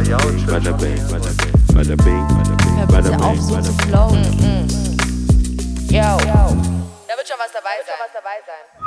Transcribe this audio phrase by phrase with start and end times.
[0.00, 2.26] Bada bing, bada bing,
[2.88, 4.24] bada bing, auf, so zu flowen.
[5.90, 6.00] Yo.
[7.06, 8.79] Da wird schon was dabei sein.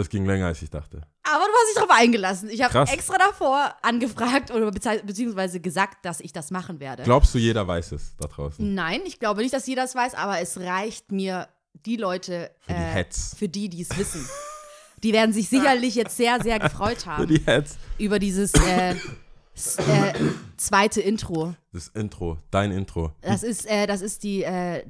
[0.00, 1.02] Das ging länger, als ich dachte.
[1.22, 2.48] Aber du hast dich darauf eingelassen.
[2.48, 7.02] Ich habe extra davor angefragt oder beziehungsweise gesagt, dass ich das machen werde.
[7.02, 8.72] Glaubst du, jeder weiß es da draußen?
[8.74, 11.48] Nein, ich glaube nicht, dass jeder es weiß, aber es reicht mir
[11.84, 13.34] die Leute, Für die äh, Heads.
[13.38, 14.26] für die, die es wissen.
[15.02, 17.76] Die werden sich sicherlich jetzt sehr, sehr gefreut Für haben die Heads.
[17.98, 20.14] über dieses äh, äh,
[20.56, 21.54] zweite Intro.
[21.74, 23.12] Das Intro, dein Intro.
[23.20, 24.82] Das ist, äh, das ist die äh,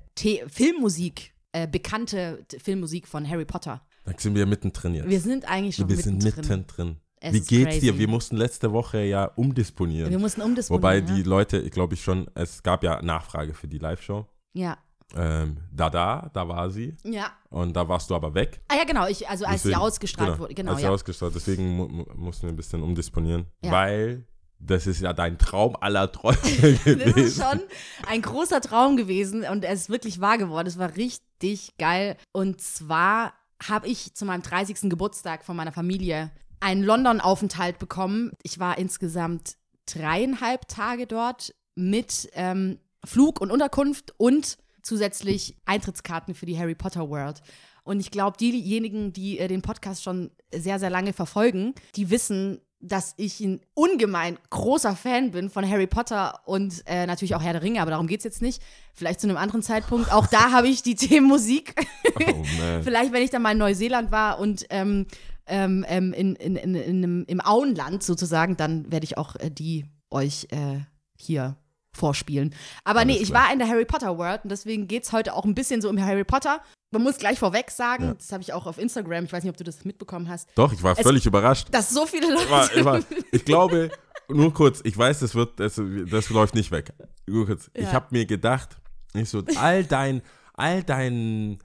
[0.47, 3.83] Filmmusik, äh, bekannte Filmmusik von Harry Potter.
[4.05, 5.09] Da sind wir mittendrin jetzt.
[5.09, 6.59] Wir sind eigentlich schon wir sind mittendrin.
[6.61, 6.97] mittendrin.
[7.23, 7.81] Es Wie geht's crazy.
[7.81, 7.99] dir?
[7.99, 10.11] Wir mussten letzte Woche ja umdisponieren.
[10.11, 10.83] Wir mussten umdisponieren.
[10.83, 11.01] Wobei ja?
[11.03, 14.27] die Leute, glaube ich schon, es gab ja Nachfrage für die Live-Show.
[14.55, 14.79] Ja.
[15.15, 16.97] Ähm, da, da, da war sie.
[17.05, 17.33] Ja.
[17.51, 18.63] Und da warst du aber weg.
[18.69, 19.07] Ah ja, genau.
[19.07, 20.55] Ich, also als sie Deswegen- ausgestrahlt wurde.
[20.55, 20.91] Genau, als sie ja.
[20.93, 21.35] ausgestrahlt.
[21.35, 23.47] Deswegen mu mu mussten wir ein bisschen umdisponieren.
[23.63, 23.73] Ja.
[23.73, 24.25] Weil
[24.59, 27.19] das ist ja dein Traum aller Träume Das gewesen.
[27.19, 27.61] ist schon
[28.07, 30.69] ein großer Traum gewesen und er ist wirklich wahr geworden.
[30.69, 32.17] Es war richtig geil.
[32.33, 34.91] Und zwar habe ich zu meinem 30.
[34.91, 36.31] Geburtstag von meiner Familie
[36.61, 38.33] einen London-Aufenthalt bekommen.
[38.43, 46.47] Ich war insgesamt dreieinhalb Tage dort mit ähm, Flug und Unterkunft und zusätzlich Eintrittskarten für
[46.47, 47.43] die Harry Potter World.
[47.83, 52.61] Und ich glaube, diejenigen, die äh, den Podcast schon sehr, sehr lange verfolgen, die wissen,
[52.81, 57.53] dass ich ein ungemein großer Fan bin von Harry Potter und äh, natürlich auch Herr
[57.53, 58.63] der Ringe, aber darum geht es jetzt nicht.
[58.95, 60.13] Vielleicht zu einem anderen Zeitpunkt.
[60.13, 61.75] Auch da habe ich die Themen Musik.
[62.19, 62.45] Oh.
[62.83, 65.07] Vielleicht, wenn ich dann mal in Neuseeland war und ähm,
[65.47, 69.85] ähm, ähm, in, in, in, in, im Auenland sozusagen, dann werde ich auch äh, die
[70.11, 70.81] euch äh,
[71.19, 71.57] hier
[71.93, 72.55] vorspielen.
[72.85, 73.45] Aber nee, Alles ich klar.
[73.45, 75.89] war in der Harry Potter World und deswegen geht es heute auch ein bisschen so
[75.89, 76.63] um Harry Potter.
[76.93, 78.15] Man muss gleich vorweg sagen, Ja.
[78.15, 80.73] das habe ich auch auf Instagram, ich weiß nicht, ob du das mitbekommen hast, Doch,
[80.73, 81.69] ich war Es- völlig überrascht.
[81.71, 82.43] dass so viele Leute.
[82.45, 83.01] Ich, war, ich, war,
[83.33, 83.91] ich glaube,
[84.29, 85.81] nur kurz, ich weiß, das wird, das,
[86.11, 86.93] das läuft nicht weg.
[87.27, 87.93] Nur kurz, ich Ja.
[87.93, 88.77] habe mir gedacht,
[89.15, 90.23] ich so, all dein,
[90.55, 91.59] all dein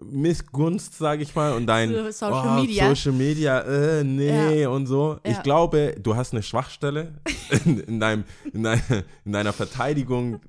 [0.00, 2.88] Missgunst, sage ich mal, und dein So Social oh, Media.
[2.94, 4.68] Social Media, äh, nee Ja.
[4.70, 5.18] und so.
[5.22, 5.42] Ich Ja.
[5.42, 7.12] glaube, du hast eine Schwachstelle
[7.64, 8.82] in, in, deinem, in, deiner,
[9.24, 10.40] in deiner Verteidigung,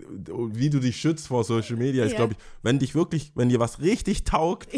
[0.53, 2.05] wie du dich schützt vor Social Media.
[2.05, 2.17] Ich Ja.
[2.19, 4.69] glaube, wenn dich wirklich, wenn dir was richtig taugt,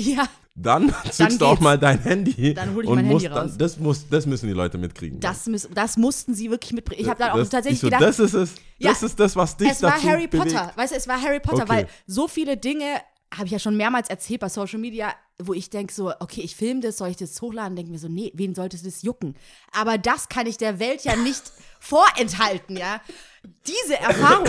[0.56, 3.52] dann zückst du auch mal dein Handy Dann hol ich und mein musst Handy raus.
[3.52, 5.20] Dann, das, muss, das müssen die Leute mitkriegen.
[5.20, 7.02] das, müß, das mussten sie wirklich mitbringen.
[7.02, 8.56] Ich habe dann auch das, tatsächlich ich so, gedacht, das ist es.
[8.80, 10.54] Das ist das, was dich es war dazu Harry bewegt.
[10.54, 10.72] Potter.
[10.76, 11.70] Weißt du, es war Harry Potter, Okay.
[11.70, 12.86] weil so viele Dinge
[13.36, 16.56] habe ich ja schon mehrmals erzählt bei Social Media, wo ich denke so, okay, ich
[16.56, 17.76] filme das, soll ich das hochladen?
[17.76, 19.36] Denke mir so, nee, wen sollte das jucken?
[19.72, 21.44] Aber das kann ich der Welt ja nicht
[21.80, 23.02] vorenthalten, ja.
[23.68, 24.48] Diese Erfahrung,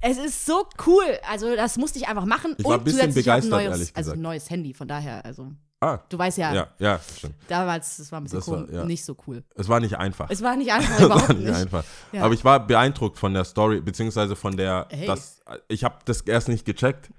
[0.00, 1.04] es ist so cool.
[1.28, 2.54] Also das musste ich einfach machen.
[2.58, 4.18] Ich war Und ein bisschen begeistert, ein neues, ehrlich Also gesagt.
[4.18, 7.34] ein neues Handy, von daher, also Ah, du weißt ja, ja, ja, stimmt.
[7.48, 8.84] damals, das war ein bisschen Das war- ja.
[8.86, 9.44] nicht so cool.
[9.56, 10.30] Es war nicht einfach.
[10.30, 11.54] Es war nicht einfach, war überhaupt nicht nicht.
[11.54, 11.84] einfach.
[12.12, 12.22] Ja.
[12.24, 15.06] Aber ich war beeindruckt von der Story, beziehungsweise von der, Hey.
[15.06, 17.10] das, ich habe das erst nicht gecheckt,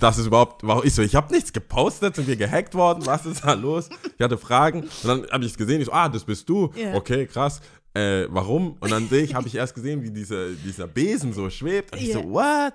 [0.00, 3.26] dass es überhaupt, war ich so, ich habe nichts gepostet, sind wir gehackt worden, was
[3.26, 3.88] ist da los?
[4.16, 6.70] Ich hatte Fragen und dann habe ich es gesehen, ich so, ah, das bist du,
[6.74, 6.94] Ja.
[6.94, 7.60] okay, krass.
[7.94, 8.76] Äh, warum?
[8.80, 11.92] Und dann sehe ich, habe ich erst gesehen, wie diese, dieser Besen so schwebt.
[11.94, 12.74] Und ich so, what?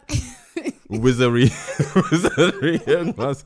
[0.89, 1.51] Wizardry,
[2.09, 3.45] Wizardry, irgendwas.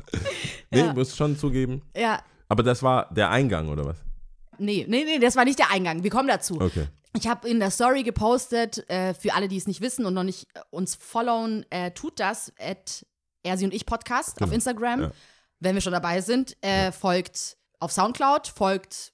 [0.72, 0.94] Nee, Ja.
[0.94, 1.81] muss schon zugeben.
[1.96, 3.97] Ja, Aber das war der Eingang, oder was?
[4.59, 6.03] nee, nee, nee, das war nicht der Eingang.
[6.03, 6.59] Wir kommen dazu.
[6.59, 6.88] Okay.
[7.16, 10.24] Ich habe in der Story gepostet, äh, für alle, die es nicht wissen und noch
[10.24, 13.06] nicht uns followen, äh, tut das, at
[13.47, 15.02] Ersi und ich Podcast auf Genau, Instagram.
[15.02, 15.12] ja.
[15.59, 19.13] Wenn wir schon dabei sind, äh, folgt auf Soundcloud, folgt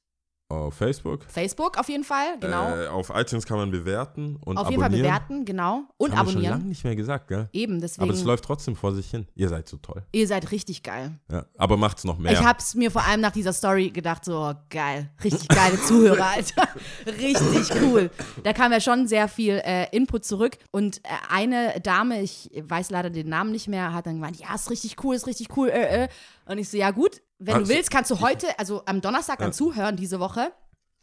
[0.53, 1.24] Auf Facebook.
[1.28, 2.75] Facebook auf jeden Fall, genau.
[2.75, 5.08] Äh, auf iTunes kann man bewerten und auf jeden Fall abonnieren.
[5.08, 5.84] bewerten, genau.
[5.97, 6.52] Und Haben wir schon abonnieren.
[6.53, 7.50] lange nicht mehr gesagt, gell?
[7.53, 8.03] Eben, deswegen.
[8.03, 9.28] Aber es läuft trotzdem vor sich hin.
[9.36, 10.03] Ihr seid so toll.
[10.12, 11.19] ihr seid richtig geil.
[11.31, 11.46] Ja.
[11.58, 12.34] Aber macht's noch mehr.
[12.34, 16.25] Ich hab's mir vor allem nach dieser Story gedacht, so oh, geil, richtig geile Zuhörer,
[16.36, 16.68] Alter.
[17.08, 18.09] richtig cool.
[18.44, 20.58] Da kam ja schon sehr viel äh, Input zurück.
[20.72, 24.53] Und äh, eine Dame, ich weiß leider den Namen nicht mehr, hat dann gemeint, ja,
[24.53, 25.70] ist richtig cool, ist richtig cool.
[25.70, 26.08] Äh, äh.
[26.45, 29.40] Und ich so, ja gut, wenn Also, du willst, kannst du heute, also am Donnerstag
[29.40, 29.53] dann Ja.
[29.53, 30.51] zuhören diese Woche.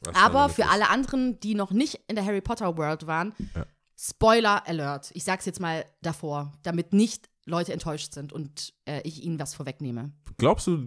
[0.03, 0.69] Was Aber für ist.
[0.71, 3.67] alle anderen, die noch nicht in der Harry Potter World waren, Ja.
[4.03, 5.11] Spoiler Alert.
[5.13, 9.53] Ich sag's jetzt mal davor, damit nicht Leute enttäuscht sind und äh, ich ihnen was
[9.55, 10.13] vorwegnehme.
[10.39, 10.87] Glaubst du,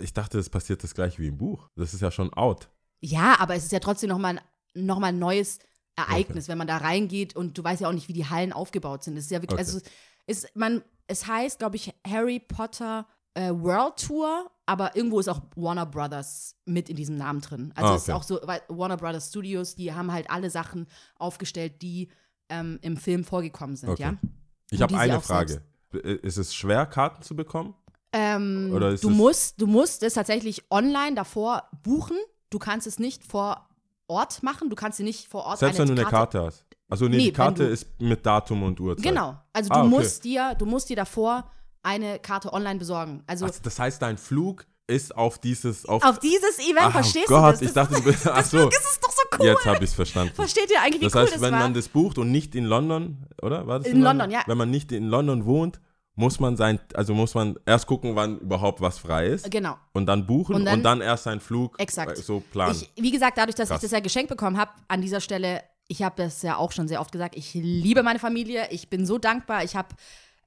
[0.00, 1.68] ich dachte, es passiert das gleiche wie im Buch.
[1.74, 2.68] Das ist ja schon out.
[3.00, 4.40] Ja, aber es ist ja trotzdem nochmal ein,
[4.86, 5.58] noch mal ein neues
[5.96, 9.02] Ereignis, wenn man da reingeht und du weißt ja auch nicht, wie die Hallen aufgebaut
[9.02, 9.16] sind.
[9.16, 9.66] Es ist ja wirklich, Okay.
[9.68, 9.80] also
[10.26, 15.40] es, man, es heißt, glaube ich, Harry Potter äh, World Tour, aber irgendwo ist auch
[15.56, 17.72] Warner Brothers mit in diesem Namen drin.
[17.74, 18.18] Also Ah, es ist okay.
[18.18, 20.86] auch so, weil Warner Brothers Studios, die haben halt alle Sachen
[21.18, 22.08] aufgestellt, die
[22.48, 24.02] ähm, im Film vorgekommen sind, Okay.
[24.02, 24.14] ja.
[24.70, 25.62] Ich habe sie eine Frage.
[25.92, 27.74] Ist es schwer, Karten zu bekommen?
[28.14, 32.16] Ähm, Oder ist du, es- musst, du musst es tatsächlich online davor buchen.
[32.50, 33.68] Du kannst es nicht vor
[34.08, 34.68] Ort machen.
[34.70, 36.66] Du kannst dir nicht vor Ort Selbst wenn du eine Karte hast.
[36.90, 39.04] Also nee, Nee, die Karte du- ist mit Datum und Uhrzeit.
[39.04, 39.38] Genau.
[39.54, 39.88] Also du Ah, okay.
[39.88, 41.50] musst dir, du musst dir davor
[41.82, 43.22] eine Karte online besorgen.
[43.26, 47.26] Also Also, das heißt, dein Flug ist auf dieses, auf, auf dieses Event, Ach verstehst
[47.28, 47.60] Gott, du das?
[47.62, 49.46] ich das dachte, du bist, ach so, das ist doch so cool.
[49.46, 50.34] jetzt habe ich es verstanden.
[50.34, 51.60] Versteht ihr eigentlich, wie Das cool heißt, das wenn war?
[51.60, 53.66] man das bucht und nicht in London, oder?
[53.66, 54.42] War das In London, ja.
[54.46, 55.80] Wenn man nicht in London wohnt,
[56.14, 59.76] muss man sein, also muss man erst gucken, wann überhaupt was frei ist genau.
[59.92, 62.18] und dann buchen Und und dann- dann, erst seinen Flug Exakt.
[62.18, 62.76] äh, so planen.
[62.94, 63.78] Ich, wie gesagt, dadurch, dass Krass.
[63.78, 66.86] ich das ja geschenkt bekommen habe, an dieser Stelle, ich habe das ja auch schon
[66.86, 69.88] sehr oft gesagt, ich liebe meine Familie, ich bin so dankbar, ich habe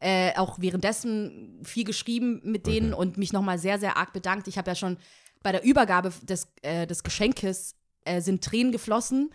[0.05, 4.47] äh, auch währenddessen viel geschrieben mit denen und mich nochmal sehr, sehr arg bedankt.
[4.47, 4.97] Ich habe ja schon
[5.41, 7.73] bei der Übergabe des, äh, des Geschenkes
[8.03, 9.31] äh, sind Tränen geflossen.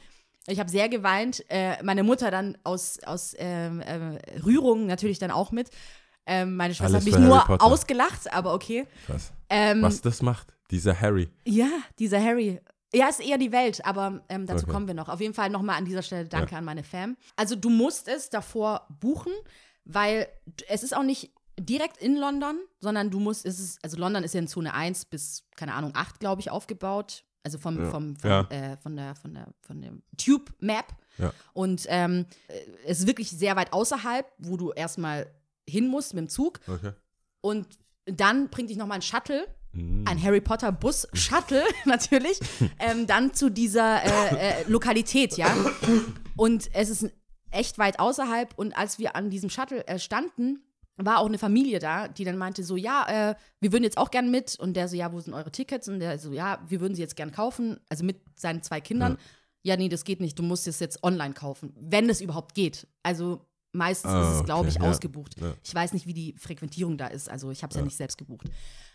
[0.46, 1.44] Ich habe sehr geweint.
[1.48, 5.70] Äh, meine Mutter dann aus, aus ähm, äh, Rührung natürlich dann auch mit.
[6.24, 8.86] Ähm, meine Schwester Alles hat mich nur ausgelacht, aber okay.
[9.06, 9.32] Krass.
[9.48, 11.28] Ähm, Was das macht, dieser Harry.
[11.44, 11.68] ja,
[11.98, 12.60] dieser Harry.
[12.94, 14.72] Ja, ist eher die Welt, aber ähm, dazu Okay.
[14.72, 15.08] kommen wir noch.
[15.08, 17.16] Auf jeden Fall nochmal an dieser Stelle danke an meine Fam.
[17.34, 19.32] Also du musst es davor buchen,
[19.94, 20.26] weil
[20.68, 24.34] es ist auch nicht direkt in London, sondern du musst, es ist, also London ist
[24.34, 27.24] ja in Zone 1 bis, keine Ahnung, 8, glaube ich, aufgebaut.
[27.42, 27.90] Also vom, Ja.
[27.90, 28.40] vom, vom Ja.
[28.50, 30.86] äh, von der, von der, von dem Tube Map.
[31.18, 31.32] Ja.
[31.54, 35.26] Und ähm, äh, es ist wirklich sehr weit außerhalb, wo du erstmal
[35.68, 36.60] hin musst mit dem Zug.
[36.66, 36.92] Okay.
[37.40, 37.66] Und
[38.06, 40.04] dann bringt dich nochmal ein Shuttle Mhm.
[40.08, 42.40] ein Harry Potter Bus Shuttle natürlich
[42.80, 45.46] ähm, dann zu dieser äh, äh, Lokalität, ja.
[46.36, 47.08] Und es ist
[47.50, 50.62] echt weit außerhalb und als wir an diesem Shuttle äh, standen,
[50.96, 54.10] war auch eine Familie da, die dann meinte so, ja, äh, wir würden jetzt auch
[54.10, 55.88] gern mit und der so, ja, wo sind eure Tickets?
[55.88, 59.16] Und der so, ja, wir würden sie jetzt gern kaufen, also mit seinen zwei Kindern.
[59.62, 62.86] Ja, nee, das geht nicht, du musst es jetzt online kaufen, wenn es überhaupt geht.
[63.02, 65.40] Also meistens Ah, ist es, glaube okay, ich, ja, ausgebucht.
[65.40, 65.54] ja.
[65.62, 67.82] Ich weiß nicht, wie die Frequentierung da ist, also ich habe es ja.
[67.84, 68.48] nicht selbst gebucht.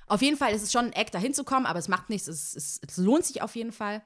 [0.08, 2.28] Auf jeden Fall ist es schon ein Eck, da hinzukommen, aber es macht nichts.
[2.28, 4.04] Es, es, es lohnt sich auf jeden Fall.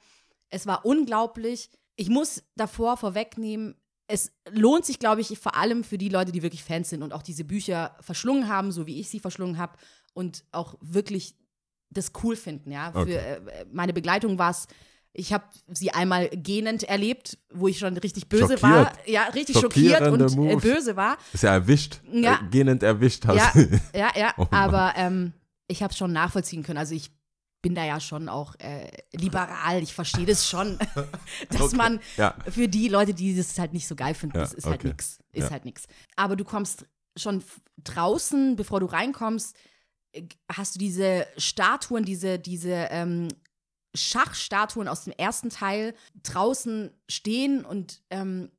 [0.49, 1.69] Es war unglaublich.
[1.97, 3.75] Ich muss davor vorwegnehmen,
[4.11, 7.13] es lohnt sich, glaube ich, vor allem für die Leute, die wirklich Fans sind und
[7.13, 9.77] auch diese Bücher verschlungen haben, so wie ich sie verschlungen habe
[10.13, 11.35] und auch wirklich
[11.91, 12.71] das cool finden.
[12.71, 13.13] Ja, für Okay.
[13.15, 14.67] äh, meine Begleitung war es.
[15.13, 18.85] Ich habe sie einmal gähnend erlebt, wo ich schon richtig böse war.
[18.87, 19.07] Schockiert.
[19.07, 21.17] Ja, richtig schockiert und äh, böse war.
[21.33, 22.01] Ist ja erwischt.
[22.11, 22.39] Ja.
[22.43, 23.55] Äh, gähnend erwischt hast.
[23.55, 24.33] Ja, ja, ja.
[24.37, 24.63] Oh Mann.
[24.69, 25.33] aber ähm,
[25.67, 26.77] ich habe es schon nachvollziehen können.
[26.79, 27.11] Also ich
[27.61, 29.83] bin da ja schon auch äh, liberal.
[29.83, 30.77] Ich verstehe das schon,
[31.49, 31.75] dass Okay.
[31.75, 32.35] man Ja.
[32.49, 34.87] für die Leute, die das halt nicht so geil finden, Ja, das ist halt okay.
[34.89, 35.19] nix.
[35.33, 35.49] Ist Ja.
[35.51, 35.83] halt nix.
[36.15, 36.85] Aber du kommst
[37.17, 37.43] schon
[37.83, 39.55] draußen, bevor du reinkommst,
[40.13, 43.27] äh, hast du diese Statuen, diese, diese ähm,
[43.95, 48.51] Schachstatuen aus dem ersten Teil draußen stehen und ähm,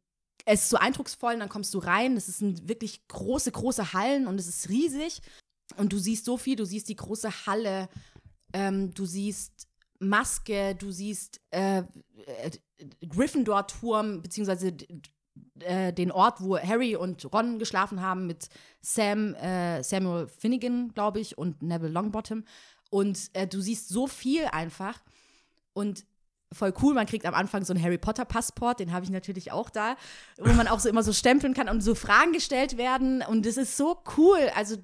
[0.44, 2.17] es ist so eindrucksvoll und dann kommst du rein.
[2.17, 5.20] Es sind wirklich große, große Hallen und es ist riesig.
[5.76, 7.88] Und du siehst so viel, du siehst die große Halle,
[8.52, 9.69] ähm, du siehst
[9.99, 11.85] Maske, du siehst äh, äh,
[13.06, 14.75] Gryffindor-Turm, beziehungsweise
[15.61, 18.49] äh, den Ort, wo Harry und Ron geschlafen haben mit
[18.81, 22.44] Sam, äh, Samuel Finnegan, glaube ich, und Neville Longbottom.
[22.91, 25.00] Und äh, du siehst so viel einfach.
[25.73, 26.05] Und
[26.53, 29.53] voll cool, man kriegt am Anfang so einen Harry Potter Passport, den habe ich natürlich
[29.53, 29.96] auch da,
[30.39, 33.22] wo man auch so immer so stempeln kann und so Fragen gestellt werden.
[33.22, 34.51] Und das ist so cool.
[34.56, 34.77] Also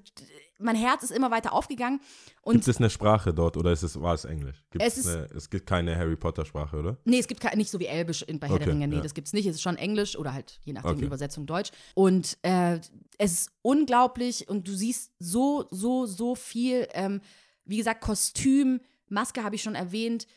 [0.59, 1.99] mein Herz ist immer weiter aufgegangen.
[2.41, 4.63] Und Gibt es eine Sprache dort oder ist es, war es Englisch?
[4.71, 6.97] Gibt Es es, eine, es gibt keine Harry Potter Sprache, oder?
[7.05, 8.87] Nee, es gibt kein, nicht so wie Elbisch in, bei Herr der Okay, Ringe.
[8.87, 9.01] Nee, ja.
[9.01, 9.45] das gibt's nicht.
[9.45, 11.05] Es ist schon Englisch oder halt je nachdem Okay.
[11.05, 11.71] Übersetzung Deutsch.
[11.95, 12.79] Und äh,
[13.17, 16.87] es ist unglaublich und du siehst so, so, so viel.
[16.93, 17.21] Ähm,
[17.65, 20.27] wie gesagt, Kostüm, Maske habe ich schon erwähnt.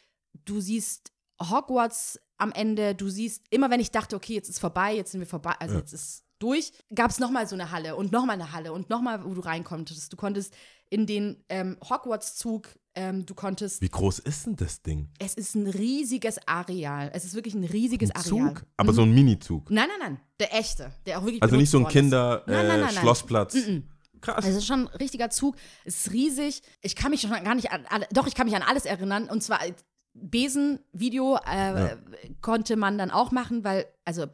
[0.45, 2.95] Du siehst Hogwarts am Ende.
[2.95, 5.75] Du siehst, immer wenn ich dachte, okay, jetzt ist vorbei, jetzt sind wir vorbei, also
[5.75, 5.81] Ja.
[5.81, 9.25] jetzt ist durch, gab es nochmal so eine Halle und nochmal eine Halle und nochmal,
[9.25, 10.13] wo du reinkonntest.
[10.13, 10.55] Du konntest
[10.89, 15.09] in den ähm, Hogwarts-Zug, ähm, du konntest Wie groß ist denn das Ding?
[15.21, 17.11] es ist ein riesiges Areal.
[17.15, 18.55] Es ist wirklich ein riesiges Ein Areal.
[18.55, 18.67] Zug?
[18.77, 19.71] Aber so ein Mini-Zug.
[19.71, 20.21] Nein, nein, nein.
[20.41, 21.87] Der echte, der auch wirklich Also nicht so ein.
[21.87, 23.55] Kinder-Schlossplatz.
[23.55, 23.85] Mm-mm.
[24.21, 24.45] Krass.
[24.47, 25.57] Es ist schon ein richtiger Zug.
[25.85, 26.63] Es ist riesig.
[26.83, 29.29] Ich kann mich schon gar nicht an alle, doch, ich kann mich an alles erinnern.
[29.31, 29.73] Und zwar äh,
[30.15, 31.97] Besen-Video äh,
[32.41, 34.27] konnte man dann auch machen, weil, also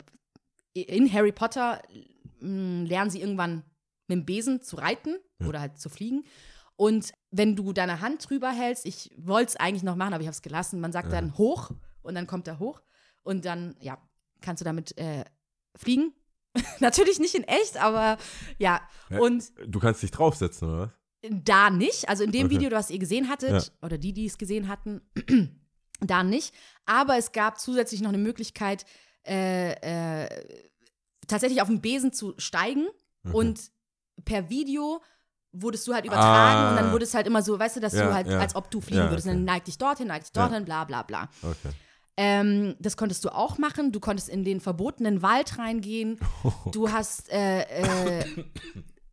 [0.82, 1.80] in Harry Potter
[2.40, 3.62] mh, lernen sie irgendwann
[4.08, 5.16] mit dem Besen zu reiten
[5.46, 6.24] oder halt zu fliegen.
[6.76, 10.28] Und wenn du deine Hand drüber hältst, ich wollte es eigentlich noch machen, aber ich
[10.28, 11.70] habe es gelassen, man sagt dann hoch
[12.02, 12.82] und dann kommt er hoch
[13.22, 13.98] und dann, ja,
[14.42, 15.24] kannst du damit äh,
[15.74, 16.12] fliegen.
[16.80, 18.18] Natürlich nicht in echt, aber
[18.58, 18.80] ja.
[19.10, 19.18] Ja.
[19.18, 20.90] Und Du kannst dich draufsetzen, oder was?
[21.42, 22.56] da nicht, also in dem Okay.
[22.56, 25.00] Video, das ihr gesehen hattet, oder die, die es gesehen hatten,
[26.00, 26.54] da nicht.
[26.84, 28.84] Aber es gab zusätzlich noch eine Möglichkeit,
[29.26, 30.28] äh, äh,
[31.26, 32.86] tatsächlich auf den Besen zu steigen
[33.32, 33.60] und
[34.24, 35.02] per Video
[35.52, 36.70] wurdest du halt übertragen Ah.
[36.70, 38.38] und dann wurde es halt immer so, weißt du, dass Ja, du halt, ja.
[38.38, 39.26] als ob du fliegen Ja, würdest.
[39.26, 39.38] Und okay.
[39.38, 41.28] dann neig dich dorthin, neig dich dorthin, bla bla bla.
[41.42, 41.70] Okay.
[42.18, 43.92] Ähm, das konntest du auch machen.
[43.92, 46.18] Du konntest in den verbotenen Wald reingehen.
[46.72, 48.24] Du hast äh, äh,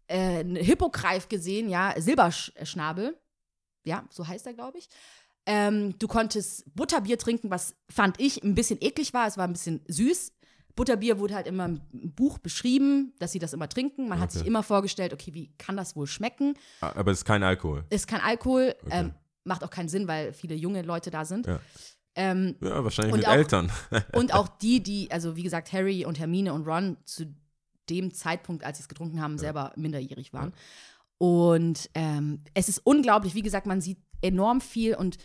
[0.08, 3.18] äh, einen Hippogreif gesehen, ja, Silberschnabel.
[3.86, 4.88] Ja, so heißt er, glaube ich.
[5.46, 9.28] Ähm, du konntest Butterbier trinken, was fand ich ein bisschen eklig war.
[9.28, 10.32] Es war ein bisschen süß.
[10.76, 11.82] Butterbier wurde halt immer im
[12.16, 14.08] Buch beschrieben, dass sie das immer trinken.
[14.08, 14.40] Man hat Okay.
[14.40, 16.56] sich immer vorgestellt, okay, wie kann das wohl schmecken?
[16.82, 17.84] Aber es ist kein Alkohol.
[17.90, 18.90] Ist kein Alkohol, Okay.
[18.92, 21.46] ähm, macht auch keinen Sinn, weil viele junge Leute da sind.
[21.46, 21.60] Ja.
[22.16, 23.72] Ähm, Ja, wahrscheinlich mit auch- Eltern.
[24.14, 27.26] und auch die, die, also wie gesagt, Harry und Hermine und Ron zu
[27.90, 30.54] dem Zeitpunkt, als sie es getrunken haben, selber minderjährig waren.
[31.18, 35.18] Und ähm, es ist unglaublich, wie gesagt, man sieht enorm viel und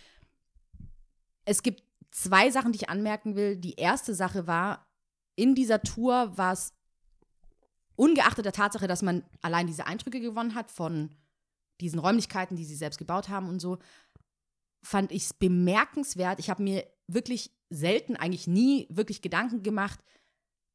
[1.45, 3.57] es gibt zwei Sachen, die ich anmerken will.
[3.57, 4.87] Die erste Sache war,
[5.35, 6.75] in dieser Tour war es
[7.97, 11.11] ungeachtet der Tatsache, dass man allein diese Eindrücke gewonnen hat von
[11.81, 13.79] diesen Räumlichkeiten, die sie selbst gebaut haben und so,
[14.83, 16.39] fand ich es bemerkenswert.
[16.39, 20.01] Ich habe mir wirklich selten, eigentlich nie wirklich Gedanken gemacht,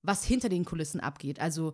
[0.01, 1.39] was hinter den Kulissen abgeht.
[1.39, 1.74] Also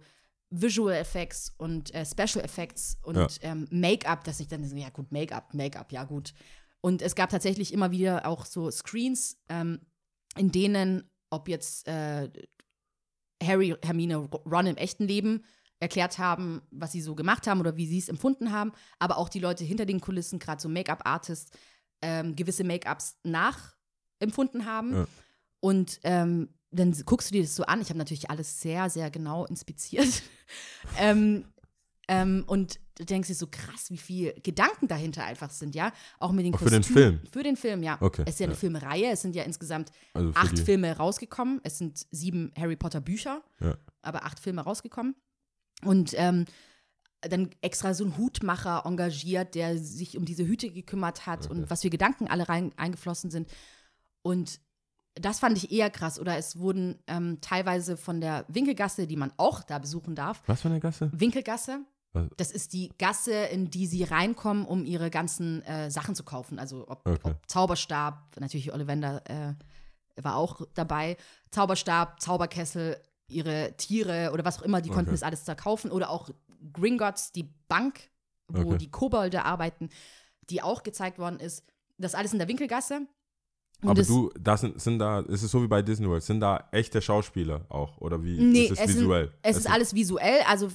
[0.51, 3.27] Visual Effects und äh, Special Effects und Ja.
[3.41, 6.33] ähm, Make-up, dass ich dann so, ja gut, Make-up, Make-up, ja gut.
[6.81, 9.79] Und es gab tatsächlich immer wieder auch so Screens, ähm,
[10.37, 12.29] in denen, ob jetzt äh,
[13.43, 15.43] Harry, Hermine, Ron im echten Leben
[15.79, 19.29] erklärt haben, was sie so gemacht haben oder wie sie es empfunden haben, aber auch
[19.29, 21.51] die Leute hinter den Kulissen, gerade so Make-up-Artists,
[22.01, 24.93] ähm, gewisse Make-ups nachempfunden haben.
[24.93, 25.07] Ja.
[25.61, 27.81] Und ähm, dann guckst du dir das so an.
[27.81, 30.21] Ich habe natürlich alles sehr, sehr genau inspiziert.
[30.99, 31.45] ähm,
[32.07, 35.91] ähm, und du denkst dir so krass, wie viel Gedanken dahinter einfach sind, ja.
[36.19, 36.83] Auch mit den Auch für den.
[36.83, 37.21] Film?
[37.31, 37.97] Für den Film, ja.
[38.01, 38.59] Okay, Es ist ja eine ja.
[38.59, 39.11] Filmreihe.
[39.11, 41.59] Es sind ja insgesamt Also acht Filme rausgekommen.
[41.63, 43.77] Es sind sieben Harry Potter Bücher, Ja.
[44.01, 45.15] aber acht Filme rausgekommen.
[45.83, 46.45] Und ähm,
[47.21, 51.81] dann extra so ein Hutmacher engagiert, der sich um diese Hüte gekümmert hat und was
[51.81, 53.49] für Gedanken alle rein eingeflossen sind.
[54.21, 54.59] Und
[55.15, 56.19] das fand ich eher krass.
[56.19, 60.61] Oder es wurden ähm, teilweise von der Winkelgasse, die man auch da besuchen darf, Was
[60.61, 61.09] für eine Gasse?
[61.13, 61.81] Winkelgasse.
[62.13, 62.27] Was?
[62.37, 66.57] Das ist die Gasse, in die sie reinkommen, um ihre ganzen äh, Sachen zu kaufen.
[66.59, 67.19] Also ob, Okay.
[67.23, 69.53] ob Zauberstab, natürlich Ollivander äh,
[70.23, 71.17] war auch dabei,
[71.51, 72.97] Zauberstab, Zauberkessel,
[73.27, 75.15] ihre Tiere oder was auch immer, die konnten Okay.
[75.19, 75.91] das alles da kaufen.
[75.91, 76.29] Oder auch
[76.73, 78.09] Gringotts, die Bank,
[78.47, 78.77] wo Okay.
[78.79, 79.89] die Kobolde arbeiten,
[80.49, 81.63] die auch gezeigt worden ist.
[81.99, 83.01] Das alles in der Winkelgasse.
[83.81, 86.23] Und Aber es- du, das sind, sind da, ist es so wie bei Disney World,
[86.23, 87.97] sind da echte Schauspieler auch?
[87.99, 89.25] Oder wie Nee, ist es, es, visuell?
[89.27, 90.67] Sind, es ist alles visuell, also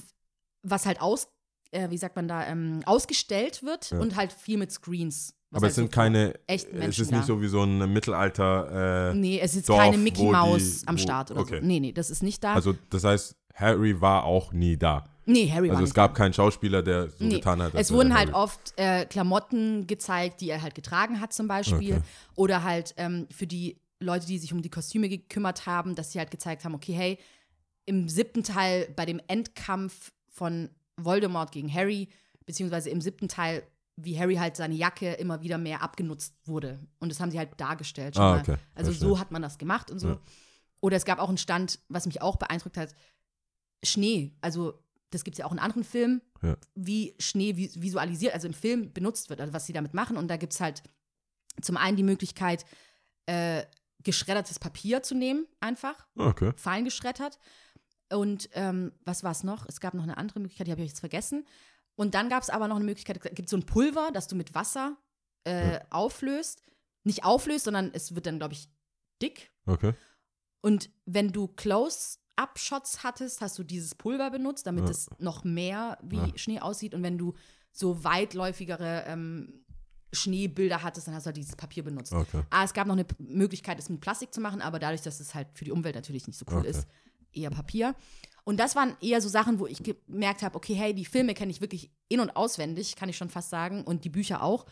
[0.63, 1.27] was halt aus,
[1.71, 3.99] äh, wie sagt man da, ähm, ausgestellt wird Ja.
[3.99, 5.35] und halt viel mit Screens.
[5.51, 7.27] Aber halt es sind so keine, echten es Menschen ist nicht da.
[7.27, 10.97] so wie so ein Mittelalter, äh, Nee, es ist Dorf, keine Mickey die- Maus am
[10.97, 11.59] Start oder okay.
[11.61, 11.65] so.
[11.65, 12.55] Nee, nee, das ist nicht da.
[12.55, 15.07] also das heißt, Harry war auch nie da.
[15.25, 17.73] Nee, Harry war Also es nicht gab keinen Schauspieler, der so Nee, getan hat.
[17.75, 18.43] es wurden halt Harry.
[18.43, 21.95] oft äh, Klamotten gezeigt, die er halt getragen hat zum Beispiel.
[21.95, 22.03] Okay.
[22.35, 26.19] Oder halt ähm, für die Leute, die sich um die Kostüme gekümmert haben, dass sie
[26.19, 27.19] halt gezeigt haben, okay, hey,
[27.85, 32.09] im siebten Teil bei dem Endkampf von Voldemort gegen Harry,
[32.45, 33.63] beziehungsweise im siebten Teil,
[33.95, 36.79] wie Harry halt seine Jacke immer wieder mehr abgenutzt wurde.
[36.99, 38.17] Und das haben sie halt dargestellt.
[38.17, 38.57] Ah, okay.
[38.73, 39.07] Also Verstehe.
[39.09, 40.09] so hat man das gemacht und so.
[40.09, 40.19] Ja.
[40.81, 42.93] Oder es gab auch einen Stand, was mich auch beeindruckt hat,
[43.83, 44.33] Schnee.
[44.41, 44.73] Also
[45.11, 46.57] das gibt es ja auch in anderen Filmen, Ja.
[46.75, 50.17] wie Schnee vis- visualisiert, also im Film benutzt wird, also was sie damit machen.
[50.17, 50.83] Und da gibt es halt
[51.61, 52.65] zum einen die Möglichkeit,
[53.27, 53.63] äh,
[54.03, 56.51] geschreddertes Papier zu nehmen, einfach, Ah, Okay.
[56.57, 57.39] fein geschreddert.
[58.11, 59.65] Und ähm, was war es noch?
[59.67, 61.45] Es gab noch eine andere Möglichkeit, die habe ich jetzt vergessen.
[61.95, 64.35] Und dann gab es aber noch eine Möglichkeit, es gibt so ein Pulver, das du
[64.35, 64.97] mit Wasser
[65.45, 66.61] äh, auflöst.
[67.03, 68.67] Nicht auflöst, sondern es wird dann, glaube ich,
[69.21, 69.51] dick.
[69.65, 69.93] Okay.
[70.61, 71.47] Und wenn du
[72.35, 74.91] Close-Up-Shots hattest, hast du dieses Pulver benutzt, damit Ja.
[74.91, 76.37] es noch mehr wie Ja.
[76.37, 76.93] Schnee aussieht.
[76.93, 77.33] Und wenn du
[77.71, 79.65] so weitläufigere ähm,
[80.13, 82.13] Schneebilder hattest, dann hast du halt dieses Papier benutzt.
[82.13, 82.41] Okay.
[82.49, 85.35] Ah, es gab noch eine Möglichkeit, es mit Plastik zu machen, aber dadurch, dass es
[85.35, 86.69] halt für die Umwelt natürlich nicht so cool Okay.
[86.69, 86.87] ist,
[87.33, 87.95] eher Papier.
[88.45, 91.51] Und das waren eher so Sachen, wo ich gemerkt habe, okay, hey, die Filme kenne
[91.51, 94.65] ich wirklich in- und auswendig, kann ich schon fast sagen, und die Bücher auch.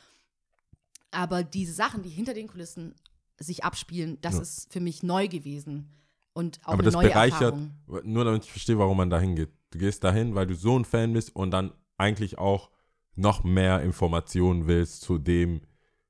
[1.12, 2.96] Aber diese Sachen, die hinter den Kulissen
[3.39, 4.41] sich abspielen, das Ja.
[4.41, 5.89] ist für mich neu gewesen.
[6.34, 7.72] Und auch Aber eine das neue bereichert, Erfahrung.
[8.04, 9.50] nur damit ich verstehe, warum man da hingeht.
[9.72, 12.70] Du gehst dahin, weil du so ein Fan bist und dann eigentlich auch
[13.16, 15.62] noch mehr Informationen willst zu dem,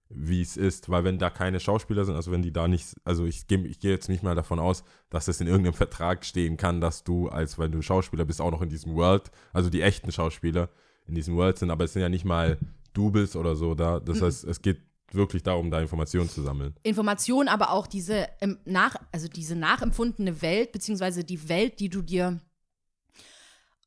[0.09, 0.89] wie es ist.
[0.89, 3.79] Weil wenn da keine Schauspieler sind, also wenn die da nicht, also ich gehe ich
[3.79, 7.27] geh jetzt nicht mal davon aus, dass es in irgendeinem Vertrag stehen kann, dass du,
[7.27, 10.69] als wenn du Schauspieler bist, auch noch in diesem World, also die echten Schauspieler
[11.05, 12.57] in diesem World sind, aber es sind ja nicht mal
[12.93, 13.99] Doubles oder so da.
[13.99, 14.25] Das Mhm.
[14.25, 14.81] heißt, es geht
[15.13, 16.75] wirklich darum, da Informationen zu sammeln.
[16.83, 22.01] Information, aber auch diese ähm, nach, also diese nachempfundene Welt, beziehungsweise die Welt, die du
[22.01, 22.39] dir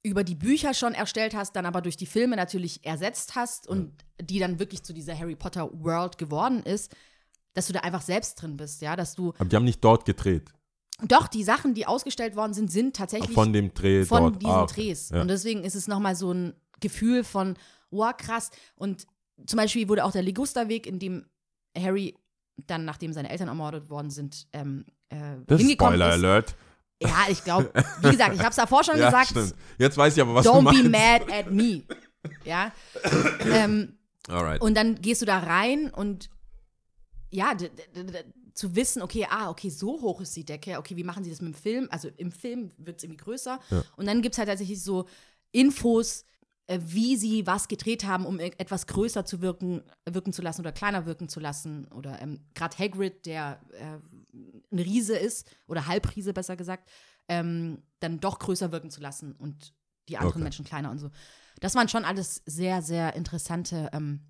[0.03, 3.93] über die Bücher schon erstellt hast, dann aber durch die Filme natürlich ersetzt hast und
[4.21, 6.95] die dann wirklich zu dieser Harry Potter World geworden ist,
[7.55, 10.05] dass du da einfach selbst drin bist, ja, dass du Aber die haben nicht dort
[10.05, 10.53] gedreht.
[11.03, 14.43] doch die Sachen, die ausgestellt worden sind, sind tatsächlich Von dem Dreh von dort.
[14.43, 14.75] diesen Ah, okay.
[14.75, 15.09] Drehs.
[15.11, 15.23] Ja.
[15.23, 17.57] Und deswegen ist es nochmal so ein Gefühl von,
[17.91, 18.51] wow, krass.
[18.77, 19.07] Und
[19.47, 21.27] zum Beispiel wurde auch der Ligusterweg, in dem
[21.77, 22.17] Harry
[22.67, 26.25] dann, nachdem seine Eltern ermordet worden sind, ähm, äh, Das hingekommen Spoiler ist.
[26.25, 26.55] Alert.
[27.03, 29.29] Ja, ich glaube, wie gesagt, ich habe es davor schon Ja, gesagt.
[29.31, 29.55] stimmt.
[29.79, 30.83] Jetzt weiß ich aber, was du Don't meinst.
[30.85, 31.83] be mad at me.
[32.45, 32.73] Ja.
[33.53, 34.61] ähm, Alright.
[34.63, 36.31] und dann gehst du da rein und
[37.31, 37.53] ja,
[38.55, 41.43] zu wissen, okay, ah, okay, so hoch ist die Decke, okay, wie machen sie das
[41.43, 41.89] mit dem Film?
[41.91, 43.61] Also im Film wird es irgendwie größer.
[43.71, 43.83] Ja.
[43.97, 45.07] Und dann gibt es halt tatsächlich so
[45.53, 46.25] Infos,
[46.69, 51.07] wie sie was gedreht haben, um etwas größer zu wirken, wirken zu lassen oder kleiner
[51.07, 51.87] wirken zu lassen.
[51.93, 53.99] Oder ähm, gerade Hagrid, der äh,
[54.33, 56.91] ein Riese ist, oder Halbriese besser gesagt,
[57.29, 59.75] ähm, dann doch größer wirken zu lassen und
[60.09, 60.45] die anderen Okay.
[60.45, 61.11] Menschen kleiner und so.
[61.61, 64.27] Das waren schon alles sehr, sehr interessante ähm,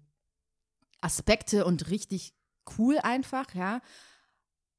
[1.01, 2.35] Aspekte und richtig
[2.79, 3.81] cool einfach, ja.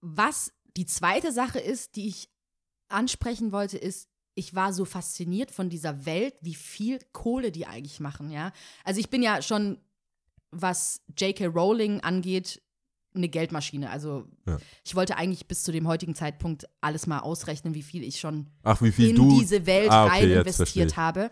[0.02, 2.30] Was die zweite Sache ist, die ich
[2.88, 8.00] ansprechen wollte, ist, ich war so fasziniert von dieser Welt, wie viel Kohle die eigentlich
[8.00, 8.52] machen, ja.
[8.84, 9.78] Also ich bin ja schon,
[10.52, 11.48] was J.K.
[11.48, 12.62] Rowling angeht,
[13.16, 13.90] eine Geldmaschine.
[13.90, 14.60] Also Ja.
[14.86, 18.48] ich wollte eigentlich bis zu dem heutigen Zeitpunkt alles mal ausrechnen, wie viel ich schon
[18.64, 19.40] Ach, viel in du.
[19.40, 21.32] diese Welt Ah, okay, rein investiert habe.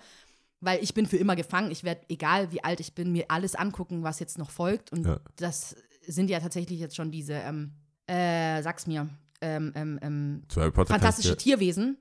[0.62, 1.70] Weil ich bin für immer gefangen.
[1.70, 4.92] Ich werde, egal wie alt ich bin, mir alles angucken, was jetzt noch folgt.
[4.92, 5.20] Und Ja.
[5.36, 5.76] das
[6.08, 7.74] sind ja tatsächlich jetzt schon diese, ähm,
[8.08, 9.08] äh, sag's mir,
[9.42, 11.98] ähm, ähm, ähm, fantastische Tierwesen.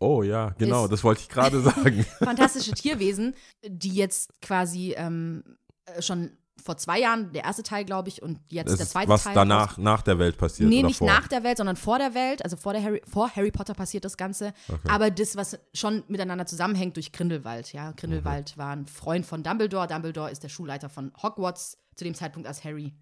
[0.00, 2.04] Oh ja, genau, ist- das wollte ich gerade sagen.
[2.18, 3.34] Fantastische Tierwesen,
[3.66, 5.44] die jetzt quasi ähm,
[5.86, 6.30] äh, schon
[6.62, 9.34] vor zwei Jahren, der erste Teil, glaube ich, und jetzt Das der zweite was Teil.
[9.34, 10.68] danach, nach der Welt passiert.
[10.70, 11.06] Nee, nicht vor?
[11.06, 12.42] nach der Welt, sondern vor der Welt.
[12.42, 14.54] Also vor, der Harry, vor Harry Potter passiert das Ganze.
[14.68, 14.88] Okay.
[14.88, 17.72] Aber das, was schon miteinander zusammenhängt durch Grindelwald.
[17.74, 19.86] Ja, Grindelwald war ein Freund von Dumbledore.
[19.88, 22.94] Dumbledore ist der Schulleiter von Hogwarts zu dem Zeitpunkt, als Harry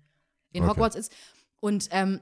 [0.53, 0.71] in Okay.
[0.73, 1.13] Hogwarts ist.
[1.61, 2.21] Und ähm,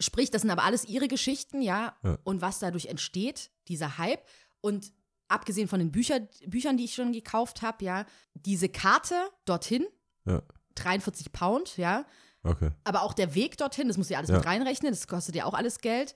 [0.00, 1.96] sprich, das sind aber alles ihre Geschichten, ja.
[2.02, 2.18] Ja.
[2.24, 4.24] Und was dadurch entsteht, dieser Hype.
[4.60, 4.92] Und
[5.28, 9.86] abgesehen von den Bücher, Büchern, die ich schon gekauft habe, ja, diese Karte dorthin,
[10.24, 10.42] Ja.
[10.74, 12.04] 43 Pound, ja.
[12.42, 12.70] Okay.
[12.84, 14.36] Aber auch der Weg dorthin, das musst du ja alles Ja.
[14.36, 16.14] mit reinrechnen, das kostet ja auch alles Geld.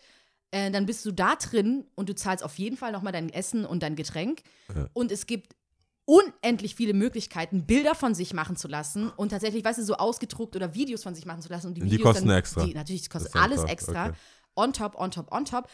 [0.52, 3.64] Äh, dann bist du da drin und du zahlst auf jeden Fall nochmal dein Essen
[3.64, 4.42] und dein Getränk.
[4.74, 4.88] Ja.
[4.92, 5.54] Und es gibt
[6.10, 10.56] unendlich viele Möglichkeiten, Bilder von sich machen zu lassen und tatsächlich, weißt du, so ausgedruckt
[10.56, 11.68] oder Videos von sich machen zu lassen.
[11.68, 12.64] Und die, Die kosten dann, extra.
[12.64, 14.06] Die, natürlich, das kostet Das alles extra.
[14.08, 14.16] okay.
[14.56, 15.70] On top, on top, on top.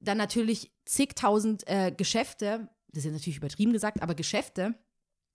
[0.00, 4.74] Dann natürlich zigtausend äh, Geschäfte, das ist natürlich übertrieben gesagt, aber Geschäfte,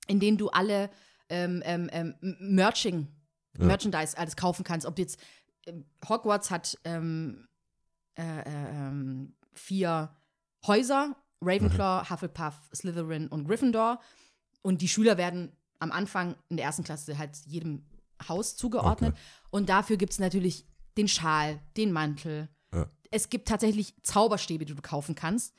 [0.08, 0.90] in denen du alle
[1.30, 3.08] ähm, ähm, ähm, Merching,
[3.60, 3.66] Ja.
[3.66, 4.88] Merchandise alles kaufen kannst.
[4.88, 5.20] Ob jetzt
[5.68, 7.48] ähm, Hogwarts hat ähm,
[8.18, 10.16] äh, äh, ähm, vier
[10.66, 12.10] Häuser: Ravenclaw, Mhm.
[12.10, 14.00] Hufflepuff, Slytherin und Gryffindor.
[14.62, 17.84] Und die Schüler werden am Anfang in der ersten Klasse halt jedem
[18.28, 19.14] Haus zugeordnet.
[19.14, 19.22] Okay.
[19.52, 20.66] Und dafür gibt es natürlich
[20.98, 22.50] den Schal, den Mantel.
[22.74, 22.88] Ja.
[23.12, 25.56] Es gibt tatsächlich Zauberstäbe, die du kaufen kannst.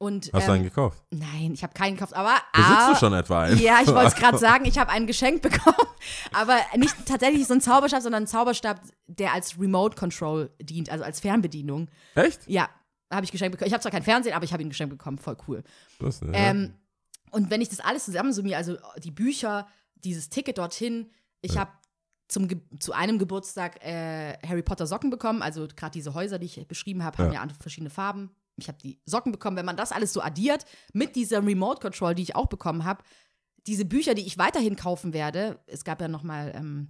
[0.00, 1.02] Und, Hast du einen ähm, gekauft?
[1.10, 2.36] Nein, ich habe keinen gekauft, aber.
[2.52, 3.58] Besitzt aber, du schon etwa einen?
[3.58, 5.88] Ja, ich wollte es gerade sagen, ich habe einen geschenkt bekommen.
[6.32, 11.02] Aber nicht tatsächlich so ein Zauberstab, sondern ein Zauberstab, der als Remote Control dient, also
[11.02, 11.88] als Fernbedienung.
[12.14, 12.46] Echt?
[12.46, 12.68] Ja,
[13.10, 13.66] habe ich geschenkt bekommen.
[13.66, 15.18] Ich habe zwar kein Fernsehen, aber ich habe ihn geschenkt bekommen.
[15.18, 15.64] Voll cool.
[15.98, 16.28] Das, ja.
[16.32, 16.74] Ähm,
[17.30, 21.10] und wenn ich das alles zusammensumme, also die Bücher, dieses Ticket dorthin,
[21.40, 21.70] ich habe
[22.28, 26.46] zum Ge zu einem Geburtstag äh, Harry Potter Socken bekommen, also gerade diese Häuser, die
[26.46, 27.34] ich beschrieben habe, haben Ja.
[27.34, 28.30] ja andere verschiedene Farben.
[28.56, 29.56] Ich habe die Socken bekommen.
[29.56, 33.02] Wenn man das alles so addiert mit dieser Remote Control, die ich auch bekommen habe,
[33.66, 36.88] diese Bücher, die ich weiterhin kaufen werde, es gab ja noch mal, ähm,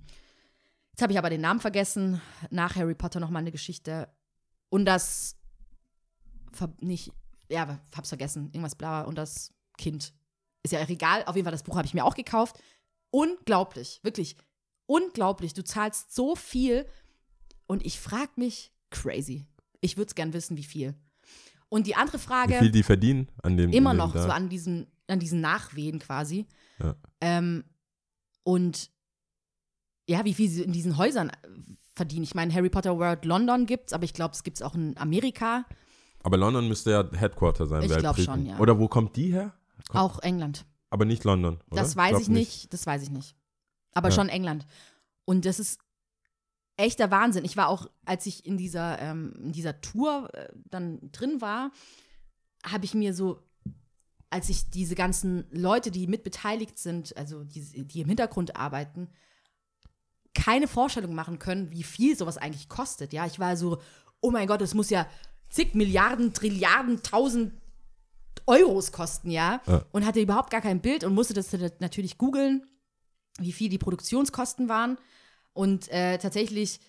[0.93, 2.21] jetzt habe ich aber den Namen vergessen,
[2.51, 4.09] nach Harry Potter noch mal eine Geschichte
[4.71, 5.37] und das
[6.81, 7.13] nicht,
[7.49, 10.13] ja, hab's vergessen, irgendwas bla und das Kind.
[10.63, 12.59] Ist ja egal, auf jeden Fall, das Buch habe ich mir auch gekauft.
[13.11, 14.37] Unglaublich, wirklich
[14.87, 15.55] unglaublich.
[15.55, 16.87] Du zahlst so viel
[17.67, 19.47] und ich frage mich, crazy.
[19.81, 20.95] Ich würde es gern wissen, wie viel.
[21.69, 24.31] Und die andere Frage, Wie viel die verdienen an dem immer an dem noch so
[24.31, 26.47] an diesen, an diesen Nachwehen quasi.
[26.81, 26.97] Ja.
[27.21, 27.65] Ähm,
[28.43, 28.91] und
[30.09, 31.35] ja, wie viel sie in diesen Häusern äh,
[31.95, 32.23] verdienen.
[32.23, 34.97] Ich meine, Harry Potter World London gibt's, aber ich glaube, es gibt es auch in
[34.97, 35.67] Amerika,
[36.23, 37.83] Aber London müsste ja Headquarter sein.
[37.83, 38.25] Ich glaub weltbriten.
[38.25, 38.59] schon, ja.
[38.59, 39.53] Oder wo kommt die her?
[39.89, 40.65] Kommt- auch England.
[40.91, 41.83] Aber nicht London, oder?
[41.83, 42.73] Das weiß Glaub ich nicht.
[42.73, 43.37] das weiß ich nicht.
[43.93, 44.15] Aber Ja.
[44.15, 44.67] schon England.
[45.25, 45.81] Und das ist
[46.77, 47.45] echter Wahnsinn.
[47.45, 51.71] Ich war auch, als ich in dieser, ähm, in dieser Tour äh, dann drin war,
[52.65, 53.43] habe ich mir so,
[54.31, 59.09] als ich diese ganzen Leute, die mitbeteiligt sind, also die, die im Hintergrund arbeiten,
[60.35, 63.13] keine Vorstellung machen können, wie viel sowas eigentlich kostet.
[63.13, 63.81] Ja, ich war so,
[64.21, 65.07] oh mein Gott, das muss ja
[65.51, 67.53] zig Milliarden, Trilliarden, tausend
[68.49, 69.61] Euros kosten, ja.
[69.67, 69.85] Ja.
[69.93, 72.67] Und hatte überhaupt gar kein Bild und musste das natürlich googeln,
[73.39, 74.99] wie viel die Produktionskosten waren.
[75.53, 76.81] Und äh, tatsächlich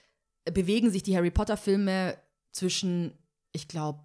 [0.46, 2.18] bewegen sich die Harry Potter-Filme
[2.52, 3.14] zwischen,
[3.52, 4.00] ich glaube,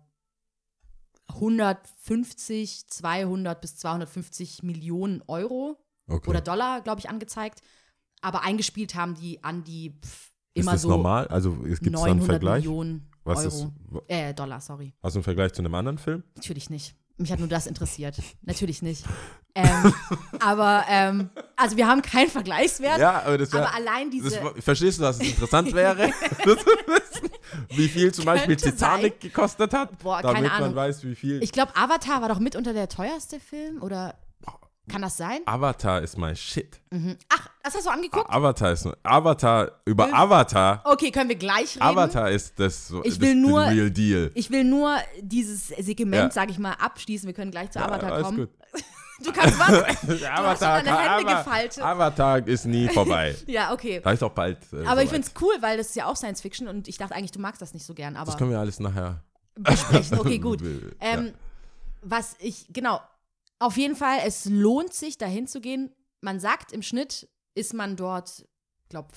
[1.29, 6.29] 150, 200 bis 250 Millionen Euro Okay.
[6.29, 7.63] oder Dollar, glaube ich, angezeigt.
[8.21, 11.27] Aber eingespielt haben die an die pff, ist immer das so normal?
[11.29, 12.65] Also es gibt da einen 900 Vergleich?
[12.65, 13.49] Millionen Was Euro.
[13.49, 14.93] ist, Äh, Dollar, sorry.
[15.03, 16.23] hast du einen Vergleich zu einem anderen Film?
[16.35, 16.95] Natürlich nicht.
[17.17, 18.17] Mich hat nur das interessiert.
[18.43, 19.05] Natürlich nicht.
[19.55, 19.95] Ähm,
[20.41, 22.99] aber, ähm, also wir haben keinen Vergleichswert.
[22.99, 24.31] Ja, aber das aber allein diese.
[24.31, 26.11] das, verstehst du, dass es interessant wäre,
[27.71, 31.41] wie viel zum Beispiel Titanic gekostet hat, Boah, damit keine man weiß, wie viel.
[31.41, 34.17] ich glaube, Avatar war doch mitunter der teuerste Film, oder
[34.89, 35.41] kann das sein?
[35.47, 36.81] Avatar ist mein Shit.
[37.31, 38.29] Ach, das hast du angeguckt?
[38.29, 40.83] Avatar ist Avatar über Avatar.
[40.85, 41.83] Okay, können wir gleich reden.
[41.83, 44.31] Avatar ist das so Ich das, will nur- the real deal.
[44.35, 46.31] Ich will nur dieses Segment, Ja.
[46.31, 47.27] sag ich mal, abschließen.
[47.27, 48.39] Wir können gleich zu Ja, Avatar alles kommen.
[48.39, 48.51] gut.
[49.25, 49.71] Du kannst was?
[50.29, 51.81] Avatar, deine Hände gefaltet.
[51.83, 53.37] Avatar ist nie vorbei.
[53.47, 54.01] ja, okay.
[54.03, 54.59] Da ist auch bald.
[54.73, 56.99] Äh, Aber ich finde es cool, weil das ist ja auch Science Fiction und ich
[56.99, 59.23] dachte eigentlich, du magst das nicht so gern, aber Das können wir alles nachher.
[59.55, 60.19] besprechen.
[60.19, 60.61] Okay, gut.
[60.63, 61.33] Will- Ähm,
[62.03, 63.01] Was ich, genau,
[63.65, 65.91] auf jeden Fall, es lohnt sich, dahin zu gehen.
[66.21, 68.47] Man sagt, im Schnitt ist man dort,
[68.89, 69.09] glaube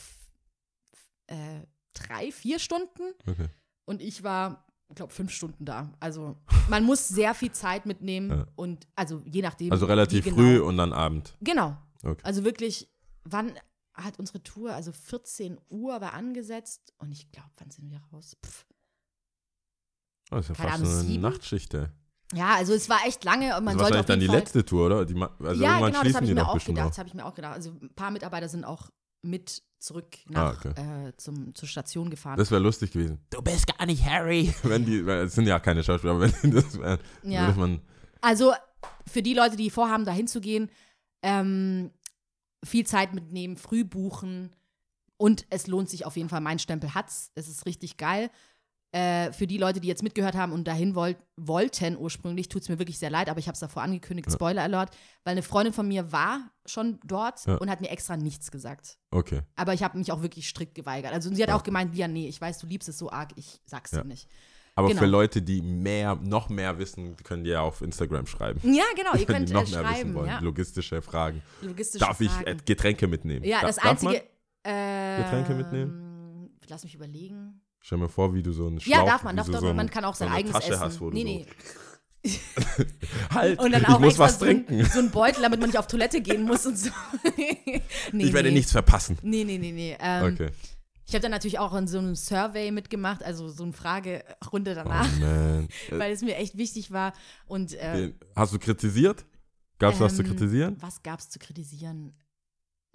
[1.28, 1.62] äh,
[1.94, 3.48] drei, vier Stunden Okay.
[3.86, 5.92] und ich war, glaube fünf Stunden da.
[6.00, 6.38] Also
[6.70, 8.48] man muss sehr viel Zeit mitnehmen Ja.
[8.56, 9.72] und also je nachdem.
[9.72, 10.68] Also relativ wie früh genau.
[10.68, 11.36] und dann Abend.
[11.42, 11.76] Genau.
[12.04, 12.22] Okay.
[12.24, 12.88] Also wirklich,
[13.24, 13.54] wann
[13.94, 18.38] hat unsere Tour, also 14 Uhr war angesetzt und ich glaube, wann sind wir raus?
[18.46, 18.66] Pff.
[20.32, 21.22] Oh, das ist ja Keine fast Ahnung, so eine sieben?
[21.24, 21.74] Nachtschicht.
[21.74, 21.88] ey.
[22.34, 24.28] Ja, also es war echt lange und man das ist sollte wahrscheinlich auf dann die
[24.28, 25.06] Fall letzte Tour, oder?
[25.06, 26.90] Die, also ja, genau, das habe ich die mir auch bestimmt gedacht.
[26.92, 27.54] Das habe ich mir auch gedacht.
[27.54, 28.90] Also ein paar Mitarbeiter sind auch
[29.22, 31.08] mit zurück Ah, nach okay.
[31.08, 32.38] äh, zum, zur Station gefahren.
[32.38, 33.20] Das wäre lustig gewesen.
[33.30, 34.54] Du bist gar nicht Harry.
[34.64, 37.48] Wenn die, weil es sind ja keine Schauspieler, aber wenn die das wären, Ja.
[37.48, 37.82] würde man.
[38.22, 38.54] Also
[39.06, 40.70] für die Leute, die vorhaben, da hinzugehen,
[41.22, 41.92] ähm,
[42.64, 44.56] viel Zeit mitnehmen, früh buchen
[45.18, 46.42] und es lohnt sich auf jeden Fall.
[46.42, 47.32] Mein Stempel hat's.
[47.36, 48.30] Es ist richtig geil.
[48.98, 52.70] Äh, für die Leute, die jetzt mitgehört haben und dahin wollt, wollten ursprünglich, tut es
[52.70, 54.90] mir wirklich sehr leid, aber ich habe es davor angekündigt, Spoiler Alert,
[55.24, 57.58] weil eine Freundin von mir war schon dort Ja.
[57.58, 58.98] und hat mir extra nichts gesagt.
[59.12, 59.42] Okay.
[59.56, 61.14] Aber ich habe mich auch wirklich strikt geweigert.
[61.14, 63.62] Also sie hat auch gemeint, ja, nee, ich weiß, du liebst es so arg, ich
[63.66, 64.02] sag's Ja.
[64.02, 64.28] dir nicht.
[64.74, 65.00] Aber Genau.
[65.02, 68.60] für Leute, die mehr, noch mehr wissen, können die ja auf Instagram schreiben.
[68.74, 70.14] Ja, genau, ihr könnt die noch äh, mehr wissen schreiben.
[70.16, 70.28] wollen.
[70.28, 70.40] Ja.
[70.40, 71.42] Logistische Fragen.
[71.62, 72.48] Logistische Darf ich Fragen.
[72.48, 73.44] äh, Getränke mitnehmen?
[73.46, 74.24] Ja, Da- das darf einzige.
[74.64, 74.74] Man?
[74.74, 76.50] Äh, Getränke mitnehmen?
[76.70, 77.62] Lass mich überlegen.
[77.82, 79.90] Stell mir vor, wie du so einen Schlauch, Ja, darf man, darf, darf, so man
[79.90, 80.82] kann auch sein so eigenes Tasche Essen.
[80.82, 82.40] Hast, wo du nee, so, nee.
[83.34, 84.80] Halt, Und dann ich auch muss extra was so trinken.
[84.80, 86.90] Ein, so ein Beutel, damit man nicht auf Toilette gehen muss und so.
[87.38, 88.56] nee, ich werde nee.
[88.56, 89.18] nichts verpassen.
[89.22, 89.98] Nee, nee, nee, nee.
[90.00, 90.50] Ähm, Okay.
[91.10, 95.08] Ich habe dann natürlich auch in so einem Survey mitgemacht, also so eine Fragerunde danach,
[95.22, 97.14] Oh weil es mir echt wichtig war.
[97.46, 99.26] Und äh, Hast du kritisiert?
[99.80, 100.78] Gab es was zu ähm, kritisieren?
[100.82, 102.14] Was gab es zu kritisieren?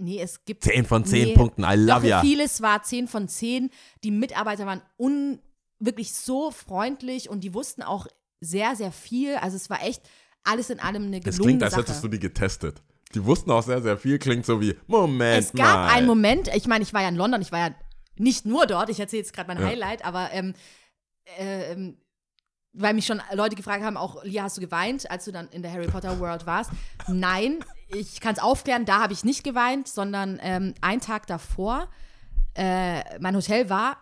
[0.02, 2.20] Nee, es gibt 10 von 10 nee, Punkten, I love ya.
[2.20, 3.70] vieles war 10 von 10.
[4.02, 5.38] Die Mitarbeiter waren un
[5.78, 8.06] wirklich so freundlich und die wussten auch
[8.40, 9.36] sehr, sehr viel.
[9.36, 10.02] Also es war echt
[10.44, 11.82] alles in allem eine Es gelungene klingt, als Sache.
[11.82, 12.82] hättest du die getestet.
[13.14, 14.18] Die wussten auch sehr, sehr viel.
[14.18, 15.88] Klingt so wie, Moment es gab mal.
[15.92, 17.74] einen Moment, ich meine, ich war ja in London, ich war ja
[18.16, 19.66] nicht nur dort, ich erzähle jetzt gerade mein Ja.
[19.68, 20.54] Highlight, aber ähm,
[21.38, 21.96] ähm,
[22.72, 25.62] weil mich schon Leute gefragt haben, auch Lia, hast du geweint, als du dann in
[25.62, 26.70] der Harry Potter World warst?
[27.06, 27.58] Nein,
[27.94, 31.88] ich kann es aufklären, da habe ich nicht geweint, sondern ähm, einen Tag davor,
[32.54, 33.96] äh, mein Hotel war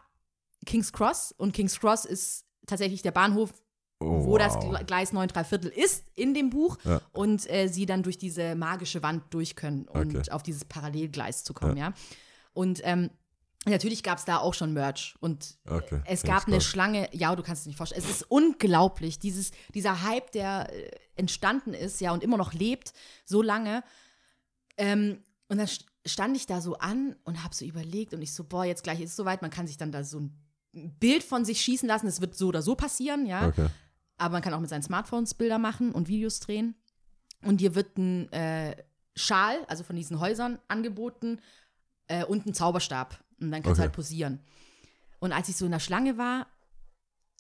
[0.67, 3.53] King's Cross und King's Cross ist tatsächlich der Bahnhof,
[4.03, 4.65] Oh, wo das wow.
[4.65, 7.03] Gle- Gleis 9 3 Viertel ist in dem Buch Ja.
[7.13, 10.31] und äh, sie dann durch diese magische Wand durch können und Okay.
[10.31, 11.93] auf dieses Parallelgleis zu kommen, ja.
[12.55, 13.11] Und ähm,
[13.67, 16.61] natürlich gab es da auch schon Merch und Okay, es gab eine.
[16.61, 18.03] Schlange, ja, du kannst es nicht vorstellen.
[18.03, 22.93] Es ist unglaublich, dieses, dieser Hype, der äh, entstanden ist, ja, und immer noch lebt,
[23.25, 23.83] so lange.
[24.77, 28.33] Ähm, und dann st- stand ich da so an und habe so überlegt und ich
[28.33, 30.41] so, boah, jetzt gleich ist es soweit, man kann sich dann da so ein
[30.73, 33.49] Bild von sich schießen lassen, es wird so oder so passieren, ja.
[33.49, 33.67] Okay.
[34.17, 36.75] Aber man kann auch mit seinen Smartphones Bilder machen und Videos drehen.
[37.43, 38.77] Und dir wird ein äh,
[39.17, 41.41] Schal, also von diesen Häusern, angeboten
[42.07, 43.19] äh, und ein Zauberstab.
[43.41, 43.89] Und dann kannst du Okay.
[43.89, 44.41] halt posieren.
[45.19, 46.47] Und als ich so in der Schlange war,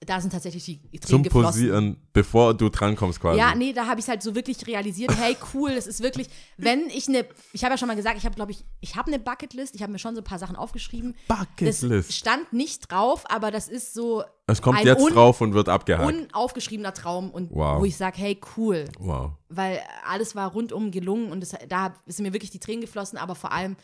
[0.06, 1.50] da sind tatsächlich die Tränen Zum geflossen.
[1.60, 3.38] Posieren, bevor du drankommst quasi.
[3.38, 6.88] Ja, nee, da habe ich halt so wirklich realisiert, hey, cool, das ist wirklich, wenn
[6.88, 9.18] ich eine, ich habe ja schon mal gesagt, ich habe, glaube ich, ich habe eine
[9.18, 11.14] Bucketlist, ich habe mir schon so ein paar Sachen aufgeschrieben.
[11.28, 12.14] Das Bucketlist.
[12.14, 16.10] stand nicht drauf, aber das ist so Es kommt jetzt drauf und wird abgehakt.
[16.10, 17.80] unaufgeschriebener Traum und Wow.
[17.80, 19.32] wo ich sage, hey, cool, wow.
[19.50, 23.34] weil alles war rundum gelungen und es, da sind mir wirklich die Tränen geflossen, aber
[23.34, 23.76] vor allem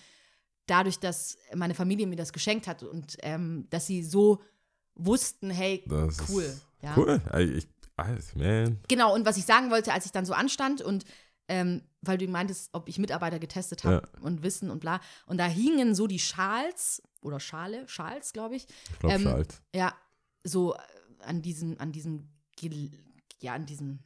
[0.66, 4.42] dadurch, dass meine Familie mir das geschenkt hat und ähm, dass sie so
[4.94, 6.56] wussten, hey, Das cool.
[6.82, 6.94] Ja.
[6.96, 7.20] Cool.
[7.56, 8.78] Ich, Alles, man.
[8.88, 11.04] Genau, und was ich sagen wollte, als ich dann so anstand und
[11.48, 15.00] ähm, weil du meintest, ob ich Mitarbeiter getestet habe und Wissen und bla.
[15.26, 18.66] Und da hingen so die Schals oder Schale, Schals, glaube ich.
[18.92, 19.62] Ich glaube Ähm, schon alt.
[19.74, 19.94] Ja,
[20.44, 20.78] so äh,
[21.24, 22.90] an diesem, an diesem, Gel
[23.40, 24.00] ja, an diesem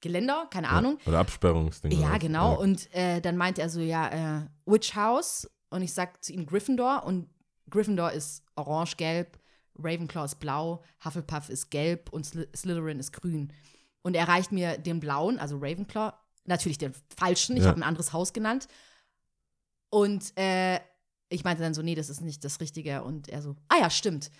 [0.00, 0.98] Geländer, keine Ahnung.
[1.06, 1.92] Oder Absperrungsding.
[1.92, 2.52] Ja, genau.
[2.52, 2.58] Ja.
[2.58, 5.48] Und äh, dann meinte er so, ja, äh, Witch House.
[5.70, 7.04] Und ich sag zu ihm Gryffindor.
[7.04, 7.28] Und
[7.70, 9.38] Gryffindor ist orange-gelb,
[9.78, 13.52] Ravenclaw ist blau, Hufflepuff ist gelb und Sly Slytherin ist grün.
[14.02, 16.12] Und er reicht mir den blauen, also Ravenclaw,
[16.46, 17.68] natürlich den falschen, ich Ja.
[17.68, 18.68] habe ein anderes Haus genannt.
[19.90, 20.80] Und äh,
[21.28, 23.02] ich meinte dann so, nee, das ist nicht das Richtige.
[23.02, 24.30] Und er so, ah ja, stimmt.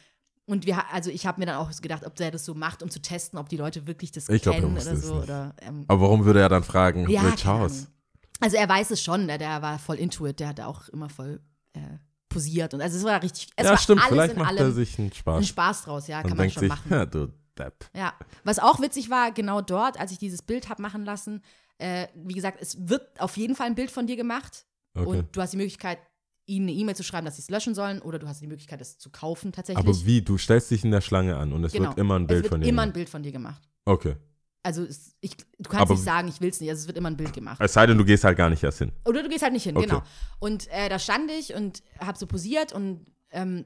[0.47, 2.91] Und wir, also ich habe mir dann auch gedacht, ob der das so macht, um
[2.91, 5.15] zu testen, ob die Leute wirklich das Ich glaub, kennen wusste oder so.
[5.23, 7.45] Oder, ähm, Aber warum würde er dann fragen, ja, House?
[7.83, 7.87] Ahnung.
[8.41, 11.09] Also er weiß es schon, der, der war voll into it, der hat auch immer
[11.09, 11.41] voll
[11.73, 11.81] äh,
[12.29, 12.75] posiert.
[12.75, 14.73] Und also es war richtig, es ja, war stimmt, alles vielleicht in macht allem er
[14.73, 15.47] sich einen ein Spaß.
[15.49, 16.91] Spaß draus, ja, kann und man denkt schon sich, machen.
[16.91, 17.91] ja, du Depp.
[17.95, 21.43] Ja, was auch witzig war, genau dort, als ich dieses Bild habe machen lassen,
[21.79, 25.07] äh, wie gesagt, es wird auf jeden Fall ein Bild von dir gemacht Okay.
[25.07, 25.99] und du hast die Möglichkeit,
[26.47, 28.81] ihnen eine E-Mail zu schreiben, dass sie es löschen sollen oder du hast die Möglichkeit,
[28.81, 29.85] es zu kaufen tatsächlich.
[29.87, 31.91] Aber wie, du stellst dich in der Schlange an und es Genau.
[31.91, 32.69] wird immer ein Bild von dir.
[32.69, 32.93] immer ein.
[32.93, 33.63] Bild von dir gemacht.
[33.85, 34.17] Okay.
[34.69, 36.99] Also es, ich, du kannst Aber- nicht sagen, ich will es nicht, also es wird
[36.99, 37.57] immer ein Bild gemacht.
[37.59, 38.93] Es sei denn, du gehst halt gar nicht erst hin.
[39.07, 39.87] Oder du gehst halt nicht hin, Okay.
[39.87, 40.03] genau.
[40.41, 43.65] Und äh, da stand ich und habe so posiert und, ähm,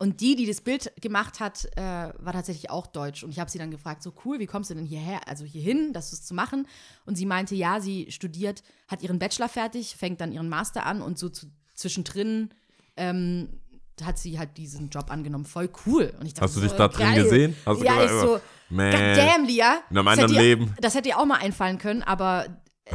[0.00, 1.80] und die, die das Bild gemacht hat, äh,
[2.18, 3.22] war tatsächlich auch deutsch.
[3.22, 5.92] Und ich habe sie dann gefragt, so cool, wie kommst du denn hierher, also hierhin,
[5.92, 6.66] das zu machen?
[7.06, 11.00] Und sie meinte, ja, sie studiert, hat ihren Bachelor fertig, fängt dann ihren Master an
[11.00, 12.50] und so zu, zwischendrin
[12.96, 13.60] ähm,
[14.02, 15.44] hat sie halt diesen Job angenommen.
[15.44, 16.12] Voll cool.
[16.18, 17.22] Und ich dachte Hast du so, dich da drin geil.
[17.22, 17.56] gesehen?
[17.64, 19.80] Hast ja, ich so, Man, Goddamn, Lia.
[19.90, 20.74] in einem Das anderen Leben.
[20.80, 22.46] Das hätte dir auch mal einfallen können, aber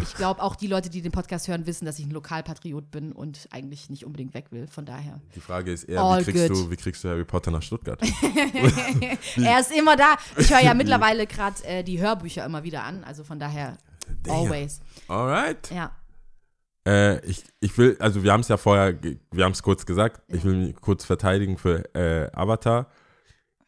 [0.02, 3.12] ich glaube, auch die Leute, die den Podcast hören, wissen, dass ich ein Lokalpatriot bin
[3.12, 4.68] und eigentlich nicht unbedingt weg will.
[4.68, 5.20] Von daher.
[5.36, 6.58] Die Frage ist eher, All wie kriegst, good.
[6.58, 8.00] du, wie kriegst du Harry Potter nach Stuttgart?
[9.38, 10.16] Er ist immer da.
[10.38, 13.04] Ich höre ja mittlerweile gerade äh, die Hörbücher immer wieder an.
[13.04, 13.78] Also von daher,
[14.24, 14.36] Damn.
[14.36, 14.80] always.
[15.08, 15.70] Alright.
[15.72, 15.92] Ja.
[16.88, 18.98] Äh, ich, ich will, also wir haben es ja vorher,
[19.32, 22.88] wir haben es kurz gesagt, ich will mich kurz verteidigen für äh, Avatar.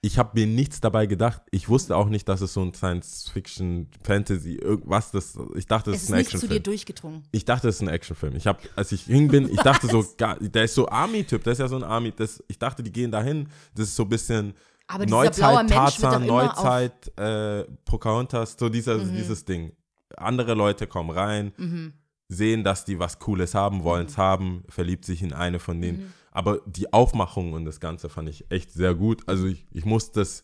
[0.06, 1.42] Ich habe mir nichts dabei gedacht.
[1.50, 5.98] Ich wusste auch nicht, dass es so ein Science-Fiction, Fantasy, irgendwas, das, ich dachte, das
[5.98, 6.64] Es ist ist ein nicht zu dir Actionfilm.
[6.64, 7.24] durchgedrungen.
[7.32, 8.36] Ich dachte, es ist ein Actionfilm.
[8.36, 10.04] Ich habe, als ich hin bin, ich dachte so,
[10.40, 13.10] der ist so Army-Typ, der ist ja so ein Army, das, ich dachte, die gehen
[13.12, 14.54] dahin, das ist so ein bisschen
[14.88, 16.28] Aber Neuzeit, Tarzan, Mhm.
[16.28, 19.72] Neuzeit, äh, Pocahontas, so dieser, dieses Ding.
[20.18, 21.94] Andere Leute kommen rein, Mhm.
[22.30, 26.14] sehen, dass die was Cooles haben, wollen es haben, verliebt sich in eine von denen.
[26.36, 26.38] Mhm.
[26.40, 29.24] Aber die Aufmachung und das Ganze fand ich echt sehr gut.
[29.28, 30.44] Also ich, ich muss das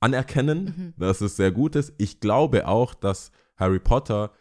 [0.00, 0.94] anerkennen, Mhm.
[0.96, 1.92] dass es sehr gut ist.
[1.98, 4.32] Ich glaube auch, dass Harry Potter,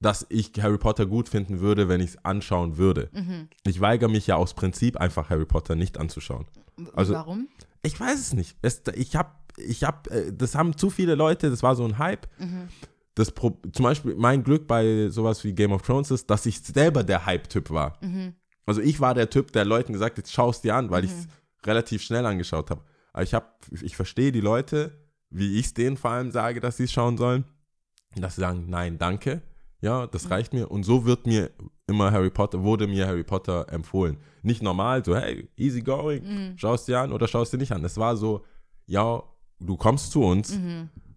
[0.00, 3.10] dass ich Harry Potter gut finden würde, wenn ich es anschauen würde.
[3.12, 3.48] Mhm.
[3.66, 6.46] Ich weigere mich ja aus Prinzip einfach Harry Potter nicht anzuschauen.
[6.94, 7.48] Also- Warum?
[7.82, 8.56] Ich weiß es nicht.
[8.62, 11.98] Es, ich habe, ich hab, äh, das haben zu viele Leute, das war so ein
[11.98, 12.26] Hype.
[13.14, 16.60] Das Pro, zum Beispiel mein Glück bei sowas wie Game of Thrones ist, dass ich
[16.60, 17.98] selber der Hype-Typ war.
[18.66, 21.10] Also ich war der Typ, der Leuten gesagt hat, schau es dir an, weil ich
[21.10, 21.28] es
[21.66, 22.82] relativ schnell angeschaut habe.
[23.12, 24.98] Aber ich habe, ich verstehe die Leute,
[25.30, 27.44] wie ich es denen vor allem sage, dass sie es schauen sollen,
[28.16, 29.42] dass sie sagen, nein, danke.
[29.80, 30.70] Ja, das reicht mir.
[30.70, 31.50] Und so wird mir
[31.86, 34.16] immer Harry Potter, wurde mir Harry Potter empfohlen.
[34.42, 36.22] Nicht normal, so, hey, easy going,
[36.56, 37.84] schau es dir an oder schau es dir nicht an.
[37.84, 38.44] Es war so,
[38.86, 39.22] ja,
[39.60, 40.58] du kommst zu uns,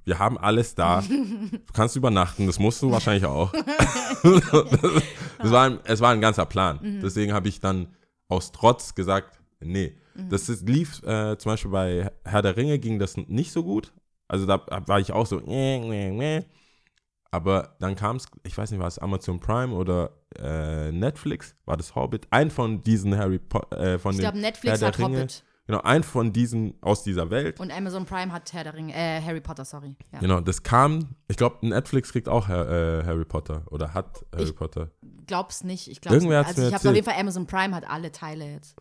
[0.07, 3.51] wir haben alles da, du kannst übernachten, das musst du wahrscheinlich auch.
[4.23, 6.79] das war ein, es war ein ganzer Plan.
[7.03, 7.89] Deswegen habe ich dann
[8.29, 9.95] aus Trotz gesagt, nee.
[10.29, 13.93] Das ist, lief äh, zum Beispiel bei Herr der Ringe ging das nicht so gut.
[14.27, 16.43] Also da war ich auch so, äh, äh, äh.
[17.29, 21.77] aber dann kam es, ich weiß nicht, war es Amazon Prime oder äh, Netflix, war
[21.77, 24.99] das Hobbit, ein von diesen Harry Potter, äh, von Ich glaube, Netflix Herr hat.
[24.99, 25.43] Hobbit.
[25.67, 27.59] Genau, ein von diesen aus dieser Welt.
[27.59, 29.95] Und Amazon Prime hat Herr der Ringe, äh, Harry Potter, sorry.
[30.13, 30.19] Ja.
[30.19, 34.45] Genau, das kam, ich glaube, Netflix kriegt auch Har- äh, Harry Potter oder hat Harry
[34.45, 34.89] Ich- Potter.
[35.25, 35.89] Glaub's nicht.
[35.89, 36.47] Ich glaub's Irgendwer nicht.
[36.47, 38.77] Also mir ich habe auf jeden Fall Amazon Prime hat alle Teile jetzt.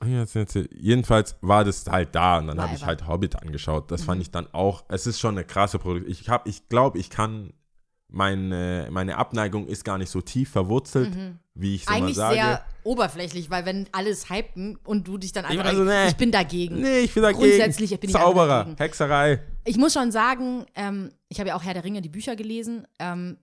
[0.73, 3.91] Jedenfalls war das halt da und dann habe ich halt Hobbit angeschaut.
[3.91, 4.07] Das Mhm.
[4.07, 6.11] fand ich dann auch, es ist schon eine krasse Produktion.
[6.13, 7.53] Ich habe, ich glaube, ich kann,
[8.09, 11.17] meine, meine Abneigung ist gar nicht so tief verwurzelt,
[11.55, 12.03] wie ich es immer Mhm.
[12.05, 12.35] Eigentlich sage.
[12.35, 16.09] sehr oberflächlich, weil wenn alles hypen und du dich dann einfach also, nee.
[16.09, 16.81] ich bin dagegen.
[16.81, 17.41] nee, ich bin dagegen.
[17.41, 18.77] Grundsätzlich bin Zauberer, dagegen.
[18.77, 19.43] Hexerei.
[19.65, 22.87] Ich muss schon sagen, ähm, ich habe ja auch Herr der Ringe, die Bücher gelesen.
[22.99, 23.39] Ähm,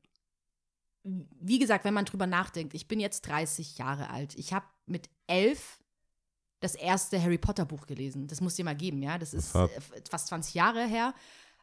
[1.03, 4.35] wie gesagt, wenn man drüber nachdenkt, ich bin jetzt 30 Jahre alt.
[4.35, 5.79] Ich habe mit elf
[6.61, 8.27] das erste Harry Potter Buch gelesen.
[8.27, 9.17] Das muss dir mal geben, ja.
[9.17, 9.67] Das ist äh,
[10.09, 11.13] fast 20 Jahre her.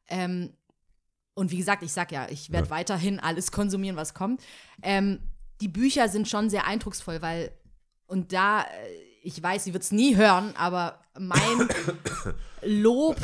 [0.08, 0.52] Ähm,
[1.40, 2.70] und wie gesagt, ich sag ja, ich werde Ja.
[2.70, 4.42] weiterhin alles konsumieren, was kommt.
[4.83, 5.20] Ähm,
[5.62, 7.50] die Bücher sind schon sehr eindrucksvoll, weil,
[8.07, 8.66] und da, äh,
[9.22, 11.68] ich weiß, sie wird es nie hören, aber mein
[12.62, 13.16] Lob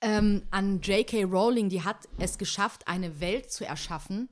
[0.00, 1.24] ähm, an J.K.
[1.24, 4.28] Rowling, die hat es geschafft, eine Welt zu erschaffen,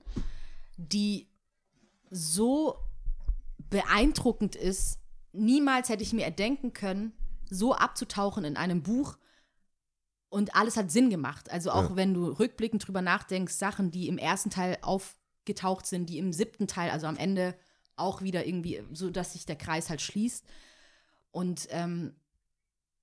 [0.76, 1.28] die
[2.10, 2.76] so
[3.70, 4.98] beeindruckend ist.
[5.32, 7.12] Niemals hätte ich mir erdenken können,
[7.48, 9.16] so abzutauchen in einem Buch.
[10.32, 11.50] Und alles hat Sinn gemacht.
[11.50, 11.96] Also auch Ja.
[11.96, 16.66] wenn du rückblickend drüber nachdenkst, Sachen, die im ersten Teil aufgetaucht sind, die im siebten
[16.66, 17.54] Teil, also am Ende
[17.96, 20.46] auch wieder irgendwie, so dass sich der Kreis halt schließt.
[21.32, 22.14] Und ähm,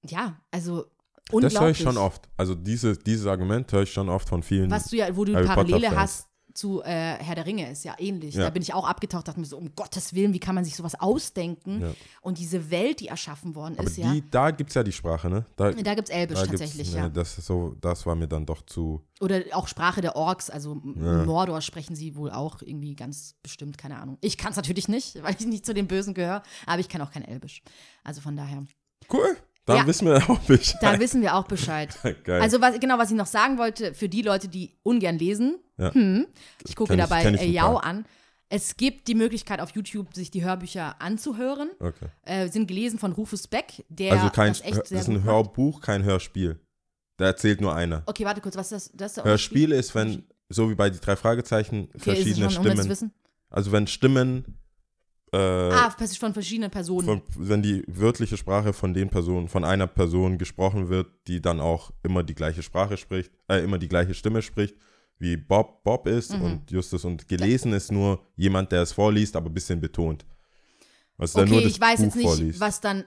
[0.07, 0.85] ja, also
[1.31, 1.53] unglaublich.
[1.53, 2.27] Das höre ich schon oft.
[2.35, 4.71] Also diese, dieses Argument höre ich schon oft von vielen.
[4.71, 6.28] Was du ja, wo du Parallele hast
[6.59, 8.35] zu äh, Herr der Ringe, ist ja ähnlich.
[8.35, 8.43] Ja.
[8.43, 10.75] Da bin ich auch abgetaucht, dachte mir so, um Gottes Willen, wie kann man sich
[10.75, 11.81] sowas ausdenken?
[11.81, 11.93] Ja.
[12.21, 14.13] Und diese Welt, die erschaffen worden aber ist, die, ja.
[14.29, 15.45] da gibt es ja die Sprache, ne?
[15.55, 17.09] Da, Da gibt es Elbisch tatsächlich, ne, ja.
[17.09, 19.01] Das, ist so, das war mir dann doch zu.
[19.21, 21.23] Oder auch Sprache der Orks, also Ja.
[21.23, 24.17] Mordor sprechen sie wohl auch irgendwie ganz bestimmt, keine Ahnung.
[24.19, 27.01] Ich kann es natürlich nicht, weil ich nicht zu den Bösen gehöre, aber ich kann
[27.01, 27.61] auch kein Elbisch.
[28.03, 28.65] Also von daher.
[29.11, 29.37] Cool.
[29.69, 29.87] Dann Ja.
[29.87, 30.77] wissen wir auch Bescheid.
[30.81, 31.95] Da wissen wir auch Bescheid.
[32.23, 32.41] Geil.
[32.41, 35.93] Also was, genau, was ich noch sagen wollte, für die Leute, die ungern lesen, Ja.
[35.93, 36.25] hm,
[36.67, 38.05] ich gucke ich- dabei ich äh, Yao an.
[38.51, 41.69] Es gibt die Möglichkeit auf YouTube, sich die Hörbücher anzuhören.
[41.79, 42.07] okay.
[42.23, 45.25] Äh, sind gelesen von Rufus Beck, der Also kein, das echt sehr ist ein gut
[45.25, 45.33] macht.
[45.35, 46.59] Hörbuch, kein Hörspiel.
[47.17, 48.01] Da erzählt nur einer.
[48.07, 48.97] Okay, warte kurz, was ist das?
[48.97, 52.89] das ist Hörspiel ist, wenn, so wie bei die drei Fragezeichen, Okay, verschiedene schon Stimmen.
[52.89, 53.11] Wissen?
[53.51, 54.57] Also wenn Stimmen,
[55.33, 57.05] äh, Ah, von verschiedenen Personen.
[57.05, 61.59] von, wenn die wörtliche Sprache von den Personen, von einer Person gesprochen wird, die dann
[61.59, 64.75] auch immer die gleiche Sprache spricht, äh, immer die gleiche Stimme spricht,
[65.19, 66.41] wie Bob Bob ist Mhm.
[66.41, 70.25] und Justus und gelesen ist nur jemand, der es vorliest, aber ein bisschen betont.
[71.17, 72.59] Also okay, nur das ich weiß Buch jetzt nicht, vorliest.
[72.59, 73.03] was dann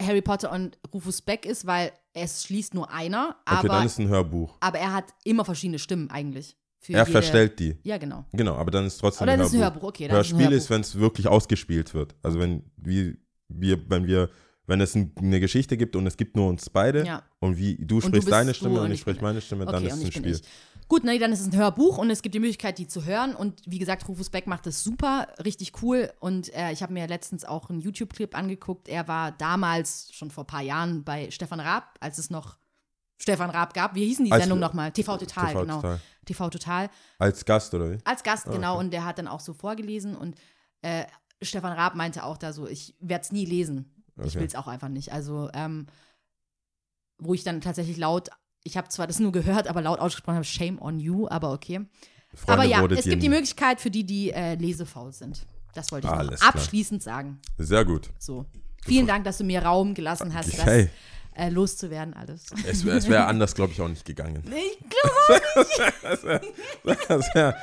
[0.00, 3.98] Harry Potter und Rufus Beck ist, weil es schließt nur einer, okay, aber, dann ist
[3.98, 4.56] ein Hörbuch.
[4.60, 6.56] aber er hat immer verschiedene Stimmen eigentlich.
[6.92, 7.76] Er jede- verstellt die.
[7.82, 8.24] Ja, genau.
[8.32, 9.74] Genau, aber dann ist es trotzdem Oder ein das ist ein Hörbuch.
[9.82, 10.08] Hörbuch, okay.
[10.08, 10.56] dann ist Hörspiel Hörbuch.
[10.56, 12.14] ist, wenn es wirklich ausgespielt wird.
[12.22, 13.14] Also wenn wir,
[13.48, 14.28] wir, wenn wir,
[14.66, 17.22] wenn es ein, eine Geschichte gibt und es gibt nur uns beide Ja.
[17.40, 19.66] und wie du du sprichst bist deine du Stimme und und ich bin- meine Stimme,
[19.66, 20.40] dann Okay, ist und es ein Spiel.
[20.86, 23.34] Gut, nee, dann ist es ein Hörbuch und es gibt die Möglichkeit, die zu hören.
[23.34, 26.12] Und wie gesagt, Rufus Beck macht das super, richtig cool.
[26.20, 28.88] Und äh, ich habe mir letztens auch einen YouTube-Clip angeguckt.
[28.90, 32.58] Er war damals, schon vor ein paar Jahren, bei Stefan Raab, als es noch
[33.16, 33.94] Stefan Raab gab.
[33.94, 34.90] Wie hießen die Sendung nochmal?
[34.92, 35.76] TV Total, TV genau.
[35.76, 36.00] Total.
[36.24, 36.90] TV Total.
[37.18, 37.98] Als Gast oder wie?
[38.04, 38.74] Als Gast, Ah, genau.
[38.74, 38.84] okay.
[38.84, 40.16] Und der hat dann auch so vorgelesen.
[40.16, 40.36] Und
[40.82, 41.04] äh,
[41.42, 43.90] Stefan Raab meinte auch da so, ich werde es nie lesen.
[44.18, 44.40] Ich Okay.
[44.40, 45.12] will es auch einfach nicht.
[45.12, 45.86] Also, ähm,
[47.18, 48.30] wo ich dann tatsächlich laut,
[48.62, 51.86] ich habe zwar das nur gehört, aber laut ausgesprochen habe, shame on you, aber okay.
[52.34, 53.28] Freunde aber ja, es gibt die.
[53.28, 55.46] Möglichkeit für die, die äh, lesefaul sind.
[55.74, 56.54] Das wollte ich Alles noch klar.
[56.62, 57.40] abschließend sagen.
[57.58, 58.10] Sehr gut.
[58.18, 58.46] So.
[58.84, 60.90] Vielen Dank, dass du mir Raum gelassen hast, Hey,
[61.34, 62.46] äh, loszuwerden alles.
[62.66, 64.42] es, es wäre anders, glaube ich, auch nicht gegangen.
[64.46, 66.40] Ich glaube,
[67.08, 67.56] Das wär,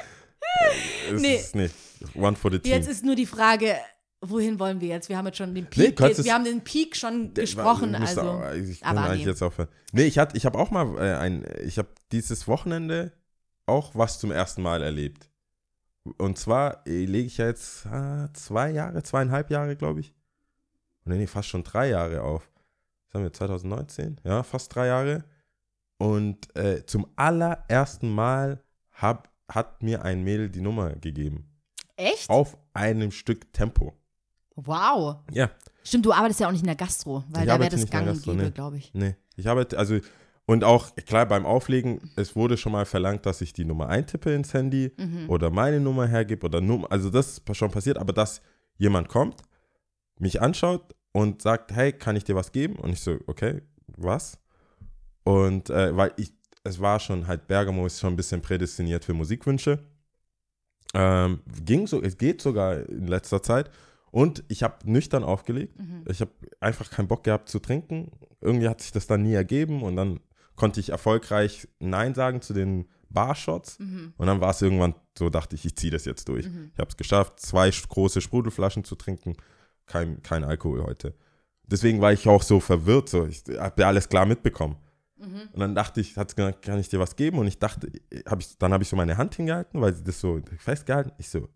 [1.13, 1.35] es Nee.
[1.35, 1.75] ist nicht.
[2.15, 2.71] One for the team.
[2.73, 3.75] jetzt ist nur die Frage,
[4.21, 5.07] wohin wollen wir jetzt?
[5.09, 8.21] Wir haben jetzt schon den Nee, Peak, kannst wir haben den Peak schon gesprochen, müsste
[8.21, 8.31] also.
[8.31, 9.31] auch- ich aber eigentlich nee.
[9.31, 9.69] jetzt aufhören.
[9.91, 13.11] Nee, ich, hatte- ich habe auch mal äh, ein, ich habe dieses Wochenende
[13.67, 15.29] auch was zum ersten Mal erlebt.
[16.17, 20.13] Und zwar äh, lege ich ja jetzt ah, zwei Jahre, zweieinhalb Jahre, glaube ich.
[21.05, 22.49] Oder nee, fast schon drei Jahre auf.
[23.11, 24.21] Was haben wir, 2019?
[24.23, 25.25] Ja, fast drei Jahre.
[25.97, 31.49] Und äh, zum allerersten Mal hab, hat mir ein Mädel die Nummer gegeben.
[31.97, 32.29] Echt?
[32.29, 33.93] Auf einem Stück Tempo.
[34.55, 35.17] Wow.
[35.31, 35.51] Ja.
[35.83, 37.89] Stimmt, du arbeitest ja auch nicht in der Gastro, weil Ich da wäre arbeite das
[37.89, 38.49] gang und gäbe, nee.
[38.51, 38.93] glaube ich.
[38.93, 39.99] Nee, ich habe, also,
[40.45, 44.33] und auch, klar, beim Auflegen, es wurde schon mal verlangt, dass ich die Nummer eintippe
[44.33, 45.29] ins Handy Mhm.
[45.29, 48.41] oder meine Nummer hergebe oder Nummer, also das ist schon passiert, aber dass
[48.77, 49.41] jemand kommt,
[50.17, 52.75] mich anschaut und sagt, hey, kann ich dir was geben?
[52.75, 54.39] Und ich so, okay, was?
[55.23, 59.13] Und äh, weil ich, es war schon halt, Bergamo ist schon ein bisschen prädestiniert für
[59.13, 59.79] Musikwünsche.
[60.93, 63.69] Ähm, ging so, es geht sogar in letzter Zeit.
[64.11, 65.79] Und ich habe nüchtern aufgelegt.
[65.79, 66.03] Mhm.
[66.09, 68.11] Ich habe einfach keinen Bock gehabt zu trinken.
[68.41, 70.19] Irgendwie hat sich das dann nie ergeben und dann
[70.55, 73.79] konnte ich erfolgreich Nein sagen zu den Barshots.
[73.79, 74.13] Mhm.
[74.17, 76.47] Und dann war es irgendwann so, dachte ich, ich ziehe das jetzt durch.
[76.47, 76.71] Mhm.
[76.73, 79.35] Ich habe es geschafft, zwei große Sprudelflaschen zu trinken.
[79.91, 81.13] Kein, kein Alkohol heute.
[81.65, 83.09] Deswegen war ich auch so verwirrt.
[83.09, 83.25] So.
[83.25, 84.77] Ich habe ja alles klar mitbekommen.
[85.17, 85.49] Mhm.
[85.51, 87.37] Und dann dachte ich, hat sie gesagt, kann ich dir was geben?
[87.39, 87.91] Und ich dachte,
[88.25, 91.11] hab ich, dann habe ich so meine Hand hingehalten, weil sie das so festgehalten.
[91.17, 91.47] Ich so,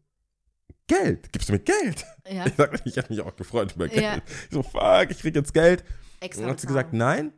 [0.88, 2.06] Geld, gibst du mir Geld?
[2.30, 4.02] Ja, Ich, sag, ich habe mich auch gefreut über Geld.
[4.04, 4.18] Ja.
[4.18, 5.84] Ich so, fuck, ich krieg jetzt Geld.
[6.20, 6.44] extra.
[6.44, 7.34] Dann hat sie gesagt, nein,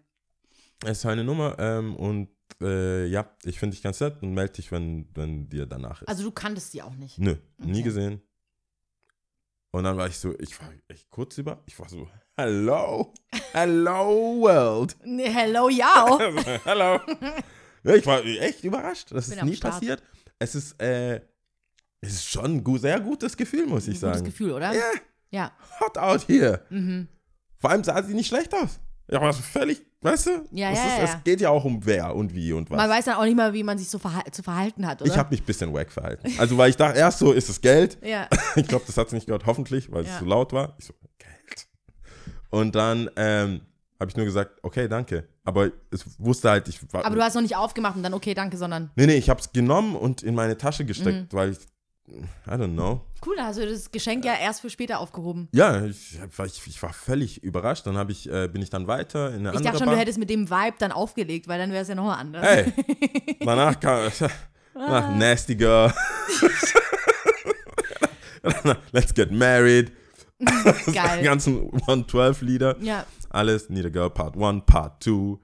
[0.83, 2.29] es ist eine Nummer ähm, und
[2.61, 6.07] äh, ja, ich finde dich ganz nett und melde dich, wenn, wenn dir danach ist.
[6.09, 7.19] Also du kanntest die auch nicht.
[7.19, 7.81] Nö, nie Okay.
[7.83, 8.21] gesehen.
[9.71, 12.07] Und dann war ich so, ich war echt kurz über, ich war so,
[12.37, 13.13] hello,
[13.53, 14.95] hello world.
[15.03, 16.17] Nee, hello, ja.
[16.63, 16.99] hello.
[17.83, 19.73] Ich war echt überrascht, das ist nie Start.
[19.75, 20.03] passiert.
[20.39, 21.17] Es ist, äh,
[22.01, 24.23] es ist schon ein sehr gutes Gefühl, muss ich Gutes sagen.
[24.23, 24.73] Gefühl, oder?
[24.73, 24.91] Ja,
[25.31, 25.51] Ja.
[25.79, 26.61] hot out here.
[26.69, 27.07] Mhm.
[27.59, 28.79] Vor allem sah sie nicht schlecht aus.
[29.09, 30.31] Ja, aber völlig, weißt du?
[30.51, 31.03] Ja, es, ja, ist, ja.
[31.03, 32.77] es geht ja auch um wer und wie und was.
[32.77, 35.09] Man weiß dann auch nicht mal, wie man sich so verhal zu verhalten hat, oder?
[35.11, 36.29] ich habe mich ein bisschen wack verhalten.
[36.37, 37.97] Also, weil ich dachte, erst so, ist es Geld?
[38.03, 38.27] ja.
[38.57, 40.13] Ich glaube, das hat sie nicht gehört, hoffentlich, weil Ja.
[40.13, 40.75] es so laut war.
[40.79, 41.67] Ich so, Geld.
[42.49, 43.61] Und dann ähm,
[43.99, 45.27] habe ich nur gesagt, okay, danke.
[45.43, 47.05] Aber es wusste halt, ich war.
[47.05, 49.39] Aber du hast noch nicht aufgemacht und dann, okay, danke, sondern nee, nee, ich habe
[49.39, 50.87] es genommen und in meine Tasche Mhm.
[50.87, 51.59] gesteckt, weil ich,
[52.09, 53.01] I don't know.
[53.25, 55.49] cool, hast du das Geschenk ja erst für später aufgehoben.
[55.51, 57.85] Ja, ich, war- ich, ich war völlig überrascht.
[57.85, 59.95] Dann ich, äh, bin ich dann weiter in eine Ich andere dachte schon, Bar.
[59.95, 62.45] du hättest mit dem Vibe dann aufgelegt, weil dann wäre es ja nochmal anders.
[62.45, 62.71] Hey,
[63.41, 64.09] danach kam
[64.73, 65.93] danach Nasty Girl.
[68.91, 69.91] Let's get married.
[70.39, 70.45] Die
[70.93, 71.23] Geil.
[71.23, 72.77] ganzen 112-Lieder.
[72.81, 73.05] Ja.
[73.29, 75.37] Alles, Need a Girl Part 1, Part 2.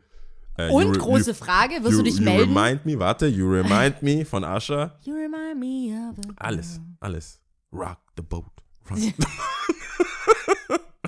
[0.57, 2.55] Äh, you Und re- große you, Frage, wirst you, du dich you melden?
[2.55, 4.97] remind me, warte, You Remind Me von Usher.
[5.03, 7.39] You remind me of a Alles, alles.
[7.71, 8.45] Rock the boat.
[8.89, 8.97] Rock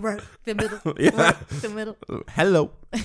[0.01, 0.79] Work the middle.
[0.99, 1.17] Ja.
[1.17, 1.95] Work the middle.
[2.33, 2.71] Hello.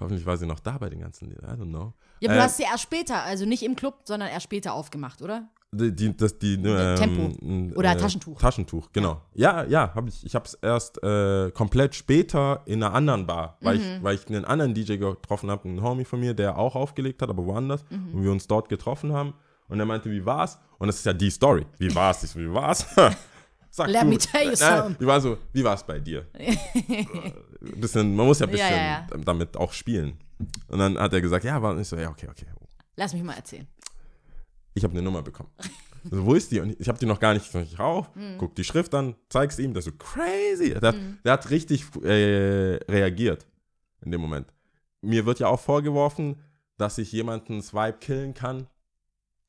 [0.00, 1.58] Hoffentlich war sie noch da bei den ganzen Liedern.
[1.58, 1.94] I don't know.
[2.20, 4.74] Ja, aber Äh, du hast sie erst später, also nicht im Club, sondern erst später
[4.74, 5.48] aufgemacht, oder?
[5.72, 7.78] Die, die, das, die, ähm, Tempo.
[7.78, 8.40] Oder äh, Taschentuch.
[8.40, 9.20] Taschentuch, genau.
[9.34, 10.24] Ja, ja, hab ich.
[10.24, 13.82] Ich habe es erst äh, komplett später in einer anderen Bar, weil, Mhm.
[13.96, 17.20] ich, weil ich einen anderen DJ getroffen habe, einen Homie von mir, der auch aufgelegt
[17.20, 17.84] hat, aber woanders.
[17.90, 18.14] Mhm.
[18.14, 19.34] Und wir uns dort getroffen haben.
[19.68, 20.58] Und er meinte, wie war's?
[20.78, 21.66] Und das ist ja die Story.
[21.78, 22.22] Wie war's?
[22.22, 22.86] Ich so, wie war's?
[23.70, 24.06] Sag Let du.
[24.06, 24.96] me tell you something.
[24.98, 26.24] Die war so, wie war's bei dir?
[27.60, 30.16] Bisschen, man muss ja ein bisschen Ja, ja, damit auch spielen.
[30.68, 32.46] Und dann hat er gesagt, ja, war und ich so, ja, okay, okay.
[32.96, 33.66] Lass mich mal erzählen.
[34.76, 35.50] Ich habe eine Nummer bekommen.
[36.04, 36.60] Also, wo ist die?
[36.60, 38.36] Und ich habe die noch gar nicht, ich rauf, Mhm.
[38.38, 40.74] guck die Schrift an, zeig's ihm, der so crazy.
[40.78, 43.44] Der, hat, der hat richtig äh, reagiert
[44.04, 44.46] in dem Moment.
[45.00, 46.40] Mir wird ja auch vorgeworfen,
[46.78, 48.66] dass ich jemanden Swipe killen kann,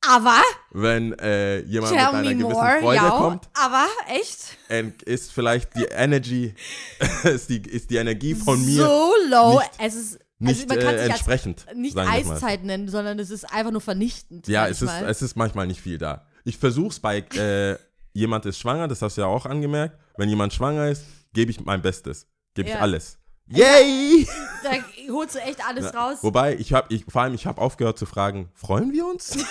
[0.06, 3.10] Aber, wenn äh, jemand tell mit einer gewissen more, Freude ja.
[3.10, 3.48] kommt.
[3.54, 4.56] Aber, echt?
[5.04, 6.54] Ist vielleicht die Energy,
[7.24, 9.60] ist, die, ist die Energie von mir So low.
[9.78, 11.66] es ist, nicht also man kann äh, sich entsprechend.
[11.74, 12.06] nicht mal.
[12.06, 14.46] Eiszeit nennen, sondern es ist einfach nur vernichtend.
[14.46, 15.10] Ja, es ist, manchmal.
[15.10, 16.26] es ist manchmal nicht viel da.
[16.44, 17.76] Ich versuch's bei äh,
[18.12, 19.98] jemand ist schwanger, das hast du ja auch angemerkt.
[20.16, 22.26] Wenn jemand schwanger ist, gebe ich mein Bestes.
[22.54, 22.80] Gebe ich Ja.
[22.80, 23.18] alles.
[23.46, 24.26] Yay!
[24.64, 24.70] Da
[25.12, 26.18] holst du echt alles raus.
[26.22, 29.38] Wobei, ich habe, ich, vor allem, ich habe aufgehört zu fragen, freuen wir uns?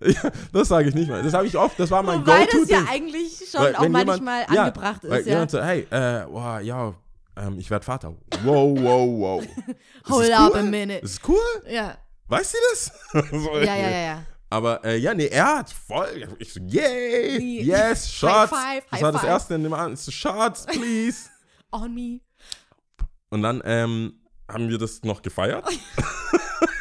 [0.00, 1.22] ja, das sage ich nicht mehr.
[1.22, 2.76] Das habe ich oft, das war mein Wobei das Go-To-Ding.
[2.76, 5.26] ja eigentlich schon Weil auch manchmal ja, angebracht weil ist.
[5.26, 5.32] Ja.
[5.34, 6.94] Jemand so, hey, äh, wow, ja,
[7.36, 8.14] ähm, ich werde Vater.
[8.44, 9.44] Wow, wow, wow.
[10.08, 10.60] Hold das up cool?
[10.60, 10.98] a minute.
[11.04, 11.38] Ist cool?
[11.68, 11.96] Ja.
[12.28, 12.92] Weißt du das?
[13.30, 14.22] so, ja, ja, ja, ja.
[14.50, 16.28] Aber äh, ja, nee, er hat voll.
[16.38, 18.50] Ich so, yay, yes, High Shots.
[18.50, 19.30] five, das high war das five.
[19.30, 19.98] erste in dem Abend.
[19.98, 21.30] So, Shots, please.
[21.72, 22.20] On me.
[23.30, 24.20] Und dann ähm,
[24.50, 25.64] haben wir das noch gefeiert.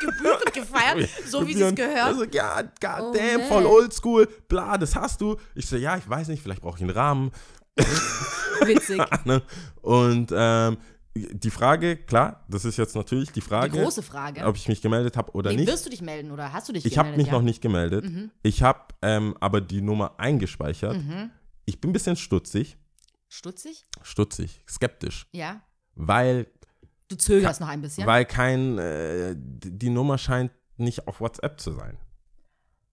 [0.02, 2.04] Gebührt und gefeiert, so wie sie es gehört.
[2.08, 3.48] Also, ja, god Oh, damn, man.
[3.48, 4.28] voll oldschool.
[4.50, 5.38] Bla, das hast du.
[5.56, 7.32] Ich so, ja, ich weiß nicht, vielleicht brauche ich einen Rahmen.
[8.66, 9.02] Witzig.
[9.26, 9.42] Ne?
[9.82, 10.78] Und ähm,
[11.14, 14.46] die Frage, klar, das ist jetzt natürlich die Die Frage, große Frage.
[14.46, 15.68] ob ich mich gemeldet habe oder Nee, nicht.
[15.68, 17.18] wirst du dich melden oder hast du dich Ich habe gemeldet?
[17.18, 17.34] mich ja.
[17.34, 17.40] Mhm.
[17.40, 18.32] noch nicht gemeldet.
[18.44, 20.98] Ich habe ähm, aber die Nummer eingespeichert.
[21.66, 22.78] Ich bin ein bisschen stutzig.
[23.28, 23.86] Stutzig?
[24.02, 25.28] Stutzig, skeptisch.
[25.32, 25.62] Ja.
[25.96, 26.48] Weil,
[27.10, 28.08] Du zögerst noch ein bisschen.
[28.08, 31.98] weil kein, äh, die die Nummer scheint nicht auf WhatsApp zu sein.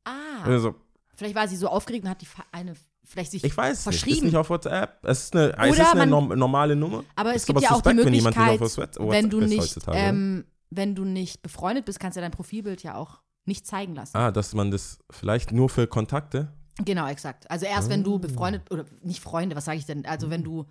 [0.05, 0.43] ah.
[0.45, 0.75] Also,
[1.15, 2.75] Vielleicht war sie so aufgeregt und hat die eine
[3.09, 4.27] vielleicht sich ich weiß nicht, ist verschrieben.
[4.27, 4.99] nicht auf WhatsApp.
[5.05, 7.05] Es ist eine, es ist eine man- norm normale Nummer.
[7.17, 10.45] Aber es Ist gibt ja auch die wenn Möglichkeit, auf WhatsApp wenn du nicht, ähm,
[10.71, 14.17] wenn du nicht befreundet bist, kannst du dein Profilbild ja auch nicht zeigen lassen.
[14.17, 16.53] Ah, dass man das vielleicht nur für Kontakte.
[16.85, 17.51] Genau, exakt.
[17.51, 18.05] Also erst wenn Ah.
[18.05, 20.05] du befreundet oder nicht Freunde, was sage ich denn?
[20.07, 20.67] Also wenn du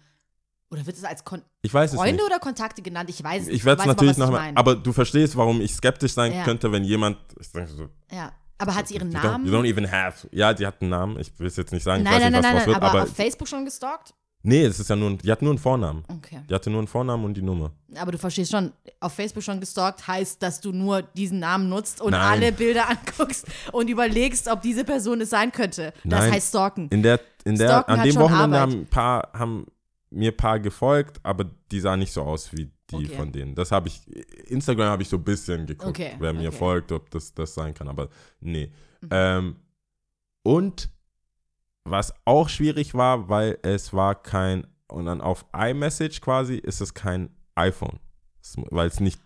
[0.70, 2.26] oder wird es als Kon Ich weiß es Freunde nicht.
[2.26, 3.10] oder Kontakte genannt?
[3.10, 3.56] Ich weiß es nicht.
[3.58, 4.58] Ich werde es natürlich was ich noch meine.
[4.58, 6.44] Aber du verstehst, warum ich skeptisch sein Ja.
[6.44, 7.18] könnte, wenn jemand.
[7.40, 8.32] Ich denke so, ja.
[8.58, 9.46] Aber hat sie ihren you don't, Namen?
[9.46, 10.28] you don't even have.
[10.32, 11.20] Ja, die hat einen Namen.
[11.20, 12.02] Ich will es jetzt nicht sagen.
[12.02, 12.78] ich nein, weiß nein, nicht, nein, was nein, wird.
[12.78, 14.14] aber, Aber, auf Facebook schon gestalkt?
[14.44, 15.18] nee, es ist ja nur.
[15.18, 16.04] Die hat nur einen Vornamen.
[16.08, 16.42] Okay.
[16.50, 17.72] Die hatte nur einen Vornamen und die Nummer.
[17.96, 22.02] Aber du verstehst schon, auf Facebook schon gestalkt heißt, dass du nur diesen Namen nutzt
[22.02, 22.22] und Nein.
[22.22, 25.94] alle Bilder anguckst und überlegst, ob diese Person es sein könnte.
[26.04, 26.34] Das Nein.
[26.34, 26.88] heißt stalken.
[26.90, 28.76] In der, in der, Stalken an dem Wochenende Arbeit.
[28.76, 29.66] haben, paar, haben
[30.10, 33.16] mir ein paar gefolgt, aber die sahen nicht so aus wie die Okay.
[33.16, 33.54] von denen.
[33.56, 34.02] Das habe ich,
[34.50, 36.56] Instagram habe ich so ein bisschen geguckt, Okay, wer mir okay.
[36.56, 36.60] Mhm.
[36.60, 38.10] folgt, ob das das sein kann, aber
[38.40, 38.72] nee.
[39.12, 39.58] Ähm,
[40.44, 40.90] und
[41.84, 46.94] was auch schwierig war, weil es war kein, und dann auf iMessage quasi ist es
[46.94, 48.00] kein iPhone,
[48.42, 49.20] Es- weil es nicht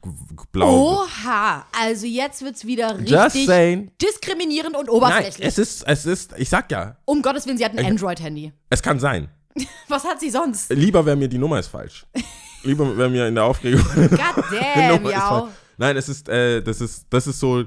[0.52, 1.10] blau ist.
[1.26, 5.48] Oha, also jetzt wird's wieder Just richtig diskriminierend und Nein, oberflächlich.
[5.48, 8.54] es ist, es ist, ich sag ja, um Gottes Willen, sie hat ein Ich- Android-Handy.
[8.70, 9.30] es kann sein.
[9.90, 10.70] Was hat sie sonst?
[10.72, 12.06] Lieber wäre mir die Nummer ist falsch.
[12.64, 13.84] Lieber wäre mir in der Aufregung.
[13.96, 14.20] God
[14.52, 15.54] damn, falsch.
[15.78, 17.66] Nein, es ist, äh, das ist, das ist so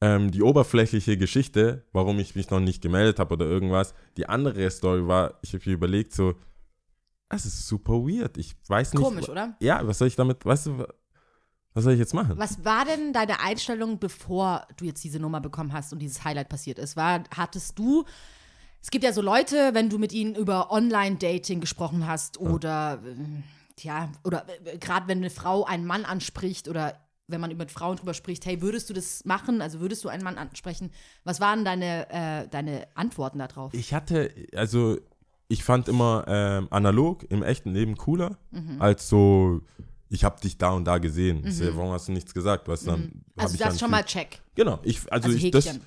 [0.00, 3.94] ähm, die oberflächliche Geschichte, warum ich mich noch nicht gemeldet habe oder irgendwas.
[4.16, 6.34] Die andere Story war, ich habe mir überlegt, so,
[7.28, 8.36] Das ist super weird.
[8.36, 9.02] Ich weiß nicht.
[9.02, 9.56] Komisch, oder?
[9.60, 10.86] Ja, was soll ich damit, weißt du,
[11.74, 12.34] was soll ich jetzt machen?
[12.36, 16.48] Was war denn deine Einstellung, bevor du jetzt diese Nummer bekommen hast und dieses Highlight
[16.48, 16.96] passiert ist?
[16.96, 18.04] War, hattest du,
[18.82, 23.14] es gibt ja so Leute, wenn du mit ihnen über Online-Dating gesprochen hast oder, äh,
[23.84, 26.96] ja, oder äh, gerade wenn eine Frau einen Mann anspricht oder
[27.28, 29.62] wenn man mit Frauen drüber spricht, hey, würdest du das machen?
[29.62, 30.90] Also würdest du einen Mann ansprechen?
[31.24, 33.72] Was waren deine, äh, deine Antworten darauf?
[33.72, 34.98] Ich hatte, also
[35.48, 38.82] ich fand immer ähm, analog im echten Leben cooler Mhm.
[38.82, 39.60] als so,
[40.08, 41.50] ich habe dich da und da gesehen.
[41.50, 42.68] Sehe, warum hast du nichts gesagt?
[42.68, 43.24] Weißt, dann Mhm.
[43.36, 44.40] Also ich das schon viel- mal check.
[44.54, 45.72] Genau, ich, also, Also ich, das.
[45.74, 45.80] Mhm.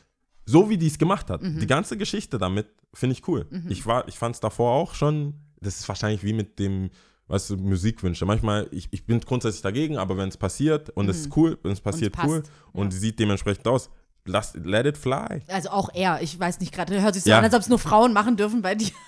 [0.46, 3.46] so wie die es gemacht hat, die ganze Geschichte damit, finde ich cool.
[3.70, 6.90] Ich war, ich fand es davor auch schon, das ist wahrscheinlich wie mit dem,
[7.28, 8.26] weißt du, Musikwünsche.
[8.26, 11.72] Manchmal, ich, ich bin grundsätzlich dagegen, aber wenn es passiert und es ist cool, wenn
[11.72, 13.00] es passiert, cool und ja.
[13.00, 13.90] sieht dementsprechend aus,
[14.26, 15.42] lass, let it fly.
[15.48, 17.40] Also auch er, ich weiß nicht gerade, hört sich so Ja.
[17.40, 18.92] an, als ob es nur Frauen machen dürfen bei dir.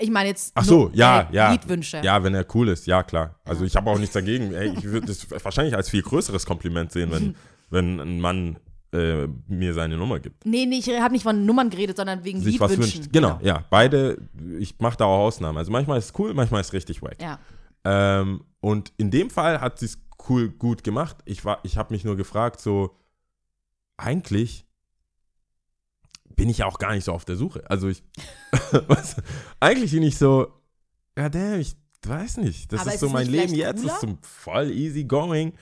[0.00, 1.52] Ich meine jetzt Ach so, ja, äh, ja.
[1.52, 2.00] Liedwünsche.
[2.02, 3.38] Ja, wenn er cool ist, ja klar.
[3.44, 4.52] Also ich habe auch nichts dagegen.
[4.54, 7.36] Ey, ich würde das wahrscheinlich als viel größeres Kompliment sehen, wenn,
[7.68, 8.58] wenn ein Mann
[8.94, 10.46] äh, mir seine Nummer gibt.
[10.46, 13.12] Nee, nee, ich habe nicht von Nummern geredet, sondern wegen Sich was wünscht.
[13.12, 13.64] Genau, ja.
[13.70, 14.18] Beide,
[14.58, 15.58] ich mache da auch Ausnahmen.
[15.58, 17.20] Also manchmal ist es cool, manchmal ist es richtig wack.
[17.20, 17.38] Ja.
[17.84, 21.16] Ähm, und in dem Fall hat sie es cool, gut gemacht.
[21.24, 22.96] Ich, war- ich habe mich nur gefragt, so,
[23.96, 24.64] eigentlich
[26.36, 27.62] bin ich ja auch gar nicht so auf der Suche.
[27.70, 28.02] Also ich,
[28.88, 29.16] was,
[29.60, 30.48] eigentlich bin ich so,
[31.18, 31.74] ja damn, ich
[32.06, 32.72] weiß nicht.
[32.72, 33.94] Das Aber ist so mein Leben jetzt, cooler?
[33.94, 35.52] ist so voll easy going.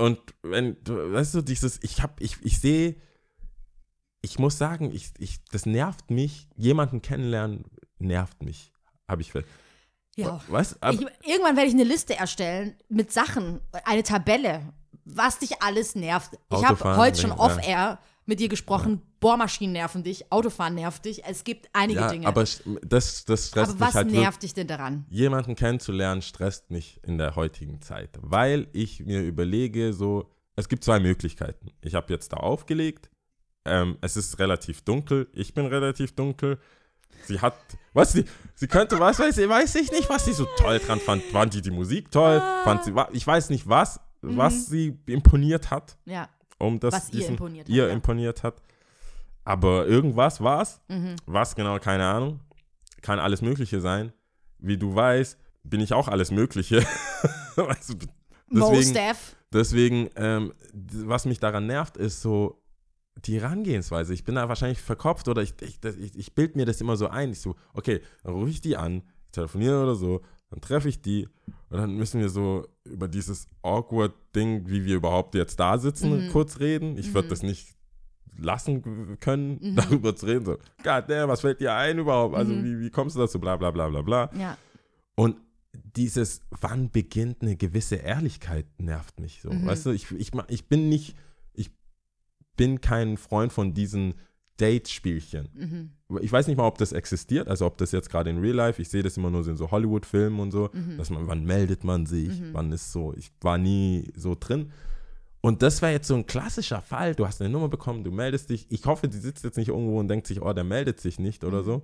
[0.00, 2.96] Und wenn, du, weißt du, dieses, ich hab, ich, ich sehe,
[4.22, 7.64] ich muss sagen, ich, ich, das nervt mich, jemanden kennenlernen,
[7.98, 8.72] nervt mich.
[9.06, 9.34] Habe ich
[10.16, 10.40] ja.
[10.48, 10.78] Was?
[10.90, 14.72] Ich, irgendwann werde ich eine Liste erstellen mit Sachen, eine Tabelle,
[15.04, 16.38] was dich alles nervt.
[16.50, 17.98] Ich habe heute schon ja.
[18.30, 21.24] Mit dir gesprochen, Bohrmaschinen nerven dich, Autofahren nervt dich.
[21.24, 22.26] Es gibt einige ja, Dinge.
[22.26, 25.04] aber das, das stresst Aber mich was halt nervt dich denn daran?
[25.10, 30.84] jemanden kennenzulernen, stresst mich in der heutigen Zeit, weil ich mir überlege, so, es gibt
[30.84, 31.72] zwei Möglichkeiten.
[31.82, 33.10] Ich habe jetzt da aufgelegt,
[33.66, 36.58] ähm, es ist relativ dunkel, ich bin relativ dunkel.
[37.24, 37.54] Sie hat,
[37.92, 38.24] was sie,
[38.54, 41.22] sie könnte, was weiß ich, weiß ich nicht, was sie so toll dran fand.
[41.24, 42.40] Fand die die Musik toll?
[42.64, 46.28] Fand sie, ich weiß nicht was, was sie imponiert hat, Ja.
[46.60, 46.94] Um das.
[46.94, 47.92] Was ihr diesen- imponiert hat, ihr ja.
[47.92, 48.62] imponiert hat.
[49.44, 50.80] Aber irgendwas war es.
[50.88, 51.16] Mhm.
[51.26, 52.40] Was genau, keine Ahnung.
[53.02, 54.12] Kann alles Mögliche sein.
[54.58, 56.86] Wie du weißt, bin ich auch alles Mögliche.
[58.52, 59.14] Mo deswegen,
[59.52, 62.60] deswegen ähm, was mich daran nervt, ist so
[63.24, 64.12] die Herangehensweise.
[64.14, 67.08] Ich bin da wahrscheinlich verkopft oder ich, ich, ich, ich bilde mir das immer so
[67.08, 67.30] ein.
[67.32, 69.02] Ich so, okay, dann rufe ich die an,
[69.32, 70.20] telefoniere oder so,
[70.50, 71.28] dann treffe ich die
[71.70, 76.26] und dann müssen wir so über dieses awkward Ding, wie wir überhaupt jetzt da sitzen,
[76.26, 76.30] Mhm.
[76.30, 76.96] kurz reden.
[76.98, 77.76] Ich würde das nicht
[78.36, 80.44] lassen können, darüber zu reden.
[80.44, 82.34] So, God damn, was fällt dir ein überhaupt?
[82.36, 82.64] Also, Mhm.
[82.64, 83.38] wie, wie kommst du dazu?
[83.38, 84.30] Bla, bla, bla, bla, bla.
[84.38, 84.56] Ja.
[85.14, 85.36] Und
[85.72, 89.50] dieses, wann beginnt eine gewisse Ehrlichkeit, nervt mich so.
[89.50, 89.66] Mhm.
[89.66, 91.16] Weißt du, ich, ich, ich bin nicht,
[91.52, 91.70] ich
[92.56, 94.14] bin kein Freund von diesen
[94.60, 95.48] Date-Spielchen.
[95.54, 96.18] Mhm.
[96.22, 98.80] Ich weiß nicht mal, ob das existiert, also ob das jetzt gerade in Real Life,
[98.82, 100.98] ich sehe das immer nur so in so Hollywood-Filmen und so, Mhm.
[100.98, 104.70] dass man, wann meldet man sich, wann ist so, ich war nie so drin.
[105.42, 108.50] Und das wäre jetzt so ein klassischer Fall, du hast eine Nummer bekommen, du meldest
[108.50, 111.18] dich, ich hoffe, die sitzt jetzt nicht irgendwo und denkt sich, oh, der meldet sich
[111.18, 111.48] nicht Mhm.
[111.48, 111.82] oder so.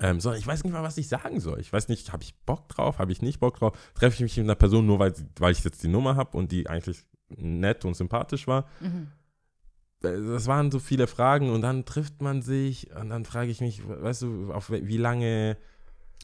[0.00, 1.60] Ähm, sondern ich weiß nicht mal, was ich sagen soll.
[1.60, 3.78] Ich weiß nicht, habe ich Bock drauf, habe ich nicht Bock drauf?
[3.94, 6.50] Treffe ich mich mit einer Person nur, weil, weil ich jetzt die Nummer habe und
[6.50, 8.68] die eigentlich nett und sympathisch war?
[8.80, 9.08] Mhm.
[10.04, 13.82] Das waren so viele Fragen und dann trifft man sich und dann frage ich mich,
[13.86, 15.56] weißt du, auf wie lange,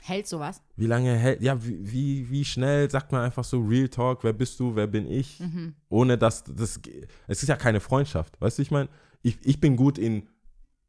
[0.02, 0.62] Hält sowas?
[0.76, 4.32] wie lange hält, ja, wie, wie, wie schnell sagt man einfach so Real Talk, wer
[4.32, 5.74] bist du, wer bin ich, Mhm.
[5.90, 6.80] ohne dass das,
[7.26, 8.88] es ist ja keine Freundschaft, weißt du, ich meine,
[9.22, 10.28] ich, ich bin gut in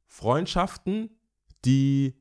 [0.08, 1.10] Freundschaften,
[1.66, 2.16] die,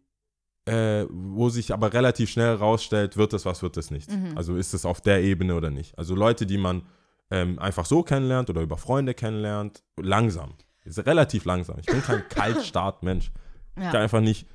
[0.67, 4.11] äh, wo sich aber relativ schnell rausstellt, wird es was, wird es nicht.
[4.11, 4.37] Mhm.
[4.37, 5.99] Also ist es auf der Ebene oder nicht.
[5.99, 6.83] Also Leute, die man
[7.31, 10.55] ähm, einfach so kennenlernt oder über Freunde kennenlernt, langsam.
[10.85, 11.79] Ist relativ langsam.
[11.79, 13.31] Ich bin kein Kaltstart-Mensch.
[13.77, 14.01] Ich kann Ja.
[14.01, 14.47] einfach nicht,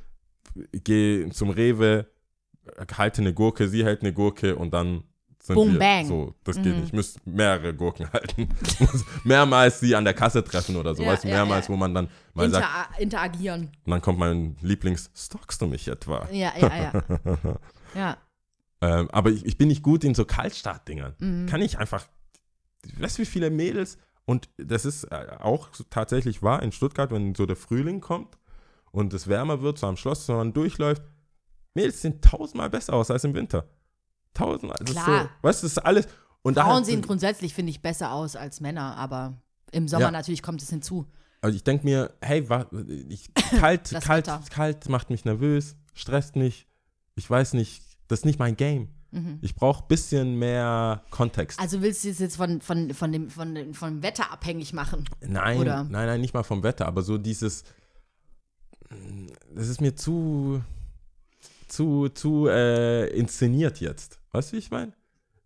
[0.72, 2.08] gehe zum Rewe,
[2.98, 5.04] halte eine Gurke, sie hält eine Gurke und dann
[5.42, 6.06] sind Boom, wir bang.
[6.08, 6.34] so.
[6.44, 6.72] Das geht Mhm.
[6.74, 6.86] nicht.
[6.88, 8.50] Ich müsste mehrere Gurken halten.
[9.24, 11.04] Mehrmals sie an der Kasse treffen oder so.
[11.04, 11.74] Ja, weißt du, ja, mehrmals, ja.
[11.74, 13.72] wo man dann mal sagt, Inter interagieren.
[13.86, 16.28] und dann kommt mein Lieblings, stalkst du mich etwa?
[16.32, 17.04] Ja, ja, ja.
[17.96, 18.18] ja.
[18.82, 21.14] Ähm, aber ich, ich bin nicht gut in so Kaltstart-Dingern.
[21.20, 21.46] Mhm.
[21.46, 22.08] Kann ich einfach,
[23.00, 27.36] weißt du, wie viele Mädels, und das ist äh, auch tatsächlich wahr in Stuttgart, wenn
[27.36, 28.38] so der Frühling kommt
[28.92, 31.04] und es wärmer wird, so am Schloss, wenn man durchläuft,
[31.74, 33.68] Mädels sehen tausendmal besser aus als im Winter.
[34.34, 34.78] Tausendmal.
[34.80, 35.24] Das ist Klar.
[35.24, 36.08] so, weißt du, das ist alles.
[36.42, 40.12] Und Frauen sehen grundsätzlich, finde ich, besser aus als Männer, aber im Sommer Ja.
[40.12, 41.06] natürlich kommt es hinzu.
[41.42, 42.66] Also ich denke mir, hey, wa,
[43.10, 44.42] ich, kalt, Das kalt, Wetter.
[44.50, 46.68] kalt macht mich nervös, stresst mich.
[47.16, 48.90] Ich weiß nicht, das ist nicht mein Game.
[49.42, 51.58] Ich brauche ein bisschen mehr Kontext.
[51.60, 51.64] Mhm.
[51.64, 55.06] Also willst du es jetzt von, von, von, dem, von, dem, vom Wetter abhängig machen?
[55.22, 55.84] Nein, Oder?
[55.84, 57.64] nein, nein, nicht mal vom Wetter, aber so dieses,
[59.54, 60.62] das ist mir zu,
[61.68, 64.20] zu, zu äh, inszeniert jetzt.
[64.32, 64.94] Weißt du, wie ich meine?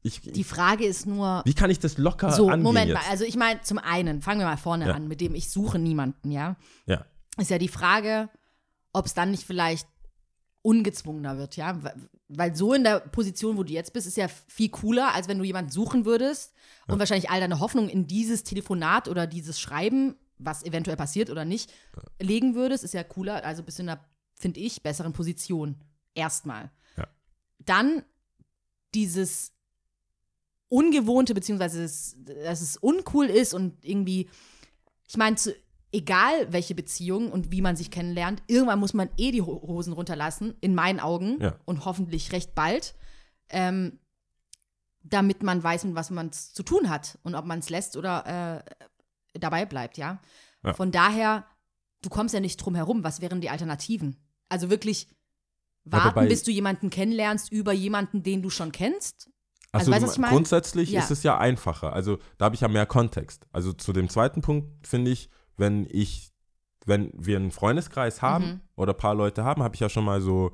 [0.01, 2.95] Ich, Die Frage ist nur, wie kann ich das locker so, angehen Moment jetzt?
[3.03, 4.93] mal, also ich meine, zum einen, fangen wir mal vorne Ja.
[4.93, 6.55] an, mit dem ich suche niemanden, ja?
[6.85, 7.05] ja,
[7.37, 8.29] Ist ja die Frage,
[8.93, 9.87] ob es dann nicht vielleicht
[10.61, 11.77] ungezwungener wird, ja?
[12.29, 15.39] Weil- so in der Position, wo du jetzt bist, ist ja viel cooler, als wenn
[15.39, 16.53] du jemanden suchen würdest
[16.87, 21.43] und wahrscheinlich all deine Hoffnung in dieses Telefonat oder dieses Schreiben, was eventuell passiert oder
[21.43, 21.73] nicht,
[22.21, 24.05] legen würdest, ist ja cooler, also bist du in einer,
[24.35, 25.75] finde ich, besseren Position.
[26.13, 26.71] Erstmal.
[26.97, 27.07] Ja.
[27.59, 28.03] Dann
[28.93, 29.51] dieses
[30.69, 32.15] Ungewohnte, beziehungsweise das,
[32.45, 34.29] dass es uncool ist und irgendwie,
[35.07, 35.55] ich meine, zu-
[35.91, 39.93] egal welche Beziehung und wie man sich kennenlernt, irgendwann muss man eh die Ho- Hosen
[39.93, 41.55] runterlassen, in meinen Augen Ja.
[41.65, 42.95] und hoffentlich recht bald,
[43.49, 43.99] ähm,
[45.01, 48.63] damit man weiß, mit was man zu tun hat und ob man es lässt oder
[49.33, 50.19] äh, dabei bleibt, ja?
[50.63, 50.73] Ja.
[50.73, 51.45] Von daher,
[52.01, 54.17] du kommst ja nicht drum herum, was wären die Alternativen?
[54.49, 55.07] Also wirklich
[55.85, 59.31] warten, bei- bis du jemanden kennenlernst über jemanden, den du schon kennst?
[59.71, 60.99] Also, weißt du, grundsätzlich Ja.
[60.99, 61.93] ist es ja einfacher.
[61.93, 63.47] Also da habe ich ja mehr Kontext.
[63.51, 65.29] Also zu dem zweiten Punkt finde ich,
[65.59, 66.31] wenn ich,
[66.85, 68.59] wenn wir einen Freundeskreis haben Mhm.
[68.75, 70.51] oder ein paar Leute haben, habe ich ja schon mal so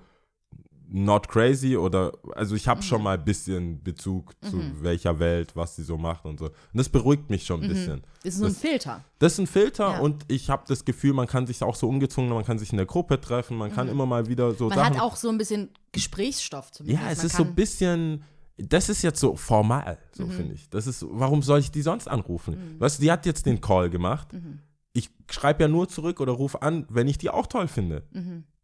[0.88, 2.84] not crazy oder also ich habe Mhm.
[2.84, 6.46] schon mal ein bisschen Bezug zu welcher Welt, was sie so macht und so.
[6.46, 8.04] Und das beruhigt mich schon ein bisschen.
[8.24, 9.04] Das ist so ein Das- Filter.
[9.18, 9.96] Das ist ein Filter Mhm.
[9.96, 10.00] Ja.
[10.02, 12.78] und ich habe das Gefühl, man kann sich auch so ungezwungen, man kann sich in
[12.78, 14.70] der Gruppe treffen, man kann immer mal wieder so Mhm.
[14.70, 17.04] Man Sachen hat auch so ein bisschen Gesprächsstoff zumindest.
[17.04, 18.24] ja, es Man ist so ein bisschen,
[18.58, 20.32] das ist jetzt so formal, so Mhm.
[20.32, 20.70] finde ich.
[20.70, 22.76] Das ist, warum soll ich die sonst anrufen?
[22.78, 24.32] Weißt du, die hat jetzt den Call gemacht.
[24.34, 24.60] Mhm.
[24.98, 28.04] Ich schreibe ja nur zurück oder rufe an, wenn ich die auch toll finde.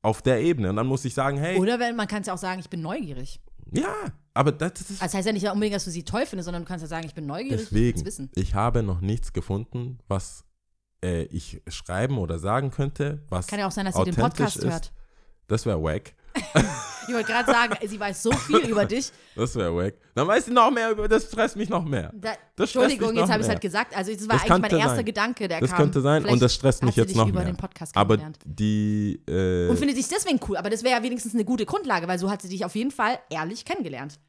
[0.01, 0.69] Auf der Ebene.
[0.69, 1.61] Und dann muss ich sagen, hey, Mhm.
[1.61, 3.39] Oder wenn man kann es ja auch sagen, ich bin neugierig.
[3.71, 3.93] ja,
[4.33, 6.45] aber das, das ist Also das heißt ja nicht unbedingt, dass du sie toll findest,
[6.45, 7.97] sondern du kannst ja sagen, ich bin neugierig, ich deswegen.
[7.97, 8.29] will's wissen.
[8.35, 10.45] Ich habe noch nichts gefunden, was
[11.03, 14.55] äh, ich schreiben oder sagen könnte, was Kann ja auch sein, dass sie den Podcast
[14.57, 14.65] ist.
[14.65, 14.93] hört.
[15.47, 16.13] Das wäre wack.
[17.07, 19.11] Ich wollte gerade sagen, sie weiß so viel über dich.
[19.35, 19.95] Das wäre wack.
[20.13, 22.11] Dann weiß sie noch mehr über, das stresst mich noch mehr.
[22.13, 23.97] Da, Das Entschuldigung, jetzt habe ich es halt gesagt.
[23.97, 25.05] Also das war Das eigentlich mein erster sein.
[25.05, 25.79] Gedanke, der Das kam.
[25.79, 27.49] könnte sein Vielleicht und das stresst mich jetzt noch über mehr.
[27.51, 30.57] den Podcast Aber die äh, Und findet dich deswegen cool.
[30.57, 32.91] Aber das wäre ja wenigstens eine gute Grundlage, weil so hat sie dich auf jeden
[32.91, 34.19] Fall ehrlich kennengelernt.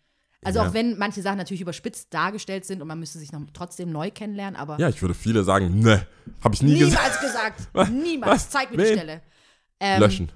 [0.42, 0.66] Also Ja.
[0.68, 4.10] auch wenn manche Sachen natürlich überspitzt dargestellt sind und man müsste sich noch trotzdem neu
[4.10, 6.04] kennenlernen, aber Ja, ich würde viele sagen, ne,
[6.42, 7.20] habe ich nie gesagt.
[7.20, 7.90] niemals gesagt.
[7.92, 8.32] Niemals.
[8.32, 8.50] Was?
[8.50, 8.98] Zeig mir die Wen?
[8.98, 9.20] Stelle.
[9.78, 10.32] Ähm, Löschen.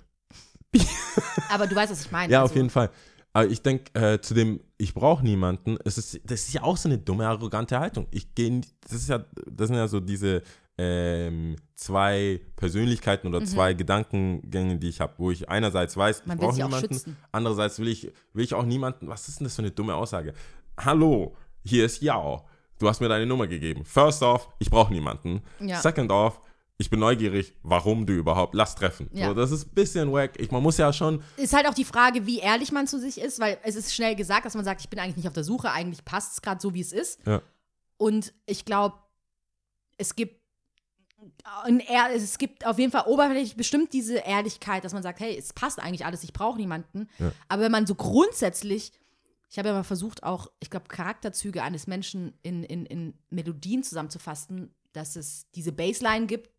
[1.50, 2.32] Aber du weißt, was ich meine.
[2.32, 2.90] Ja, also, auf jeden Fall.
[3.32, 6.76] Aber ich denke, äh, zu dem, ich brauche niemanden, es ist, das ist ja auch
[6.76, 8.06] so eine dumme, arrogante Haltung.
[8.10, 10.42] Ich gehe, das ist ja, das sind ja so diese
[10.78, 16.38] ähm, zwei Persönlichkeiten oder zwei Gedankengänge, die ich habe, wo ich einerseits weiß, ich Mhm.
[16.38, 19.70] Brauche niemanden, andererseits will ich, will ich auch niemanden, was ist denn das für eine
[19.70, 20.32] dumme Aussage?
[20.78, 22.46] Hallo, hier ist Yao.
[22.78, 23.84] Du hast mir deine Nummer gegeben.
[23.86, 25.42] First off, ich brauche niemanden.
[25.60, 25.80] Ja.
[25.80, 26.40] Second off,
[26.78, 29.08] ich bin neugierig, warum du überhaupt, lass treffen.
[29.12, 29.28] Ja.
[29.28, 30.38] So, das ist ein bisschen wack.
[30.38, 33.18] Ich, man muss ja schon, Ist halt auch die Frage, wie ehrlich man zu sich
[33.20, 35.44] ist, weil es ist schnell gesagt, dass man sagt, ich bin eigentlich nicht auf der
[35.44, 37.20] Suche, eigentlich passt es gerade so, wie es ist.
[37.26, 37.40] ja.
[37.98, 38.96] Und ich glaube,
[39.96, 40.38] es gibt
[41.88, 45.52] ehr- es gibt auf jeden Fall oberflächlich bestimmt diese Ehrlichkeit, dass man sagt, hey, es
[45.52, 47.08] passt eigentlich alles, ich brauche niemanden.
[47.18, 47.32] Ja.
[47.48, 48.92] Aber wenn man so grundsätzlich,
[49.48, 53.82] ich habe ja mal versucht, auch, ich glaube, Charakterzüge eines Menschen in, in, in Melodien
[53.82, 56.50] zusammenzufassen, dass es diese Baseline gibt,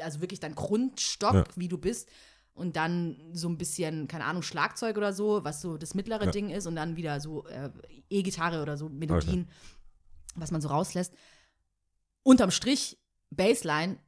[0.00, 1.44] also wirklich dein Grundstock, Ja.
[1.56, 2.08] wie du bist,
[2.54, 6.30] und dann so ein bisschen, keine Ahnung, Schlagzeug oder so, was so das mittlere Ja.
[6.30, 7.70] Ding ist, und dann wieder so äh,
[8.10, 9.48] E-Gitarre oder so Melodien,
[10.34, 11.12] was man so rauslässt.
[12.22, 12.98] Unterm Strich,
[13.30, 13.98] Baseline,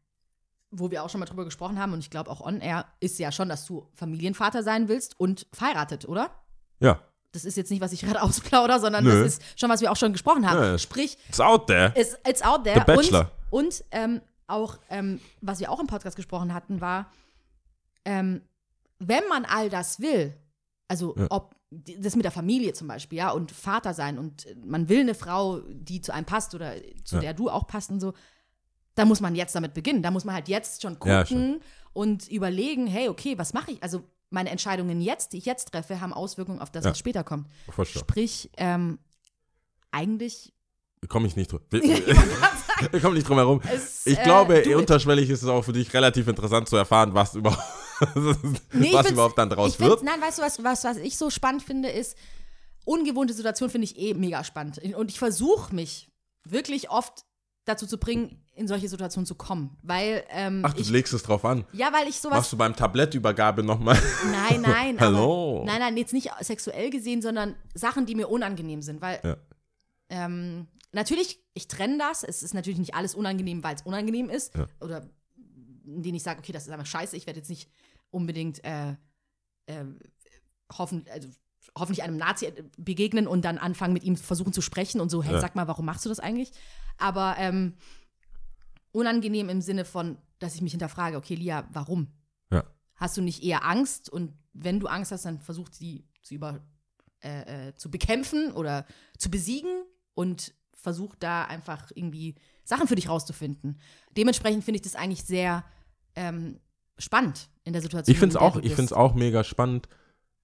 [0.73, 3.19] wo wir auch schon mal drüber gesprochen haben, und ich glaube auch on air, ist
[3.19, 6.31] ja schon, dass du Familienvater sein willst und verheiratet, oder?
[6.81, 7.01] Ja.
[7.33, 9.11] Das ist jetzt nicht, was ich gerade ausplauder, sondern Nö.
[9.23, 10.61] das ist schon, was wir auch schon gesprochen haben.
[10.61, 10.79] Ja.
[10.79, 11.93] Sprich, It's out there.
[11.97, 12.81] it's, it's out there.
[12.81, 13.31] The Bachelor.
[13.51, 14.21] Und, und ähm,
[14.51, 17.11] auch, ähm, was wir auch im Podcast gesprochen hatten, war,
[18.05, 18.43] ähm,
[18.99, 20.35] wenn man all das will,
[20.89, 21.27] also Ja.
[21.31, 25.15] ob das mit der Familie zum Beispiel, ja, und Vater sein und man will eine
[25.15, 26.75] Frau, die zu einem passt oder
[27.05, 27.21] zu Ja.
[27.21, 28.13] der du auch passt und so,
[28.97, 30.03] da muss man jetzt damit beginnen.
[30.03, 31.61] Da muss man halt jetzt schon Ja, gucken
[31.93, 33.83] und überlegen, hey, okay, was mache ich?
[33.83, 37.47] Also meine Entscheidungen jetzt, die ich jetzt treffe, haben Auswirkungen auf das, was später kommt.
[37.85, 38.99] Sprich, ähm,
[39.93, 40.53] eigentlich
[41.09, 41.61] Komme ich nicht drum.
[42.93, 43.61] Ich komme nicht drum herum.
[43.73, 47.35] Es, Ich äh, glaube, unterschwellig ist es auch für dich relativ interessant zu erfahren, was
[47.35, 47.63] überhaupt,
[48.73, 50.03] Nee, was überhaupt dann draus wird.
[50.03, 52.17] Nein, weißt du, was, was, was ich so spannend finde, ist,
[52.85, 54.79] ungewohnte Situation finde ich eh mega spannend.
[54.95, 56.11] Und ich versuche mich
[56.45, 57.25] wirklich oft
[57.67, 59.77] dazu zu bringen, in solche Situationen zu kommen.
[59.83, 61.65] Weil, ähm, Ach, du ich, legst es drauf an.
[61.73, 63.99] ja, weil ich sowas Machst du beim Tablettübergabe nochmal?
[64.33, 65.01] Nein, nein.
[65.01, 65.59] Hallo.
[65.59, 69.01] Aber, nein, nein, jetzt nicht sexuell gesehen, sondern Sachen, die mir unangenehm sind.
[69.01, 69.37] Weil Ja.
[70.09, 72.23] ähm, natürlich, ich trenne das.
[72.25, 74.55] Es ist natürlich nicht alles unangenehm, weil es unangenehm ist.
[74.55, 74.67] Ja.
[74.81, 77.17] Oder denen ich sage, okay, das ist einfach scheiße.
[77.17, 77.69] Ich werde jetzt nicht
[78.11, 78.93] unbedingt äh,
[79.67, 79.85] äh,
[80.77, 81.29] hoffen, also,
[81.79, 85.35] hoffentlich einem Nazi begegnen und dann anfangen, mit ihm versuchen zu sprechen und so, hey,
[85.35, 85.41] Ja.
[85.41, 86.53] sag mal, warum machst du das eigentlich?
[86.99, 87.77] Aber ähm,
[88.93, 92.09] unangenehm im Sinne von, dass ich mich hinterfrage, okay, Lia, warum?
[92.51, 92.65] Ja.
[92.97, 94.11] Hast du nicht eher Angst?
[94.11, 96.61] Und wenn du Angst hast, dann versuch sie zu über
[97.23, 98.87] äh, äh, zu bekämpfen oder
[99.19, 99.85] zu besiegen
[100.15, 103.79] und versuch da einfach irgendwie Sachen für dich rauszufinden.
[104.17, 105.65] Dementsprechend finde ich das eigentlich sehr
[106.17, 106.59] ähm,
[106.99, 108.13] spannend in der Situation.
[108.13, 108.75] Ich finde es auch, ich bist.
[108.77, 109.89] find's auch mega spannend.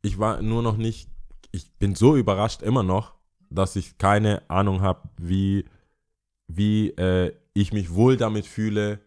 [0.02, 1.08] Ich war nur noch nicht,
[1.52, 3.14] ich bin so überrascht immer noch,
[3.50, 5.64] dass ich keine Ahnung habe, wie,
[6.48, 9.00] wie äh, ich mich wohl damit fühle,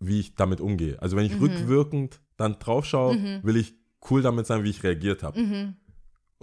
[0.00, 1.00] wie ich damit umgehe.
[1.00, 1.40] Also wenn ich Mhm.
[1.40, 3.40] rückwirkend dann drauf schaue, Mhm.
[3.44, 3.74] will ich
[4.10, 5.40] cool damit sein, wie ich reagiert habe.
[5.40, 5.76] Mhm.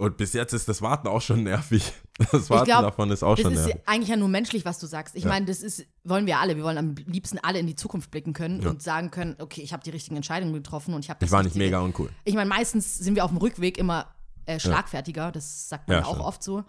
[0.00, 1.92] Und bis jetzt ist das Warten auch schon nervig.
[2.32, 3.82] Das Warten glaub, davon ist auch Das schon ist ja nervig.
[3.86, 5.14] eigentlich ja nur menschlich, was du sagst.
[5.16, 5.28] Ich Ja.
[5.28, 6.56] meine, das ist, wollen wir alle.
[6.56, 8.70] Wir wollen am liebsten alle in die Zukunft blicken können Ja.
[8.70, 11.32] und sagen können, okay, ich habe die richtigen Entscheidungen getroffen und ich habe das Ich
[11.32, 11.64] war nicht Richtige.
[11.66, 12.10] mega uncool.
[12.24, 14.06] Ich meine, meistens sind wir auf dem Rückweg immer
[14.46, 15.30] äh, schlagfertiger.
[15.32, 16.24] Das sagt man Ja, auch stimmt.
[16.26, 16.64] oft so.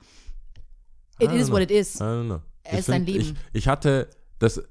[1.20, 1.96] It is don't what it is.
[1.96, 2.42] I don't know.
[2.64, 3.20] Es ist dein Leben.
[3.20, 4.10] Ich, ich hatte
[4.40, 4.62] das,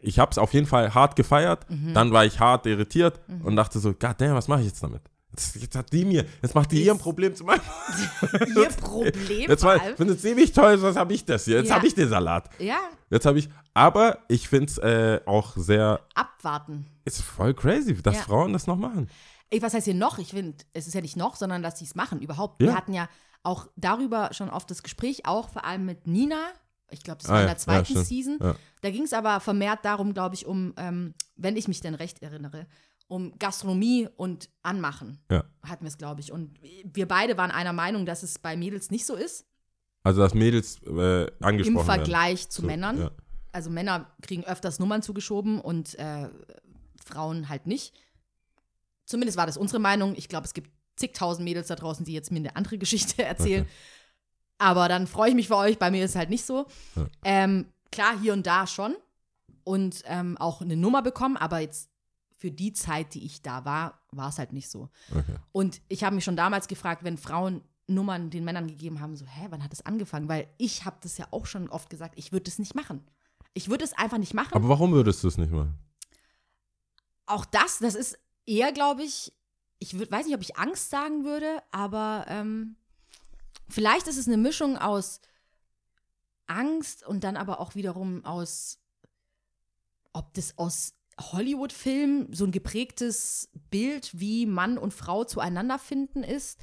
[0.00, 1.68] ich habe es auf jeden Fall hart gefeiert.
[1.70, 1.94] Mhm.
[1.94, 5.02] Dann war ich hart irritiert und dachte so, God damn, was mache ich jetzt damit?
[5.36, 7.60] Jetzt, jetzt hat die mir, jetzt macht die ihr ein Problem zu meinem.
[8.56, 9.96] Ihr Problem Jetzt war, allem.
[9.96, 11.56] findet sie mich toll, was habe ich das hier?
[11.58, 11.74] Jetzt Ja.
[11.76, 12.48] habe ich den Salat.
[12.60, 12.78] Ja,
[13.10, 16.86] Jetzt habe ich, aber ich finde es äh, auch sehr, abwarten.
[17.04, 18.22] ist voll crazy, dass Ja.
[18.22, 19.08] Frauen das noch machen.
[19.50, 20.18] Ey, was heißt hier noch?
[20.18, 22.60] Ich finde, es ist ja nicht noch, sondern dass sie es machen überhaupt.
[22.62, 22.68] Ja.
[22.68, 23.08] Wir hatten ja
[23.42, 26.40] auch darüber schon oft das Gespräch, auch vor allem mit Nina.
[26.90, 27.52] Ich glaube, das Ah, war in ja.
[27.54, 28.04] der zweiten.
[28.04, 28.38] Season.
[28.82, 32.22] Da ging es aber vermehrt darum, glaube ich, um, ähm, wenn ich mich denn recht
[32.22, 32.66] erinnere,
[33.08, 35.18] um Gastronomie und Anmachen.
[35.30, 35.44] Ja.
[35.62, 36.32] Hatten wir es, glaube ich.
[36.32, 39.46] Und wir beide waren einer Meinung, dass es bei Mädels nicht so ist.
[40.02, 42.50] Also dass Mädels äh, angesprochen Im Vergleich werden.
[42.50, 42.98] zu So, Männern.
[42.98, 43.10] Ja.
[43.52, 46.28] Also Männer kriegen öfters Nummern zugeschoben und äh,
[47.04, 47.94] Frauen halt nicht.
[49.06, 50.14] Zumindest war das unsere Meinung.
[50.16, 53.66] Ich glaube, es gibt zigtausend Mädels da draußen, die jetzt mir eine andere Geschichte erzählen.
[54.58, 55.78] Aber dann freue ich mich für euch.
[55.78, 56.66] Bei mir ist es halt nicht so.
[56.96, 57.06] Ja.
[57.24, 58.96] Ähm, klar, hier und da schon.
[59.62, 61.88] Und ähm, auch eine Nummer bekommen, aber jetzt
[62.44, 64.90] für die Zeit, die ich da war, war es halt nicht so.
[65.10, 65.36] Okay.
[65.52, 69.26] Und ich habe mich schon damals gefragt, wenn Frauen Nummern den Männern gegeben haben, so,
[69.26, 70.28] hä, wann hat das angefangen?
[70.28, 73.02] Weil ich habe das ja auch schon oft gesagt, ich würde das nicht machen.
[73.52, 74.54] Ich würde es einfach nicht machen.
[74.54, 75.78] Aber warum würdest du es nicht machen?
[77.26, 79.32] auch das, das ist eher, glaube ich,
[79.78, 82.76] ich würd, weiß nicht, ob ich Angst sagen würde, aber ähm,
[83.68, 85.20] vielleicht ist es eine Mischung aus
[86.46, 88.78] Angst und dann aber auch wiederum aus,
[90.12, 96.58] ob das aus Hollywood-Filmen so ein geprägtes Bild, wie Mann und Frau zueinander finden ist.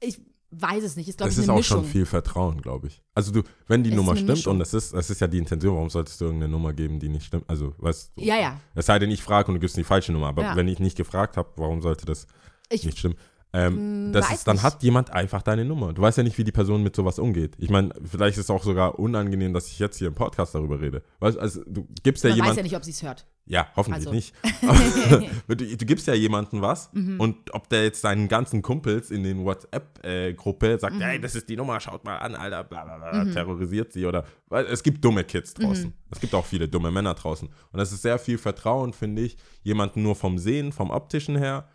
[0.00, 0.20] Ich
[0.50, 1.08] weiß es nicht.
[1.08, 1.82] Ist, glaube Es ich, ist auch Mischung.
[1.82, 3.02] schon viel Vertrauen, glaube ich.
[3.14, 4.52] Also du, wenn die Es Nummer stimmt Mischung.
[4.54, 7.08] und das ist, das ist ja die Intention, warum solltest du irgendeine Nummer geben, die
[7.08, 7.44] nicht stimmt?
[7.48, 8.22] Also, weißt du?
[8.22, 8.60] Ja, ja.
[8.74, 10.56] Es sei denn, ich frage und du gibst die falsche Nummer, aber Ja.
[10.56, 12.26] wenn ich nicht gefragt habe, warum sollte das
[12.70, 13.16] Ich, nicht stimmen?
[13.54, 14.62] Ähm, Mm, das ist, dann nicht.
[14.64, 15.92] hat jemand einfach deine Nummer.
[15.92, 17.54] Du weißt ja nicht, wie die Person mit sowas umgeht.
[17.58, 20.80] Ich meine, vielleicht ist es auch sogar unangenehm, dass ich jetzt hier im Podcast darüber
[20.80, 21.02] rede.
[21.20, 23.26] Weißt, also du gibst ja man jemand, weiß ja nicht, ob sie es hört.
[23.46, 24.12] ja, hoffentlich Also.
[24.12, 24.34] nicht.
[25.48, 27.20] Du, du gibst ja jemandem was Mhm.
[27.20, 31.00] und ob der jetzt seinen ganzen Kumpels in den WhatsApp-Gruppe sagt, Mhm.
[31.00, 34.24] hey, das ist die Nummer, schaut mal an, Alter, bla bla bla, terrorisiert sie oder
[34.48, 35.86] weil es gibt dumme Kids draußen.
[35.88, 35.92] Mhm.
[36.10, 37.48] Es gibt auch viele dumme Männer draußen.
[37.48, 41.66] Und das ist sehr viel Vertrauen, finde ich, jemanden nur vom Sehen, vom optischen her,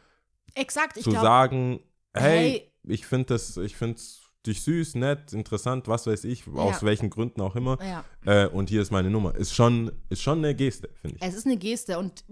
[0.57, 1.25] Exakt, ich zu glaube.
[1.25, 1.79] sagen,
[2.13, 2.71] hey, Hey.
[2.83, 3.99] ich finde das, ich finde
[4.45, 6.87] dich süß, nett, interessant, was weiß ich, aus Ja.
[6.87, 7.77] welchen Gründen auch immer.
[7.83, 8.05] Ja.
[8.25, 9.35] Äh, und hier ist meine Nummer.
[9.35, 11.21] Ist schon, ist schon eine Geste, finde ich.
[11.21, 12.23] Es ist eine Geste und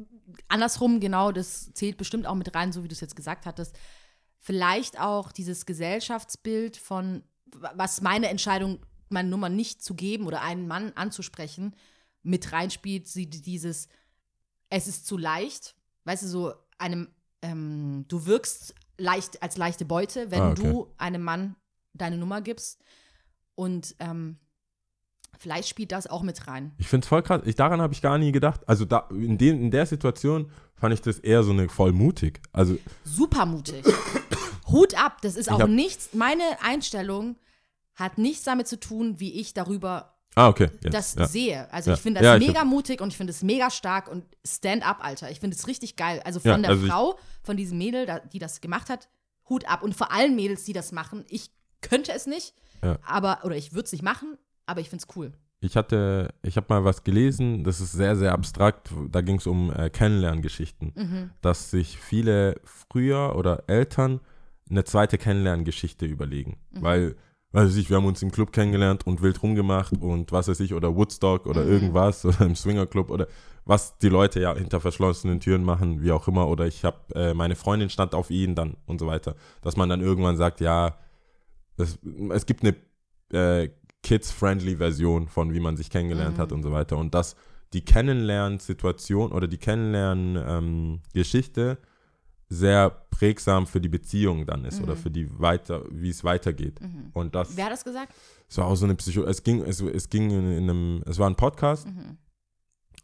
[0.48, 3.78] andersrum, genau, das zählt bestimmt auch mit rein, so wie du es jetzt gesagt hattest.
[4.40, 7.24] Vielleicht auch dieses Gesellschaftsbild von,
[7.74, 11.76] was meine Entscheidung, meine Nummer nicht zu geben oder einen Mann anzusprechen,
[12.24, 13.88] mit reinspielt, sie dieses,
[14.70, 17.10] es ist zu leicht, weißt du, so einem,
[17.50, 20.64] ähm, du wirkst leicht als leichte Beute, wenn Ah, okay.
[20.64, 21.56] du einem Mann
[21.94, 22.82] deine Nummer gibst
[23.56, 24.38] und ähm,
[25.38, 26.74] vielleicht spielt das auch mit rein.
[26.78, 27.42] Ich finde es voll krass.
[27.46, 28.62] Ich, daran habe ich gar nie gedacht.
[28.68, 32.42] Also da, in, dem, in der Situation fand ich das eher so eine voll mutig.
[32.52, 33.86] Also super mutig.
[34.68, 37.36] Hut ab, das ist auch nichts, meine Einstellung
[37.94, 40.70] hat nichts damit zu tun, wie ich darüber ah okay.
[40.84, 41.28] Jetzt, das ja.
[41.28, 41.74] sehe.
[41.74, 41.96] Also Ja.
[41.96, 44.98] ich finde das Ja, mega mutig und ich finde es mega stark und stand up,
[45.04, 45.32] Alter.
[45.32, 46.22] Ich finde es richtig geil.
[46.26, 49.10] Also von der also Frau, von diesem Mädel, die das gemacht hat,
[49.50, 49.84] Hut ab.
[49.84, 52.54] Und vor allen Mädels, die das machen, ich könnte es nicht,
[53.06, 55.34] aber, oder ich würde es nicht machen, aber ich finde es cool.
[55.62, 59.48] ich hatte, ich habe mal was gelesen, das ist sehr, sehr abstrakt, da ging es
[59.48, 61.30] um äh, Kennenlerngeschichten, Mhm.
[61.42, 64.20] dass sich viele früher oder Eltern
[64.70, 66.82] eine zweite Kennenlerngeschichte überlegen, Mhm.
[66.82, 67.16] weil,
[67.56, 70.74] weiß ich, wir haben uns im Club kennengelernt und wild rumgemacht und was weiß ich,
[70.74, 71.72] oder Woodstock oder Mhm.
[71.72, 73.28] irgendwas oder im Swingerclub oder
[73.66, 77.34] was die Leute ja hinter verschlossenen Türen machen, wie auch immer, oder ich habe, äh,
[77.34, 80.98] meine Freundin stand auf ihn dann und so weiter, dass man dann irgendwann sagt, ja,
[81.78, 81.98] es,
[82.32, 82.76] es gibt eine
[83.34, 83.70] äh,
[84.04, 86.42] kids-friendly Version von wie man sich kennengelernt Mhm.
[86.42, 86.98] hat und so weiter.
[86.98, 87.36] Und dass
[87.74, 91.80] die Kennenlernsituation oder die Kennenlern-Geschichte
[92.50, 96.80] sehr prägsam für die Beziehung dann ist oder für die weiter, wie es weitergeht.
[97.14, 97.58] Und das, Mhm.
[97.58, 98.14] Wer hat das gesagt?
[98.48, 101.18] es war auch so eine Psycho, es ging, es, es ging in, in einem, es
[101.18, 102.18] war ein Podcast, Mhm.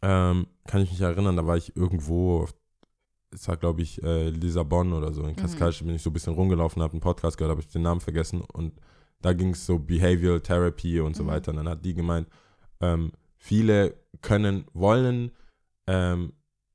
[0.02, 2.54] ähm, kann ich mich erinnern, da war ich irgendwo, auf-
[3.34, 6.34] es war glaube ich äh, Lissabon oder so, in Cascais bin ich so ein bisschen
[6.34, 8.74] rumgelaufen, habe einen Podcast gehört, habe ich den Namen vergessen und
[9.22, 11.28] da ging es so Behavioral Therapy und so Mhm.
[11.28, 12.28] weiter und dann hat die gemeint,
[12.80, 15.30] ähm, viele können, wollen
[15.86, 16.32] ähm,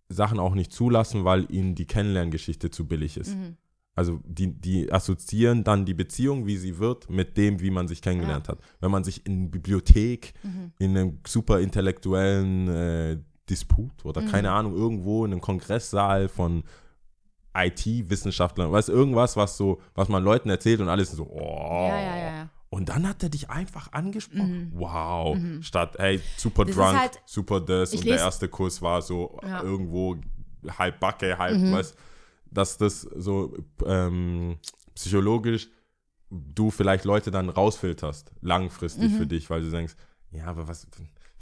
[0.10, 3.36] Sachen auch nicht zulassen, weil ihnen die Kennenlerngeschichte zu billig ist.
[3.36, 3.58] Mhm.
[3.96, 8.02] Also die, die assoziieren dann die Beziehung, wie sie wird, mit dem, wie man sich
[8.02, 8.60] kennengelernt hat.
[8.80, 10.72] Wenn man sich in einer Bibliothek, Mhm.
[10.80, 13.18] in einem super intellektuellen äh,
[13.50, 14.28] Disput oder Mhm.
[14.28, 16.64] keine Ahnung, irgendwo in einem Kongresssaal von
[17.56, 21.88] IT-Wissenschaftlern, weißt du, irgendwas, was so, was man Leuten erzählt und alles so, oh.
[21.90, 22.50] Ja, ja, ja, ja.
[22.70, 24.72] Und dann hat er dich einfach angesprochen.
[24.74, 24.80] Mhm.
[24.80, 25.38] Wow.
[25.62, 27.94] Statt, hey, super Das drunk, halt- super das.
[27.94, 29.64] Und der erste Kuss war so Ja.
[29.64, 30.18] irgendwo
[30.78, 31.72] halb Backe, halb, Mhm.
[31.72, 31.96] weißt
[32.50, 33.54] dass das so
[33.86, 34.58] ähm,
[34.96, 35.70] psychologisch
[36.30, 39.18] du vielleicht Leute dann rausfilterst, langfristig Mhm.
[39.18, 39.96] für dich, weil du denkst,
[40.32, 40.88] ja, aber was,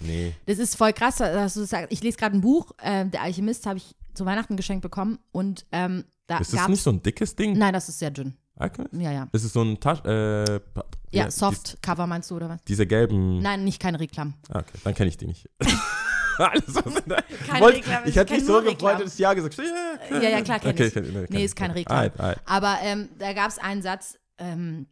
[0.01, 0.33] nee.
[0.47, 1.91] Das ist voll krass, dass du das sagst.
[1.91, 5.65] Ich lese gerade ein Buch, äh, Der Alchemist habe ich zu Weihnachten geschenkt bekommen und
[5.71, 7.55] ähm, da Ist das nicht so ein dickes Ding?
[7.57, 8.35] Nein, das ist sehr dünn.
[8.57, 8.85] Okay.
[8.93, 9.27] Ja, ja.
[9.31, 10.59] Ist es so ein Tasch, äh,
[11.11, 12.63] Ja, Soft-Cover meinst du, oder was?
[12.67, 13.39] Diese gelben.
[13.41, 14.33] Nein, nicht keine Reklam.
[14.49, 15.49] Ah, okay, dann kenne ich die nicht.
[16.37, 20.41] Alles, Wollt- Reklam, ich ich hätte mich so gefreut, dass ja gesagt ja, Ja, ja,
[20.41, 20.93] klar, kenn okay, ich.
[20.93, 21.97] kenn- kenn Nee, ist kein Reklam.
[21.97, 22.39] Alright, alright.
[22.45, 24.87] Aber ähm, da gab es einen Satz, ähm,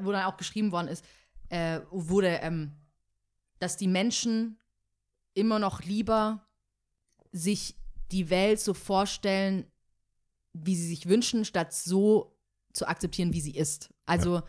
[0.00, 1.04] wo dann auch geschrieben worden ist,
[1.50, 2.72] äh, wurde, ähm,
[3.58, 4.58] dass die Menschen
[5.34, 6.46] immer noch lieber
[7.32, 7.76] sich
[8.10, 9.66] die Welt so vorstellen,
[10.64, 12.34] wie sie sich wünschen, statt so
[12.72, 13.90] zu akzeptieren, wie sie ist.
[14.06, 14.42] Also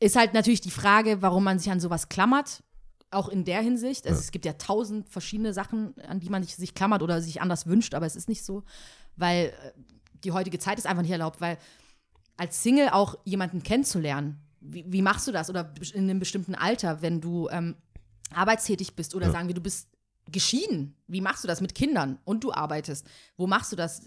[0.00, 2.62] ist halt natürlich die Frage, warum man sich an sowas klammert.
[3.10, 4.06] Auch in der Hinsicht.
[4.06, 4.24] Also Ja.
[4.24, 7.66] es gibt ja tausend verschiedene Sachen, an die man sich, sich klammert oder sich anders
[7.66, 8.64] wünscht, aber es ist nicht so,
[9.14, 9.72] weil äh,
[10.24, 11.56] die heutige Zeit ist einfach nicht erlaubt, weil
[12.36, 15.48] als Single auch jemanden kennenzulernen, wie, wie machst du das?
[15.48, 17.76] Oder in einem bestimmten Alter, wenn du ähm,
[18.34, 19.32] arbeitstätig bist oder Ja.
[19.32, 19.88] sagen wir, du bist
[20.30, 20.94] geschieden.
[21.06, 23.06] Wie machst du das mit Kindern und du arbeitest?
[23.36, 24.02] Wo machst du das?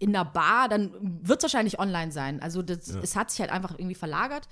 [0.00, 0.92] In einer Bar, dann
[1.26, 2.40] wird es wahrscheinlich online sein.
[2.40, 3.00] Also das, Ja.
[3.02, 4.48] es hat sich halt einfach irgendwie verlagert.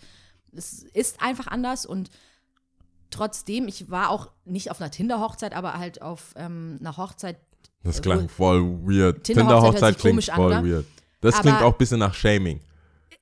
[0.52, 2.10] Es ist einfach anders und
[3.10, 7.38] trotzdem, ich war auch nicht auf einer Tinder-Hochzeit, aber halt auf ähm, einer Hochzeit.
[7.84, 9.22] Das Äh, klang wo- voll weird.
[9.24, 10.64] Tinder-Hochzeit sich klingt komisch an, voll oder?
[10.64, 10.86] weird.
[11.20, 12.60] Das Aber- klingt auch ein bisschen nach Shaming.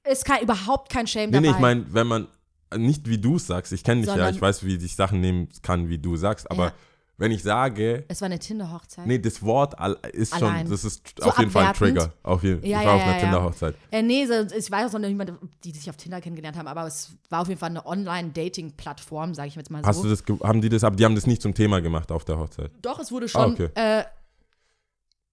[0.03, 1.41] Es kann überhaupt kein Shame Nee, dabei.
[1.49, 2.29] nee, ich meine, wenn man,
[2.77, 5.21] nicht wie du es sagst, ich kenne dich ja, Sondern- ich weiß, wie ich Sachen
[5.21, 6.73] nehmen kann, wie du sagst, aber Ja.
[7.17, 9.07] Wenn ich sage, es war eine Tinder-Hochzeit.
[9.07, 9.75] nee, das Wort
[10.13, 10.69] ist schon, Allein.
[10.69, 11.99] das ist So auf jeden Fall ein abwertend.
[12.01, 12.15] Trigger.
[12.25, 13.21] Auf jeden, Ja, ich war ja, auf einer ja.
[13.21, 13.75] Tinder-Hochzeit.
[13.93, 16.87] Äh, nee, so, ich weiß auch noch niemand, die sich auf Tinder kennengelernt haben, aber
[16.87, 19.89] es war auf jeden Fall eine Online-Dating-Plattform, sage ich jetzt mal so.
[19.89, 22.25] Hast du das, haben die das, aber die haben das nicht zum Thema gemacht auf
[22.25, 22.73] der Hochzeit.
[22.83, 23.69] Doch, es wurde schon okay.
[23.75, 24.05] äh,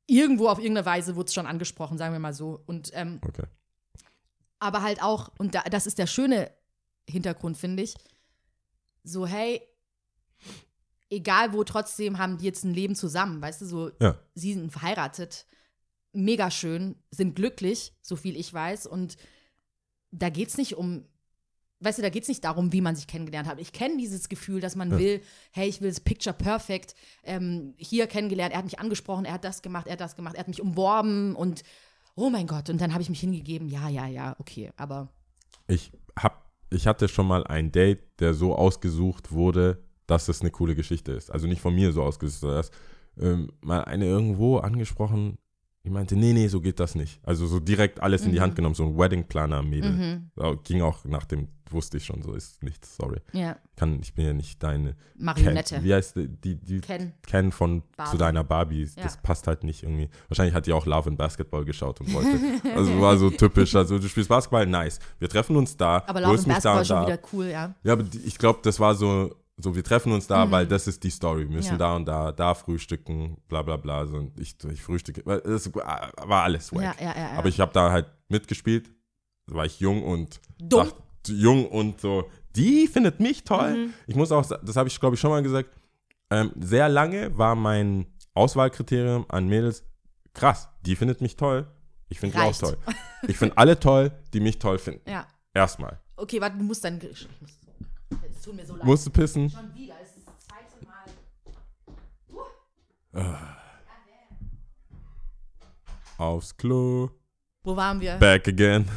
[0.08, 2.62] irgendwo auf irgendeine Weise wurde es schon angesprochen, sagen wir mal so.
[2.68, 3.44] Und ähm, Okay.
[4.60, 6.52] aber halt auch, und da, das ist der schöne
[7.10, 7.96] Hintergrund, finde ich,
[9.04, 9.62] so, hey,
[11.12, 14.18] egal wo, trotzdem haben die jetzt ein Leben zusammen, weißt du, so, Ja.
[14.34, 15.46] sie sind verheiratet,
[16.14, 19.18] mega schön, sind glücklich, so viel ich weiß, und
[20.12, 21.06] da geht es nicht um,
[21.82, 23.60] weißt du, da geht es nicht darum, wie man sich kennengelernt hat.
[23.60, 24.98] Ich kenne dieses Gefühl, dass man Ja.
[25.00, 29.34] will, hey, ich will das Picture Perfect, ähm, hier kennengelernt, er hat mich angesprochen, er
[29.34, 31.64] hat das gemacht, er hat das gemacht, er hat mich umworben und
[32.16, 35.10] oh mein Gott, und dann habe ich mich hingegeben, ja, ja, ja, okay, aber
[35.68, 40.52] Ich hab, ich hatte schon mal ein Date, der so ausgesucht wurde, dass es eine
[40.52, 41.32] coole Geschichte ist.
[41.32, 42.74] Also nicht von mir so ausgesucht, sondern erst
[43.20, 45.38] ähm, mal eine irgendwo angesprochen,
[45.84, 47.20] die meinte, nee, nee, so geht das nicht.
[47.24, 48.42] Also so direkt alles in die Mhm.
[48.44, 49.92] Hand genommen, so ein Wedding Planner Mädel.
[50.36, 53.18] mhm, Ging auch nach dem, wusste ich schon, so ist nichts, sorry.
[53.34, 55.76] ja, Kann, ich bin ja nicht deine Marionette.
[55.76, 57.14] Ken, wie heißt die, die, die Ken.
[57.26, 58.12] Ken von Barbie.
[58.12, 59.20] zu deiner Barbie, das Ja.
[59.24, 60.10] passt halt nicht irgendwie.
[60.28, 62.30] Wahrscheinlich hat die auch Love and Basketball geschaut und wollte.
[62.76, 65.00] also war so typisch, also du spielst Basketball, nice.
[65.18, 67.08] Wir treffen uns da, Aber Love and da Basketball und schon da.
[67.08, 67.74] wieder cool, ja.
[67.84, 69.34] Ja, aber die, ich glaube, das war so,
[69.64, 70.52] so wir treffen uns da, Mhm.
[70.52, 71.48] weil das ist die Story.
[71.48, 71.78] Wir müssen Ja.
[71.78, 74.06] da und da, da frühstücken, bla bla bla.
[74.08, 77.00] So, und ich, ich frühstücke, das war alles wack.
[77.00, 77.32] Ja, ja.
[77.38, 78.90] Aber ich habe da halt mitgespielt,
[79.48, 80.86] da war ich jung und Dumm.
[80.88, 80.96] dacht-
[81.28, 83.76] jung und so die findet mich toll.
[83.88, 83.94] Mhm.
[84.08, 85.70] Ich muss auch, das habe ich glaube ich schon mal gesagt,
[86.32, 89.84] ähm, sehr lange war mein Auswahlkriterium an Mädels,
[90.34, 91.68] krass, die findet mich toll,
[92.10, 92.78] ich finde die auch toll.
[93.28, 95.08] Ich finde alle toll, die mich toll finden.
[95.10, 95.28] Ja.
[95.54, 96.00] Erstmal.
[96.16, 96.98] Okay, warte, du musst dann.
[96.98, 97.52] Ich muss,
[98.52, 98.86] es tut mir so leid.
[98.86, 99.50] Musst du pissen?
[99.50, 101.06] Schon wieder, es ist das zweite Mal.
[106.18, 107.10] Aufs Klo.
[107.64, 108.16] Wo waren wir?
[108.18, 108.88] Back again.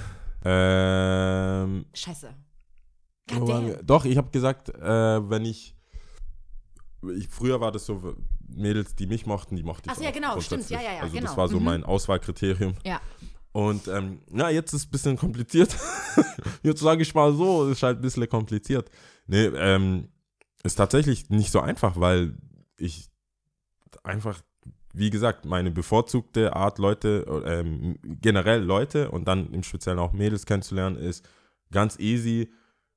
[0.45, 2.35] Ähm, Scheiße.
[3.33, 3.83] wo waren wir?
[3.83, 5.75] Doch, ich habe gesagt, äh, wenn ich,
[7.17, 7.29] ich.
[7.29, 8.15] Früher war das so,
[8.49, 9.97] Mädels, die mich mochten, die mochte ich.
[9.97, 11.37] Ach ja, genau, stimmt, ja, ja, ja, Also, das genau.
[11.37, 11.65] war so Mhm.
[11.65, 12.75] mein Auswahlkriterium.
[12.85, 13.01] Ja.
[13.53, 15.75] Und ähm, na, jetzt ist es ein bisschen kompliziert.
[16.63, 18.91] jetzt sage ich mal so, ist halt ein bisschen kompliziert.
[19.27, 20.09] Nee, ähm,
[20.63, 22.37] ist tatsächlich nicht so einfach, weil
[22.77, 23.09] ich
[24.03, 24.41] einfach,
[24.93, 30.47] wie gesagt, meine bevorzugte Art, Leute, ähm, generell Leute und dann im Speziellen auch Mädels
[30.47, 31.29] kennenzulernen, ist
[31.71, 32.51] ganz easy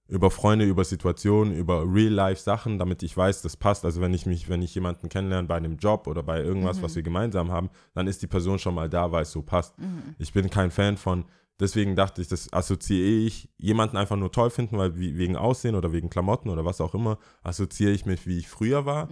[0.10, 3.84] über Freunde, über Situationen, über Real-Life-Sachen, damit ich weiß, das passt.
[3.84, 6.96] Also wenn ich mich, wenn ich jemanden kennenlerne bei einem Job oder bei irgendwas, was
[6.96, 9.76] wir gemeinsam haben, dann ist die Person schon mal da, weil es so passt.
[10.18, 11.26] Ich bin kein Fan von,
[11.60, 15.92] deswegen dachte ich, das assoziiere ich, jemanden einfach nur toll finden, weil wegen Aussehen oder
[15.92, 19.10] wegen Klamotten oder was auch immer, assoziiere ich mich, wie ich früher war.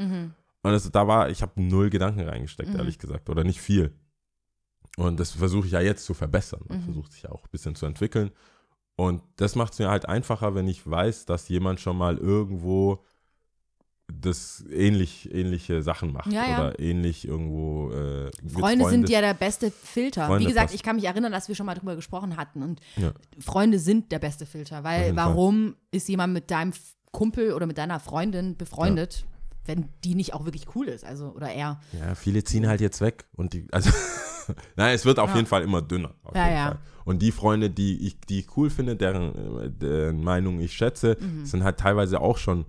[0.64, 3.94] Und das, da war, ich habe null Gedanken reingesteckt, ehrlich gesagt, oder nicht viel.
[4.98, 6.64] Und das versuche ich ja jetzt zu verbessern.
[6.68, 8.32] Man versucht sich ja auch ein bisschen zu entwickeln.
[8.96, 13.04] Und das macht es mir halt einfacher, wenn ich weiß, dass jemand schon mal irgendwo
[14.08, 16.60] das ähnlich, ähnliche Sachen macht Ja, ja.
[16.68, 20.28] oder ähnlich irgendwo äh, Freunde sind ja der beste Filter.
[20.28, 20.76] Freunde Wie gesagt, passt.
[20.76, 22.62] ich kann mich erinnern, dass wir schon mal drüber gesprochen hatten.
[22.62, 23.12] Und Ja.
[23.40, 24.84] Freunde sind der beste Filter.
[24.84, 25.26] Weil jeden Fall.
[25.28, 26.74] warum ist jemand mit deinem
[27.12, 29.26] Kumpel oder mit deiner Freundin befreundet,
[29.66, 31.04] wenn die nicht auch wirklich cool ist?
[31.04, 31.80] Also, oder er.
[31.94, 33.90] Ja, viele ziehen halt jetzt weg und die, also,
[34.76, 35.36] nein, es wird auf Ja.
[35.38, 36.14] jeden Fall immer dünner.
[36.24, 36.66] Auf Ja, jeden ja.
[36.68, 36.80] Fall.
[37.06, 41.18] Und die Freunde, die ich, die ich cool finde, deren, äh, deren Meinung ich schätze,
[41.20, 41.46] Mhm.
[41.46, 42.66] sind halt teilweise auch schon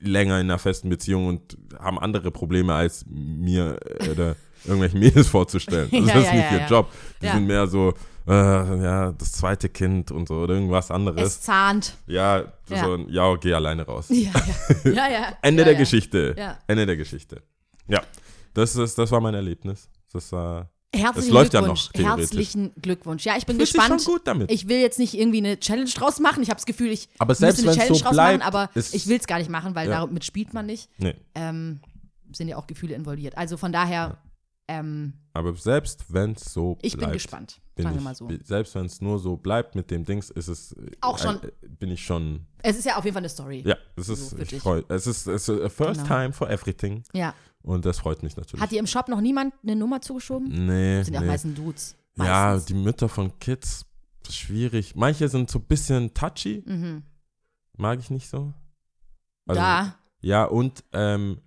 [0.00, 5.28] länger in einer festen Beziehung und haben andere Probleme als mir äh, oder irgendwelchen Mädels
[5.28, 5.88] vorzustellen.
[5.92, 6.66] Das Ja, ist ja, nicht ja, ihr.
[6.66, 6.90] Job.
[7.22, 7.94] Die sind mehr so,
[8.26, 11.22] äh, ja, das zweite Kind und so oder irgendwas anderes.
[11.22, 11.94] Es zahnt.
[12.06, 12.84] ja, Ja.
[12.84, 14.06] so, ein, ja, geh alleine raus.
[14.08, 14.30] Ja,
[14.84, 14.90] ja.
[14.92, 15.38] ja, ja.
[15.42, 15.74] Ende der.
[15.76, 16.34] Geschichte.
[16.36, 16.58] Ja.
[16.66, 17.42] Ende der Geschichte.
[17.88, 18.02] Ja,
[18.54, 19.88] das, ist, das war mein Erlebnis.
[20.12, 20.70] Das war.
[20.96, 21.86] Herzlichen läuft ja Glückwunsch.
[21.86, 22.20] noch, theoretisch.
[22.30, 23.24] Herzlichen Glückwunsch.
[23.24, 24.02] Ja, ich bin Fühlt sich gespannt.
[24.02, 24.50] schon gut damit.
[24.50, 26.42] Ich will jetzt nicht irgendwie eine Challenge draus machen.
[26.42, 29.06] Ich habe das Gefühl, ich Aber selbst eine Challenge so draus bleibt, machen, aber ich
[29.06, 30.00] will es gar nicht machen, weil Ja.
[30.06, 30.88] damit spielt man nicht.
[30.98, 31.14] Nee.
[31.34, 31.80] Ähm,
[32.32, 33.36] sind ja auch Gefühle involviert.
[33.38, 34.18] Also von daher,
[34.68, 37.10] ähm, Aber selbst wenn es so ich bleibt.
[37.10, 37.60] bin gespannt.
[37.76, 38.28] bin sagen wir ich, mal so.
[38.42, 40.72] Selbst wenn es nur so bleibt mit dem Dings, ist es.
[40.72, 42.46] äh, Auch schon- äh, bin ich schon.
[42.62, 43.62] Es ist ja auf jeden Fall eine Story.
[43.64, 44.30] Ja, es ist.
[44.30, 46.06] So ich freu, es ist, es ist a first Genau.
[46.20, 47.04] time for everything.
[47.12, 47.32] Ja.
[47.66, 48.62] Und das freut mich natürlich.
[48.62, 50.48] Hat dir im Shop noch niemand eine Nummer zugeschoben?
[50.66, 50.98] nee.
[50.98, 51.30] Das sind ja auch nee.
[51.30, 51.96] meistens Dudes.
[52.16, 52.64] Ja, Meistens.
[52.66, 53.84] die Mütter von Kids,
[54.20, 54.94] das ist schwierig.
[54.94, 56.62] Manche sind so ein bisschen touchy.
[56.64, 57.02] Mhm.
[57.76, 58.54] Mag ich nicht so.
[59.46, 59.96] Also, da.
[60.20, 61.40] Ja, und ähm,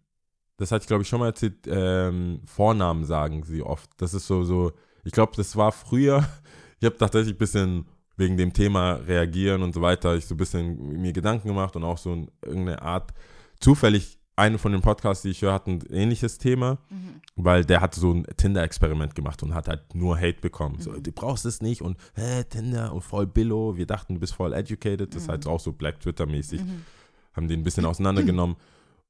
[0.58, 3.90] das hatte ich, glaube ich, schon mal erzählt, ähm, Vornamen sagen sie oft.
[3.98, 4.74] Das ist so, so,
[5.06, 6.28] ich glaube, das war früher,
[6.82, 7.86] ich habe tatsächlich ein bisschen
[8.18, 11.86] wegen dem Thema reagieren und so weiter, ich so ein bisschen mir Gedanken gemacht und
[11.86, 13.14] auch so in irgendeine Art,
[13.62, 16.80] zufällig, eine von den Podcasts, die ich höre, hat ein ähnliches Thema,
[17.36, 20.80] weil der hat so ein Tinder-Experiment gemacht und hat halt nur Hate bekommen.
[20.80, 24.34] So, du brauchst es nicht und hä, Tinder und voll Billo, wir dachten, du bist
[24.34, 26.62] voll educated, das ist halt auch so Black Twitter-mäßig
[27.34, 28.56] haben den ein bisschen auseinandergenommen.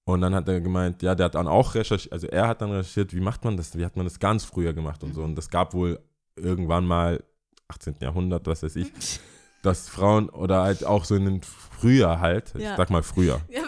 [0.06, 2.72] Und dann hat er gemeint, ja, der hat dann auch recherchiert, also er hat dann
[2.72, 5.22] recherchiert, wie macht man das, wie hat man das ganz früher gemacht und so.
[5.22, 6.00] Und das gab wohl
[6.36, 7.24] irgendwann mal,
[7.68, 7.98] 18.
[8.02, 8.92] Jahrhundert, was weiß ich,
[9.62, 12.76] dass Frauen oder halt auch so in den früher halt, ich Ja.
[12.78, 13.64] sag mal früher, Ja,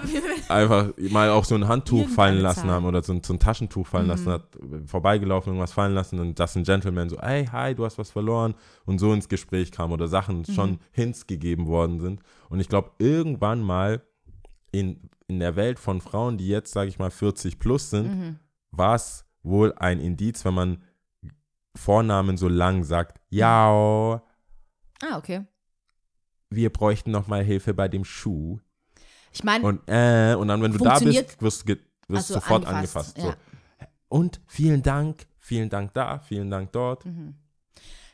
[0.48, 3.88] einfach mal auch so ein Handtuch fallen lassen haben oder so ein, so ein Taschentuch
[3.88, 4.10] fallen Mhm.
[4.12, 4.44] lassen hat,
[4.86, 8.56] vorbeigelaufen, irgendwas fallen lassen und dass ein Gentleman so, hey, hi, du hast was verloren
[8.86, 10.46] und so ins Gespräch kam oder Sachen Mhm.
[10.46, 12.22] schon Hints gegeben worden sind.
[12.50, 14.02] Und ich glaube, irgendwann mal
[14.72, 18.40] in, in der Welt von Frauen, die jetzt, sage ich mal, 40 plus sind, Mhm.
[18.72, 20.84] war es wohl ein Indiz, wenn man
[21.76, 24.22] Vornamen so lang sagt, ja,
[25.04, 25.46] Ah, okay.
[26.52, 28.60] Wir bräuchten noch mal Hilfe bei dem Schuh.
[29.34, 31.76] Ich meine, Und äh, und dann, wenn du da bist, wirst du
[32.14, 33.18] Also sofort angefasst, angefasst.
[33.18, 33.24] ja.
[33.80, 33.86] so.
[34.10, 37.06] Und vielen Dank, vielen Dank da, vielen Dank dort.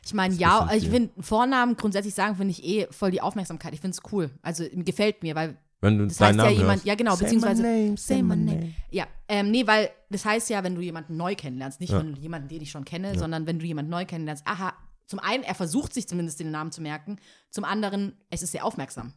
[0.04, 3.74] ich meine, ja, bisschen ich finde Vornamen grundsätzlich sagen, finde ich eh voll die Aufmerksamkeit.
[3.74, 4.30] Ich finde es cool.
[4.42, 6.86] Also gefällt mir, weil Wenn du Das deinen heißt ja Namen jemand- hörst.
[6.86, 8.72] ja, genau, Say beziehungsweise- my name, say my name.
[8.90, 11.98] Ja, ähm, nee, weil das heißt ja, wenn du jemanden neu kennenlernst, nicht Ja.
[11.98, 14.72] von jemanden, den ich schon kenne, sondern wenn du jemanden neu kennenlernst, aha,
[15.08, 17.18] zum einen, er versucht sich zumindest den Namen zu merken,
[17.50, 19.12] zum anderen, es ist sehr aufmerksam.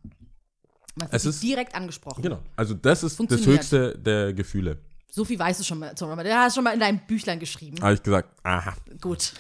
[0.96, 2.22] Man Es ist- direkt angesprochen.
[2.24, 2.40] Genau.
[2.56, 4.80] Also das ist das höchste der Gefühle.
[5.10, 7.78] So viel weißt du schon mal, aber du hast schon mal in deinem Büchlein geschrieben.
[7.82, 9.34] Habe ich gesagt, aha, Gut.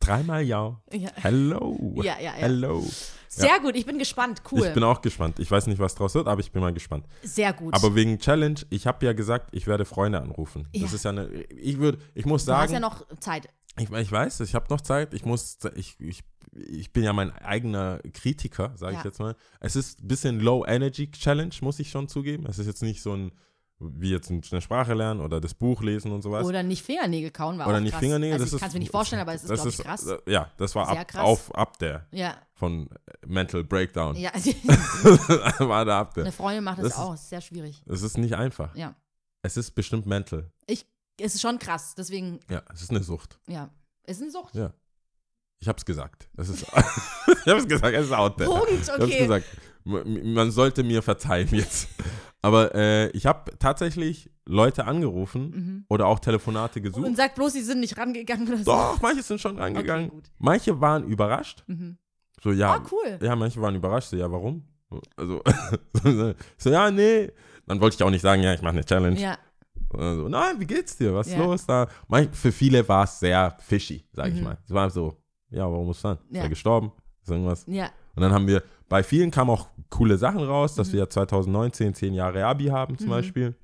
[0.00, 0.80] Dreimal ja.
[0.92, 1.10] Ja.
[1.16, 1.94] Hello.
[1.96, 2.30] Ja, ja, ja.
[2.32, 2.86] Hello.
[3.28, 4.42] Sehr gut, ich bin gespannt.
[4.50, 4.66] Cool.
[4.66, 5.38] Ich bin auch gespannt.
[5.38, 7.06] Ich weiß nicht, was draus wird, aber ich bin mal gespannt.
[7.22, 7.74] Sehr gut.
[7.74, 10.68] Aber wegen Challenge, ich habe ja gesagt, ich werde Freunde anrufen.
[10.72, 10.94] Das Ja.
[10.94, 13.48] ist ja eine, ich würde, ich muss du hast sagen, ja noch Zeit.
[13.78, 15.14] Ich, ich weiß, ich habe noch Zeit.
[15.14, 16.22] Ich muss, ich, ich,
[16.52, 18.98] ich bin ja mein eigener Kritiker, sage Ja.
[19.00, 19.36] ich jetzt mal.
[19.60, 22.46] Es ist ein bisschen Low Energy Challenge, muss ich schon zugeben.
[22.46, 23.32] Es ist jetzt nicht so ein,
[23.80, 26.44] wie jetzt eine Sprache lernen oder das Buch lesen und sowas.
[26.44, 28.00] Oder nicht Fingernägel kauen war Oder auch nicht krass.
[28.00, 28.32] Fingernägel.
[28.34, 30.06] Also das ich kann es mir nicht vorstellen, aber es ist, glaube ich, krass.
[30.06, 31.22] äh, Ja, das war Sehr ab, krass.
[31.24, 34.16] auf, ab der ja, von äh, Mental Breakdown.
[34.16, 34.32] ja.
[35.58, 36.24] war da ab der.
[36.24, 37.14] Eine Freundin macht das, Das auch.
[37.14, 37.82] Ist sehr schwierig.
[37.86, 38.74] Es ist nicht einfach.
[38.74, 38.94] Ja.
[39.42, 40.50] Es ist bestimmt mental.
[40.66, 40.84] Ich,
[41.20, 41.94] es ist schon krass.
[41.96, 43.38] Deswegen, Ja, es ist eine Sucht.
[43.48, 43.70] ja.
[44.04, 44.54] Es ist eine Sucht.
[44.54, 44.72] Ja.
[45.60, 46.30] Ich hab's gesagt.
[46.38, 46.62] Es ist,
[47.44, 48.48] ich hab's gesagt, es ist out there.
[48.48, 49.18] Punkt, Ich hab's okay.
[49.18, 49.44] gesagt.
[49.84, 51.88] Man sollte mir verzeihen jetzt.
[52.40, 57.00] Aber äh, ich habe tatsächlich Leute angerufen oder auch Telefonate gesucht.
[57.02, 57.08] Mhm.
[57.08, 58.64] Und sag bloß, sie sind nicht rangegangen oder so.
[58.64, 60.06] Doch, manche sind schon rangegangen.
[60.06, 60.30] Okay, gut.
[60.38, 61.64] manche waren überrascht.
[61.66, 61.98] Mhm.
[62.42, 62.76] So, ja.
[62.82, 63.18] Oh, cool.
[63.20, 64.08] Ja, manche waren überrascht.
[64.10, 64.62] So, ja, warum?
[65.16, 65.42] Also,
[66.58, 67.30] so, ja, nee.
[67.66, 69.20] Dann wollte ich auch nicht sagen, ja, ich mache eine Challenge.
[69.20, 69.36] Ja.
[69.92, 71.14] Also, nein, wie geht's dir?
[71.14, 71.44] Was ist Ja.
[71.44, 71.86] los da?
[72.08, 74.44] Manch, für viele war es sehr fishy, sag ich Mhm.
[74.44, 74.58] mal.
[74.64, 75.16] Es war so,
[75.50, 76.18] ja, warum muss dann?
[76.28, 76.42] Ist Ja.
[76.42, 76.92] er gestorben?
[77.22, 77.64] Ist irgendwas?
[77.66, 77.86] Ja.
[78.14, 80.76] Und dann haben wir, bei vielen kamen auch coole Sachen raus, Mhm.
[80.78, 83.54] dass wir 2019 zehn Jahre Abi haben zum Beispiel.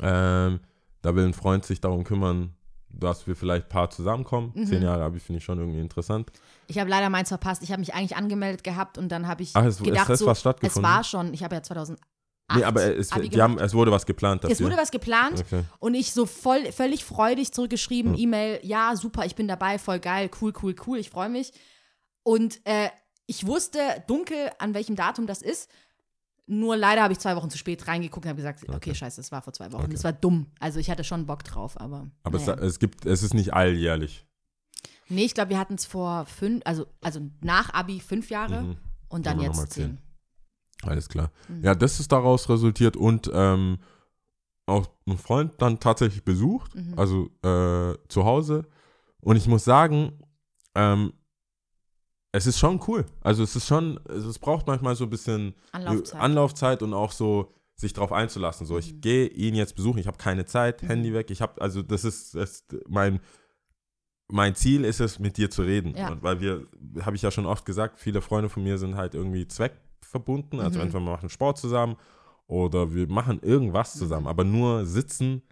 [0.00, 0.60] Ähm,
[1.02, 2.54] da will ein Freund sich darum kümmern,
[2.88, 4.52] dass wir vielleicht ein paar zusammenkommen.
[4.54, 4.66] Mhm.
[4.66, 6.30] Zehn Jahre Abi finde ich schon irgendwie interessant.
[6.66, 7.62] Ich habe leider meins verpasst.
[7.62, 10.18] Ich habe mich eigentlich angemeldet gehabt und dann habe ich Ach, es- es gedacht, hat
[10.18, 11.62] so, was es war schon, ich habe ja
[12.50, 14.52] 2008 nee, aber es, haben, es wurde was geplant dafür.
[14.54, 15.62] Es wurde was geplant Okay.
[15.78, 18.18] und ich so voll, völlig freudig zurückgeschrieben, Mhm.
[18.18, 21.52] E-Mail, ja, super, ich bin dabei, voll geil, cool, cool, cool, ich freue mich.
[22.22, 22.88] Und äh,
[23.26, 25.70] ich wusste dunkel, an welchem Datum das ist.
[26.46, 29.32] Nur leider habe ich zwei Wochen zu spät reingeguckt und habe gesagt, okay, scheiße, das
[29.32, 29.84] war vor zwei Wochen.
[29.84, 29.92] Okay.
[29.94, 30.46] Das war dumm.
[30.60, 32.10] Also ich hatte schon Bock drauf, aber.
[32.22, 32.54] aber naja.
[32.56, 34.26] es, es gibt, es ist nicht alljährlich.
[35.08, 38.76] Nee, ich glaube, wir hatten es vor fünf, also, also nach Abi fünf Jahre Mhm.
[39.08, 39.98] und dann jetzt zehn.
[40.86, 41.30] Alles klar.
[41.48, 41.62] Mhm.
[41.64, 43.78] Ja, das ist daraus resultiert und ähm,
[44.66, 46.94] auch ein Freund dann tatsächlich besucht, Mhm.
[46.98, 48.66] also äh, zu Hause.
[49.20, 50.12] Und ich muss sagen,
[50.74, 51.12] ähm,
[52.32, 53.04] es ist schon cool.
[53.20, 56.20] Also es ist schon, also es braucht manchmal so ein bisschen Anlaufzeit.
[56.20, 58.66] Anlaufzeit und auch so sich darauf einzulassen.
[58.66, 58.80] So, Mhm.
[58.80, 61.30] ich gehe ihn jetzt besuchen, ich habe keine Zeit, Handy weg.
[61.30, 63.20] Ich habe, also das ist, das ist mein,
[64.32, 65.94] mein Ziel ist es, mit dir zu reden.
[65.96, 66.10] Ja.
[66.10, 66.66] Und weil wir,
[67.02, 69.46] habe ich ja schon oft gesagt, viele Freunde von mir sind halt irgendwie
[70.18, 70.60] zweckverbunden.
[70.60, 70.86] Also Mhm.
[70.86, 71.96] entweder wir machen Sport zusammen
[72.46, 73.98] oder wir machen irgendwas Mhm.
[73.98, 74.26] zusammen.
[74.26, 75.42] Aber nur sitzen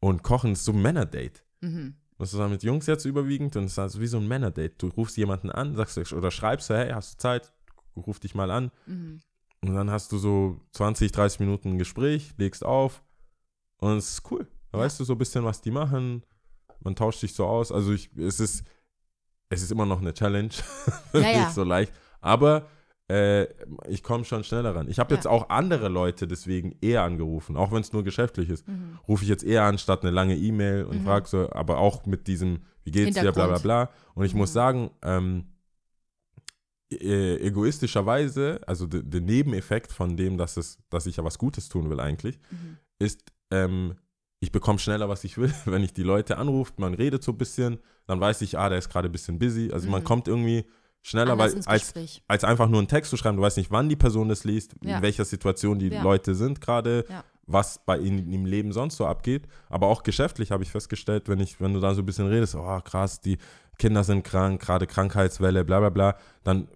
[0.00, 1.40] und kochen ist so ein Männerdate.
[1.60, 1.94] Mhm.
[2.18, 4.74] Das ist dann mit Jungs jetzt überwiegend und es ist also wie so ein Männerdate.
[4.76, 7.52] Du rufst jemanden an, sagst oder schreibst du, hey, hast du Zeit?
[7.96, 8.70] Ruf dich mal an.
[8.86, 9.20] Mhm.
[9.62, 13.02] Und dann hast du so 20, 30 Minuten ein Gespräch, legst auf
[13.78, 14.46] und es ist cool.
[14.72, 14.84] Da Ja.
[14.84, 16.22] weißt du so ein bisschen, was die machen.
[16.82, 17.72] Man tauscht sich so aus.
[17.72, 18.64] Also ich, es ist,
[19.50, 20.48] es ist immer noch eine Challenge.
[21.12, 21.50] Ja, Nicht ja.
[21.50, 21.92] so leicht.
[22.20, 22.68] Aber
[23.10, 23.48] äh,
[23.88, 24.88] ich komme schon schneller ran.
[24.88, 25.16] Ich habe Ja.
[25.16, 28.66] jetzt auch andere Leute deswegen eher angerufen, auch wenn es nur geschäftlich ist.
[28.68, 28.98] Mhm.
[29.08, 31.02] Rufe ich jetzt eher an, statt eine lange E-Mail und Mhm.
[31.02, 33.90] frage so, aber auch mit diesem, wie geht's dir, bla bla bla.
[34.14, 34.54] Und ich muss Mhm.
[34.54, 35.44] sagen, ähm,
[36.92, 41.68] äh, egoistischerweise, also de- der Nebeneffekt von dem, dass, es, dass ich ja was Gutes
[41.68, 42.76] tun will eigentlich, Mhm.
[42.98, 43.94] ist, ähm,
[44.40, 45.52] ich bekomme schneller, was ich will.
[45.66, 48.78] Wenn ich die Leute anruft, man redet so ein bisschen, dann weiß ich, ah, der
[48.78, 49.70] ist gerade ein bisschen busy.
[49.72, 50.06] Also man Mhm.
[50.06, 50.64] kommt irgendwie
[51.02, 51.94] schneller, weil als,
[52.28, 54.74] als einfach nur einen Text zu schreiben, du weißt nicht, wann die Person das liest,
[54.82, 54.96] Ja.
[54.96, 56.02] in welcher Situation die Ja.
[56.02, 57.24] Leute sind gerade, Ja.
[57.46, 59.48] was bei ihnen im Leben sonst so abgeht.
[59.68, 62.54] Aber auch geschäftlich habe ich festgestellt, wenn ich, wenn du da so ein bisschen redest,
[62.54, 63.38] oh krass, die
[63.78, 66.68] Kinder sind krank, gerade Krankheitswelle, bla bla bla, dann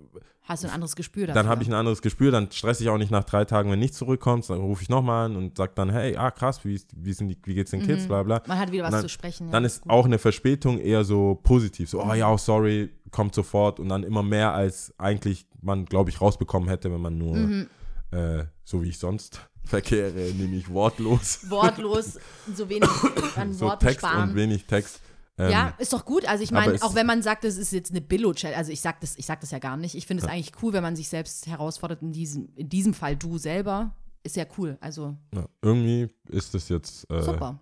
[0.47, 1.43] Hast du ein anderes Gespür dafür?
[1.43, 3.79] dann habe ich ein anderes Gespür, dann stress ich auch nicht nach drei Tagen, wenn
[3.79, 7.13] nichts zurückkommt, dann rufe ich nochmal an und sage dann, hey, ah krass, wie, wie,
[7.15, 8.09] sind die, wie geht's den Kids, Mhm.
[8.09, 8.43] bla bla.
[8.47, 9.47] Man hat wieder was dann- zu sprechen.
[9.47, 9.53] Ja.
[9.53, 9.91] Dann ist Gut.
[9.93, 12.15] auch eine Verspätung eher so positiv, so, oh Mhm.
[12.17, 16.69] ja, oh, sorry, kommt sofort und dann immer mehr, als eigentlich man, glaube ich, rausbekommen
[16.69, 17.67] hätte, wenn man nur, Mhm.
[18.11, 22.19] äh, so wie ich sonst verkehre, nämlich wortlos, Wortlos,
[22.55, 22.89] so wenig
[23.37, 24.29] an so Worten Text sparen.
[24.31, 25.01] und wenig Text.
[25.37, 26.27] Ähm, ja, ist doch gut.
[26.29, 29.01] Also ich meine, auch wenn man sagt, das ist jetzt eine Billo-Challenge, also ich sag
[29.01, 29.95] das, ich sag das ja gar nicht.
[29.97, 32.03] Ich finde es eigentlich cool, wenn man sich selbst herausfordert.
[32.03, 33.93] In diesem, in diesem Fall du selber.
[34.23, 34.79] Ist ja cool.
[34.81, 37.59] Also ja, irgendwie ist das jetzt äh, super.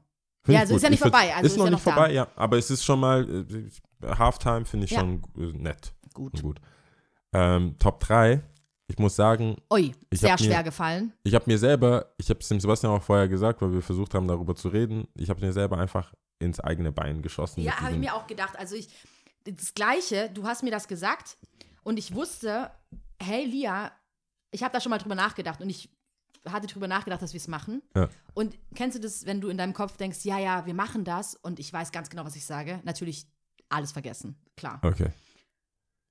[0.47, 1.99] Ja, also ist ja nicht Ich vorbei, also ist ist noch ja nicht noch da.
[2.01, 2.29] vorbei, ja.
[2.37, 5.01] Aber es ist schon mal, äh, Halftime finde ich Ja.
[5.01, 5.93] schon äh, nett.
[6.15, 6.41] Gut.
[6.43, 6.61] Gut.
[7.33, 8.43] Ähm, Top 3.
[8.89, 11.13] Ich muss sagen, Ui, sehr mir- schwer gefallen.
[11.25, 14.13] ich habe mir selber, ich habe es dem Sebastian auch vorher gesagt, weil wir versucht
[14.15, 16.13] haben, darüber zu reden, ich habe mir selber einfach
[16.43, 17.63] ins eigene Bein geschossen.
[17.63, 18.59] Ja, habe ich mir auch gedacht.
[18.59, 18.89] Also ich,
[19.45, 21.37] das Gleiche, du hast mir das gesagt
[21.83, 22.71] und ich wusste,
[23.21, 23.91] hey Lia,
[24.51, 25.89] ich habe da schon mal drüber nachgedacht und ich
[26.49, 27.83] hatte drüber nachgedacht, dass wir es machen.
[27.95, 28.09] Ja.
[28.35, 31.35] Und kennst du das, wenn du in deinem Kopf denkst, ja, ja, wir machen das
[31.37, 32.81] und ich weiß ganz genau, was ich sage?
[32.85, 33.27] Natürlich
[33.69, 34.37] alles vergessen.
[34.57, 34.81] Klar.
[34.83, 35.11] Okay.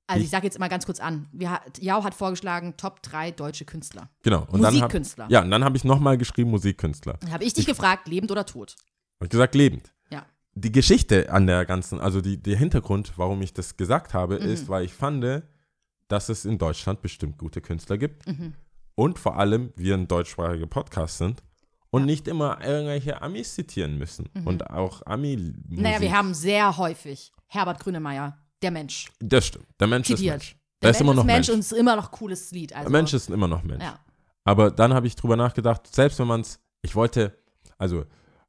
[0.08, 1.28] Also Ich- ich sage jetzt mal ganz kurz an.
[1.32, 4.10] Wir, hat- Jau hat vorgeschlagen, Top 3 deutsche Künstler.
[4.24, 4.42] Genau.
[4.50, 5.28] Und dann hab, Musikkünstler.
[5.30, 7.14] ja, und dann habe ich nochmal geschrieben Musikkünstler.
[7.22, 8.76] Dann habe ich dich gefragt, lebend oder tot?
[9.20, 9.94] Hab ich gesagt, lebend.
[10.56, 10.62] Ja.
[10.62, 14.46] Die Geschichte an der ganzen, also die, der Hintergrund, warum ich das gesagt habe, Mhm.
[14.50, 15.24] ist, weil ich fand,
[16.08, 18.28] dass es in Deutschland bestimmt gute Künstler gibt.
[18.28, 18.54] Mhm.
[18.96, 21.42] Und vor allem wir ein deutschsprachiger Podcast sind
[21.90, 24.28] und nicht immer irgendwelche Amis zitieren müssen.
[24.46, 25.82] Und auch ami Mhm.
[25.82, 29.68] Naja, wir haben sehr häufig Herbert Grönemeyer, der Mensch, Das stimmt.
[29.80, 30.20] Der Mensch zitiert.
[30.20, 30.58] ist Mensch.
[30.82, 31.48] Der Er ist immer noch Mensch.
[31.48, 31.50] Mensch.
[31.56, 32.74] und ist immer noch cooles Lied.
[32.74, 33.84] Also, Der Mensch ist immer noch Mensch.
[33.84, 33.98] Ja.
[34.44, 37.38] Aber dann habe ich drüber nachgedacht, selbst wenn man es, ich wollte,
[37.78, 38.06] also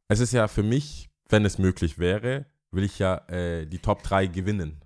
[0.08, 4.02] es ist ja für mich, wenn es möglich wäre, will ich ja äh, die Top
[4.02, 4.80] 3 gewinnen.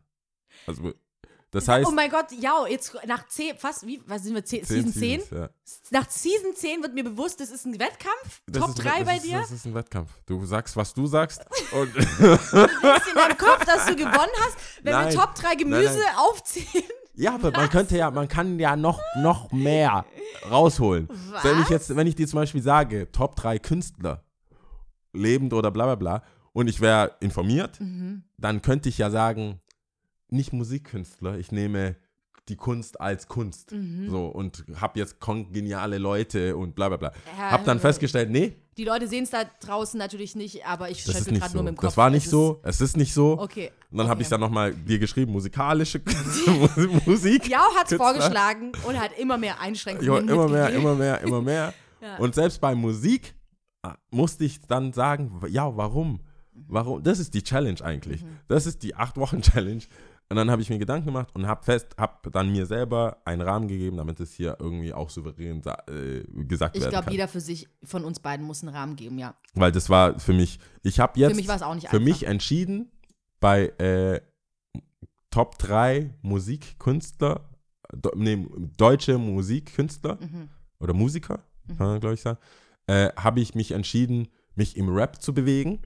[0.67, 0.93] Also
[1.51, 4.65] das heißt, Oh mein Gott, ja, jetzt nach 10, fast, wie, was sind wir, 10,
[4.65, 5.21] Season 10?
[5.21, 5.49] Seasons, ja.
[5.91, 8.43] Nach Season 10 wird mir bewusst, das ist ein Wettkampf.
[8.47, 9.39] Das Top ist, 3 das bei ist, dir.
[9.39, 10.11] Das ist ein Wettkampf.
[10.27, 11.41] Du sagst, was du sagst
[11.73, 15.13] und ist in deinem Kopf, dass du gewonnen hast, wenn Nein.
[15.13, 16.17] wir Top 3 Gemüse Nein, nein.
[16.17, 16.85] aufzählen.
[17.15, 20.05] Ja, aber man könnte ja, man kann ja noch, noch mehr
[20.51, 21.09] rausholen.
[21.31, 21.45] Was?
[21.45, 24.23] Wenn ich jetzt, wenn ich dir zum Beispiel sage, Top 3 Künstler,
[25.15, 26.23] lebend oder bla bla bla,
[26.57, 28.23] und ich wäre informiert, Mhm.
[28.39, 29.61] dann könnte ich ja sagen,
[30.31, 31.97] nicht Musikkünstler, ich nehme
[32.49, 33.73] die Kunst als Kunst.
[33.73, 34.09] Mhm.
[34.09, 37.13] So, und hab jetzt kongeniale Leute und bla bla bla.
[37.37, 40.89] Ja, hab dann äh, festgestellt, nee, Die Leute sehen es da draußen natürlich nicht, aber
[40.89, 41.59] ich schüttel nicht gerade so.
[41.59, 41.89] nur mit dem Kopf.
[41.89, 43.39] Das war nicht Es so, es ist nicht so.
[43.39, 43.71] Okay.
[43.91, 44.23] Und dann habe okay.
[44.23, 46.01] ich dann nochmal dir geschrieben, musikalische
[47.05, 47.49] Musik.
[47.51, 51.43] Jau hat es vorgeschlagen und hat immer mehr Einschränkungen Ja, immer mehr, immer mehr, immer
[51.43, 51.75] mehr.
[52.01, 52.17] Ja.
[52.19, 53.35] Und selbst bei Musik
[53.83, 56.21] ah, musste ich dann sagen, ja, warum?
[56.69, 57.03] Warum?
[57.03, 58.23] Das ist die Challenge eigentlich.
[58.23, 58.29] Mhm.
[58.49, 59.83] Das ist die acht Wochen Challenge.
[60.29, 63.43] Und dann habe ich mir Gedanken gemacht und habe fest, habe dann mir selber einen
[63.43, 67.13] Rahmen gegeben, damit es hier irgendwie auch souverän äh, gesagt Ich werden glaube, kann.
[67.13, 69.37] jeder für sich von uns beiden muss einen Rahmen geben, ja.
[69.55, 72.05] Weil das war für mich, ich habe jetzt Für mich auch nicht für einfach.
[72.05, 72.91] mich entschieden
[73.39, 74.21] bei äh,
[75.31, 77.49] Top 3 Musikkünstler,
[78.17, 78.47] nee,
[78.77, 80.49] deutsche Musikkünstler Mhm.
[80.81, 82.39] oder Musiker, kann man glaube ich sagen,
[82.89, 85.83] äh, habe ich mich entschieden, mich im Rap zu bewegen.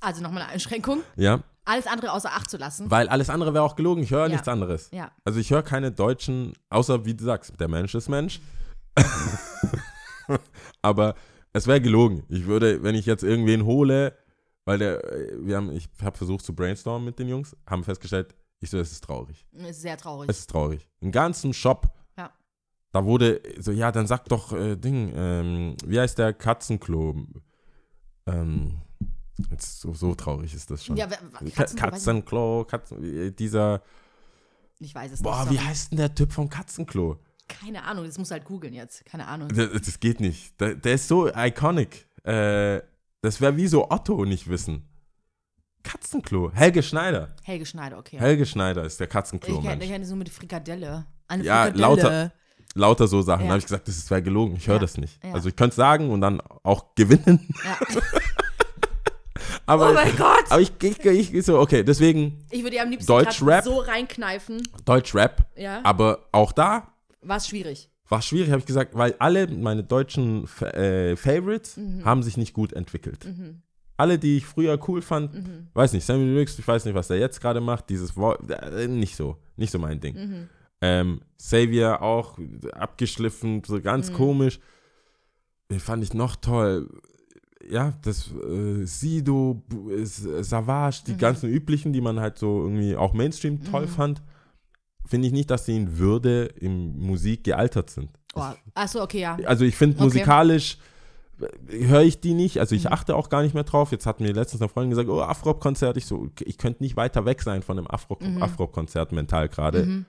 [0.00, 1.02] Also nochmal eine Einschränkung.
[1.16, 2.90] Ja, Alles andere außer Acht zu lassen.
[2.90, 4.02] weil alles andere wäre auch gelogen.
[4.02, 4.32] Ich höre Ja.
[4.32, 4.88] nichts anderes.
[4.92, 5.12] Ja.
[5.24, 8.40] Also ich höre keine deutschen, außer wie du sagst, der Mensch ist Mensch.
[10.82, 11.14] Aber
[11.52, 12.24] es wäre gelogen.
[12.28, 14.16] Ich würde, wenn ich jetzt irgendwen hole,
[14.64, 15.02] weil der,
[15.40, 18.92] wir haben, ich habe versucht zu brainstormen mit den Jungs, haben festgestellt, ich so, es
[18.92, 19.46] ist traurig.
[19.52, 20.28] Ist sehr traurig.
[20.30, 20.86] Es ist traurig.
[21.00, 21.86] Im ganzen Shop,
[22.16, 22.30] Ja.
[22.92, 27.16] da wurde so, ja, dann sag doch, äh, Ding, ähm, wie heißt der Katzenklo?
[28.26, 28.78] Ähm,
[29.50, 30.96] jetzt so, so traurig ist das schon.
[30.96, 33.82] Ja, Katzen- Katzenklo, Katzen, äh, dieser,
[34.78, 35.50] Ich weiß es boah, nicht.
[35.52, 35.66] wie sorry.
[35.68, 37.18] heißt denn der Typ vom Katzenklo?
[37.48, 39.04] Keine Ahnung, das muss halt googeln jetzt.
[39.04, 39.48] Keine Ahnung.
[39.48, 40.60] Das, das geht nicht.
[40.60, 42.06] Der, der ist so iconic.
[42.24, 42.80] Äh,
[43.22, 44.86] das wäre wie so Otto nicht wissen.
[45.82, 46.52] Katzenklo.
[46.52, 47.34] Helge Schneider.
[47.42, 48.18] Helge Schneider, okay.
[48.18, 49.12] Helge Schneider ist der ich
[49.62, 51.06] kenne kenn so mit Frikadelle.
[51.26, 51.82] Eine Ja, Frikadelle.
[51.82, 52.32] lauter-
[52.74, 53.40] Lauter so Sachen.
[53.42, 53.46] Ja.
[53.46, 54.54] Da habe ich gesagt, das wäre gelogen.
[54.56, 54.80] Ich höre Ja.
[54.80, 55.22] das nicht.
[55.24, 55.32] Ja.
[55.32, 57.48] Also ich könnte es sagen und dann auch gewinnen.
[57.64, 57.78] Ja.
[59.66, 60.44] Aber, Oh mein Gott!
[60.50, 63.48] aber ich, ich, ich, ich so, okay, deswegen Ich würde dir am liebsten Deutsch grad
[63.48, 63.64] Rap.
[63.64, 64.62] so reinkneifen.
[64.84, 65.46] Deutsch-Rap.
[65.56, 65.80] Ja.
[65.84, 66.92] Aber auch da
[67.22, 67.90] War es schwierig.
[68.08, 72.04] war schwierig, habe ich gesagt, weil alle meine deutschen äh, Favorites Mhm.
[72.04, 73.26] haben sich nicht gut entwickelt.
[73.96, 75.68] Alle, die ich früher cool fand, Mhm.
[75.74, 78.88] weiß nicht, Sammy Deluxe, ich weiß nicht, was der jetzt gerade macht, dieses Wort, äh,
[78.88, 80.14] nicht so, nicht so mein Ding.
[80.16, 80.48] Mhm.
[80.82, 82.38] Ähm, Xavier auch
[82.72, 83.82] abgeschliffen, so Mhm.
[83.82, 84.58] ganz komisch.
[85.70, 86.88] Den fand ich noch toll.
[87.68, 91.06] Ja, das äh, Sido, Bu- äh, Savage, Mhm.
[91.12, 94.22] die ganzen üblichen, die man halt so irgendwie auch Mainstream toll fand,
[95.06, 98.10] finde ich nicht, dass sie in Würde in Musik gealtert sind.
[98.34, 98.44] Oh.
[98.74, 99.36] Achso, okay, ja.
[99.44, 100.04] Also ich finde Okay.
[100.04, 100.78] musikalisch
[101.68, 102.92] äh, höre ich die nicht, also ich Mhm.
[102.92, 103.92] achte auch gar nicht mehr drauf.
[103.92, 105.96] Jetzt hat mir letztens eine Freundin gesagt, oh, Afro-Konzert.
[105.96, 108.42] Ich so, ich könnte nicht weiter weg sein von einem Afro- Mhm.
[108.42, 110.04] Afro-Konzert mental gerade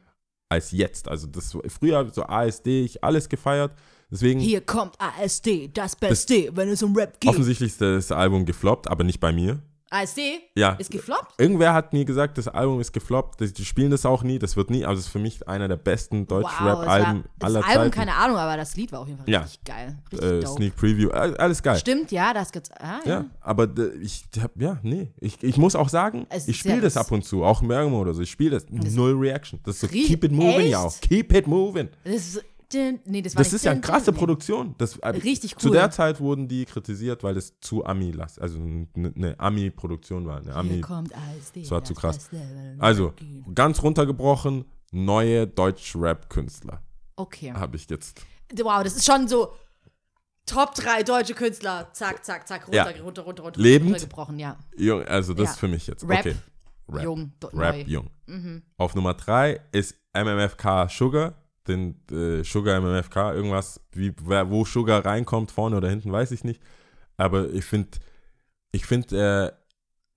[0.49, 1.07] als jetzt.
[1.07, 3.71] Also das früher so ASD, ich alles gefeiert.
[4.11, 7.29] Deswegen Hier kommt ASD, das Beste, wenn es um Rap geht.
[7.29, 9.59] offensichtlich ist das Album gefloppt, aber nicht bei mir.
[9.93, 10.21] ASD
[10.55, 10.69] Ja.
[10.75, 11.33] ist gefloppt?
[11.37, 13.41] Irgendwer hat mir gesagt, das Album ist gefloppt.
[13.57, 14.39] Die spielen das auch nie.
[14.39, 14.85] Das wird nie.
[14.85, 17.91] Also es ist für mich einer der besten Deutsch-Rap-Alben das aller Album, Zeiten.
[17.91, 19.41] keine Ahnung, aber das Lied war auf jeden Fall Ja.
[19.41, 19.97] richtig geil.
[20.13, 20.45] Richtig äh.
[20.47, 21.77] Sneak Preview, all- alles geil.
[21.77, 22.71] Stimmt, ja, das gibt's.
[22.79, 23.11] Ah, ja.
[23.11, 23.67] Ja, aber
[24.01, 25.11] ich hab, ja, nee.
[25.19, 27.61] Ich, ich muss auch sagen, Es ich spiele ja das das- ab und zu, auch
[27.61, 28.21] im Bergamo oder so.
[28.21, 28.67] Ich spiele das.
[28.69, 29.59] Null Reaction.
[29.65, 30.95] Das ist so Keep it moving ja Echt?
[30.97, 31.01] auch.
[31.01, 31.89] Keep it moving.
[32.05, 32.45] Das ist.
[32.73, 34.13] Nee, das war Das nicht ist ja eine krasse.
[34.13, 34.75] Produktion.
[34.77, 35.73] Das, äh, Richtig Zu cool.
[35.75, 40.37] der Zeit wurden die kritisiert, weil es zu Ami also eine, Ami-Produktion war.
[40.37, 40.81] Eine Hier Ami.
[40.81, 41.61] kommt ASD.
[41.61, 42.29] Das war zu krass.
[42.79, 43.13] Also,
[43.53, 46.81] ganz runtergebrochen, neue Deutsch-Rap-Künstler
[47.15, 47.53] Okay.
[47.53, 48.21] habe ich jetzt.
[48.61, 49.53] Wow, das ist schon so.
[50.47, 51.89] Top 3 deutsche Künstler.
[51.93, 53.03] Zack, zack, zack, runter, Ja.
[53.03, 53.61] runter, runter, runter.
[53.61, 53.91] Lebend?
[53.91, 54.57] Runtergebrochen, ja.
[54.75, 55.51] Jung, Also, das Ja.
[55.51, 56.03] ist für mich jetzt.
[56.03, 56.19] Rap?
[56.19, 56.35] Okay.
[56.89, 57.03] Rap.
[57.03, 57.81] Jung, Rap neu.
[57.83, 58.09] jung.
[58.25, 58.63] Mhm.
[58.77, 61.35] Auf Nummer 3 ist MMFK Sugar.
[61.67, 66.61] Den äh, Sugar MMFK, irgendwas, wie, wo Sugar reinkommt, vorne oder hinten, weiß ich nicht.
[67.17, 67.89] Aber ich finde,
[68.71, 69.53] ich finde,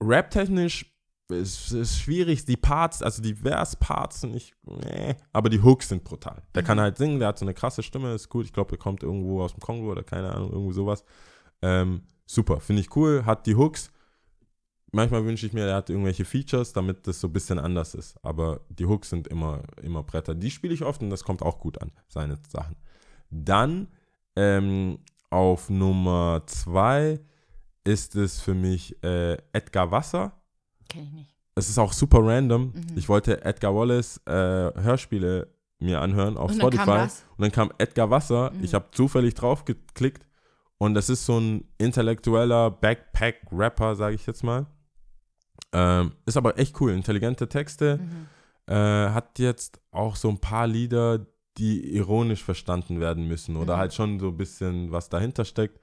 [0.01, 0.95] äh, rap-technisch
[1.29, 2.45] ist es schwierig.
[2.45, 6.43] Die Parts, also die Vers-Parts sind nicht, nee, aber die Hooks sind brutal.
[6.55, 8.45] Der kann halt singen, der hat so eine krasse Stimme, ist gut.
[8.47, 11.05] Ich glaube, der kommt irgendwo aus dem Kongo oder keine Ahnung, irgendwie sowas.
[11.63, 13.91] Ähm, super, finde ich cool, hat die Hooks.
[14.95, 18.17] Manchmal wünsche ich mir, er hat irgendwelche Features, damit das so ein bisschen anders ist.
[18.23, 20.35] Aber die Hooks sind immer, immer Bretter.
[20.35, 22.77] Die spiele ich oft und das kommt auch gut an, seine Sachen.
[23.31, 23.89] Dann
[24.37, 24.99] ähm,
[25.31, 27.21] auf Nummer zwei
[27.83, 30.41] ist es für mich äh, Edgar Wasser.
[30.89, 31.35] Kenn ich nicht.
[31.57, 32.73] Es ist auch super random.
[32.75, 32.97] Mhm.
[32.97, 35.49] Ich wollte Edgar Wallace äh, Hörspiele
[35.81, 37.03] mir anhören auf Und Spotify.
[37.03, 38.53] Und dann kam Edgar Wasser.
[38.53, 38.65] Mhm.
[38.65, 40.25] Ich habe zufällig drauf geklickt.
[40.79, 44.67] Und das ist so ein intellektueller Backpack-Rapper, sage ich jetzt mal.
[45.75, 46.93] Ähm, ist aber echt cool.
[46.93, 47.99] Intelligente Texte.
[47.99, 48.27] Mhm.
[48.73, 51.27] Äh, hat jetzt auch so ein paar Lieder,
[51.59, 53.57] die ironisch verstanden werden müssen.
[53.57, 53.79] Oder Mhm.
[53.81, 55.81] halt schon so ein bisschen was dahinter steckt.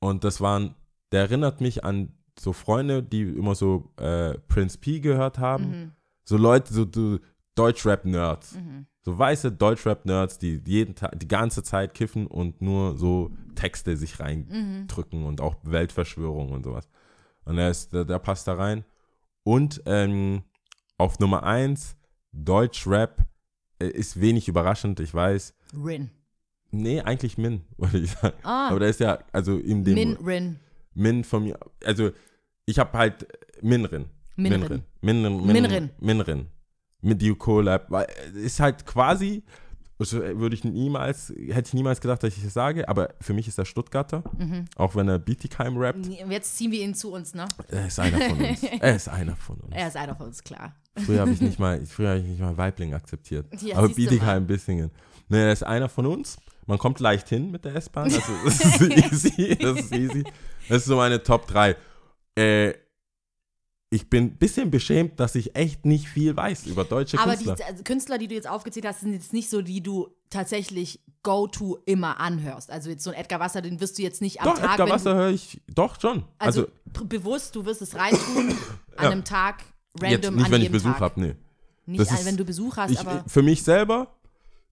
[0.00, 0.74] Und das waren,
[1.12, 5.64] der erinnert mich an so Freunde, die immer so äh, Prince P gehört haben.
[5.70, 5.92] Mhm.
[6.24, 7.18] So Leute, so, so
[7.54, 8.54] Deutschrap-Nerds.
[8.56, 8.86] Mhm.
[9.04, 14.20] So weiße Deutschrap-Nerds, die jeden Tag, die ganze Zeit kiffen und nur so Texte sich
[14.20, 15.26] reindrücken Mhm.
[15.26, 16.88] und auch Weltverschwörung und sowas.
[17.44, 18.84] Und der, ist, der, der passt da rein.
[19.44, 20.42] Und ähm,
[20.98, 21.96] auf Nummer 1,
[22.32, 23.26] Deutschrap,
[23.80, 25.54] äh, ist wenig überraschend, ich weiß.
[25.84, 26.10] Rin.
[26.70, 28.36] Nee, eigentlich Min, würde ich sagen.
[28.42, 30.58] Ah, Aber der ist ja, also in dem Min Rin.
[30.94, 32.10] Min von mir, also
[32.66, 33.26] ich habe halt
[33.62, 34.06] Minrin.
[34.36, 34.82] Minrin.
[35.00, 35.36] Minrin.
[35.44, 35.46] Minrin.
[35.46, 35.90] Minrin.
[36.00, 36.46] Minrin.
[37.00, 37.90] Mit You Collab.
[38.28, 39.42] Es ist halt quasi,
[39.98, 43.46] also würde ich niemals, hätte ich niemals gedacht, dass ich das sage, aber für mich
[43.46, 44.64] ist er Stuttgarter, Mhm.
[44.76, 46.06] auch wenn er Bietigheim rappt.
[46.28, 47.46] Jetzt ziehen wir ihn zu uns, ne?
[47.68, 48.62] Er ist einer von uns.
[48.80, 49.74] Er ist einer von uns.
[49.74, 50.74] Er ist einer von uns, klar.
[50.96, 53.46] Früher habe ich nicht mal, früher habe ich nicht mal Weibling akzeptiert.
[53.62, 54.90] Ja, aber Bietigheim, Bissingen.
[55.28, 56.36] Ne, er ist einer von uns.
[56.66, 58.04] Man kommt leicht hin mit der S-Bahn.
[58.04, 58.60] Also das
[59.24, 59.56] ist easy.
[59.56, 60.24] Das ist easy.
[60.68, 61.76] Das ist so meine Top 3.
[62.36, 62.74] Äh,
[63.92, 67.44] ich bin ein bisschen beschämt, dass ich echt nicht viel weiß über deutsche Aber die
[67.44, 67.66] Künstler.
[67.66, 71.78] also Künstler, die du jetzt aufgezählt hast, sind jetzt nicht so, die du tatsächlich go-to
[71.84, 72.70] immer anhörst.
[72.70, 74.88] Also jetzt so ein Edgar Wasser, den wirst du jetzt nicht am doch, Tag, Edgar
[74.88, 76.24] Wasser höre ich doch schon.
[76.38, 76.62] also,
[76.94, 78.56] Also, bewusst, du wirst es reintun
[78.96, 79.62] an einem Tag,
[80.00, 81.34] jetzt random nicht, an wenn ich Besuch habe, nee.
[81.84, 84.08] Nicht, Das ist- wenn du Besuch hast, Ich, aber für mich selber,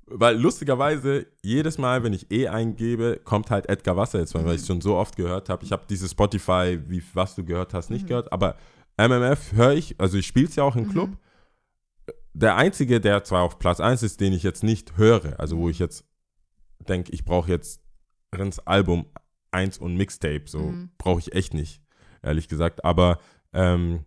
[0.06, 4.48] weil lustigerweise, jedes Mal, wenn ich E eingebe, kommt halt Edgar Wasser jetzt, weil Mhm.
[4.50, 5.62] ich es schon so oft gehört habe.
[5.64, 7.96] Ich habe dieses Spotify, wie was du gehört hast, Mhm.
[7.96, 8.56] nicht gehört, aber
[8.96, 11.10] MMF höre ich, also ich spiele es ja auch im Club.
[11.10, 11.16] Mhm.
[12.32, 15.60] Der einzige, der zwar auf Platz 1 ist, den ich jetzt nicht höre, also Mhm.
[15.60, 16.04] wo ich jetzt
[16.88, 17.80] denke, ich brauche jetzt
[18.34, 19.06] Rins Album
[19.50, 20.90] 1 und Mixtape, so Mhm.
[20.96, 21.82] brauche ich echt nicht,
[22.22, 22.84] ehrlich gesagt.
[22.84, 23.18] Aber
[23.52, 24.04] ähm,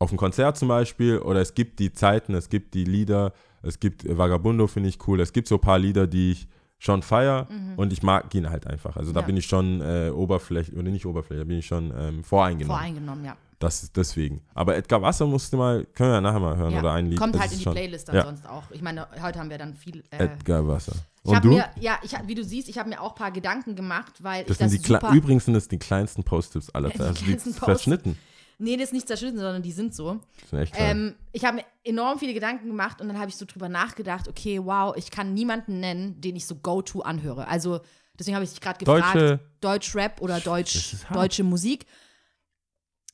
[0.00, 3.32] auf dem Konzert zum Beispiel, oder es gibt die Zeiten, es gibt die Lieder,
[3.62, 5.20] es gibt Vagabundo, finde ich cool.
[5.20, 7.46] Es gibt so ein paar Lieder, die ich schon feier
[7.76, 8.96] und ich mag ihn halt einfach.
[8.96, 9.22] Also da Mhm.
[9.22, 9.26] Ja.
[9.26, 12.76] bin ich schon äh, oberflächlich, oder nicht oberflächlich, da bin ich schon ähm, voreingenommen.
[12.76, 13.36] voreingenommen, ja.
[13.64, 14.42] Das ist deswegen.
[14.54, 16.80] Aber Edgar Wasser musste mal, können wir ja nachher mal hören, ja.
[16.80, 17.18] oder ein Lied.
[17.18, 18.24] Kommt Das halt in die Playlist dann ja.
[18.24, 18.70] sonst auch.
[18.70, 20.02] Ich meine, heute haben wir dann viel.
[20.10, 20.92] Äh, Edgar Wasser.
[21.22, 21.48] Und du?
[21.48, 24.44] mir, ja, ich, wie du siehst, ich habe mir auch ein paar Gedanken gemacht, weil
[24.44, 25.12] das ich sind das die super.
[25.12, 27.02] Übrigens sind das die kleinsten Post-Tips aller Zeiten.
[27.02, 28.18] Also die verschnitten.
[28.58, 30.20] Nee, das ist nicht zerschnitten, sondern die sind so.
[30.40, 30.74] Das sind echt.
[30.76, 34.28] Ähm, ich habe mir enorm viele Gedanken gemacht und dann habe ich so drüber nachgedacht,
[34.28, 37.48] okay, wow, ich kann niemanden nennen, den ich so go-to anhöre.
[37.48, 37.80] Also
[38.18, 41.86] deswegen habe ich dich gerade gefragt, Deutsche- Deutsch-Rap oder Deutsch, deutsche Musik.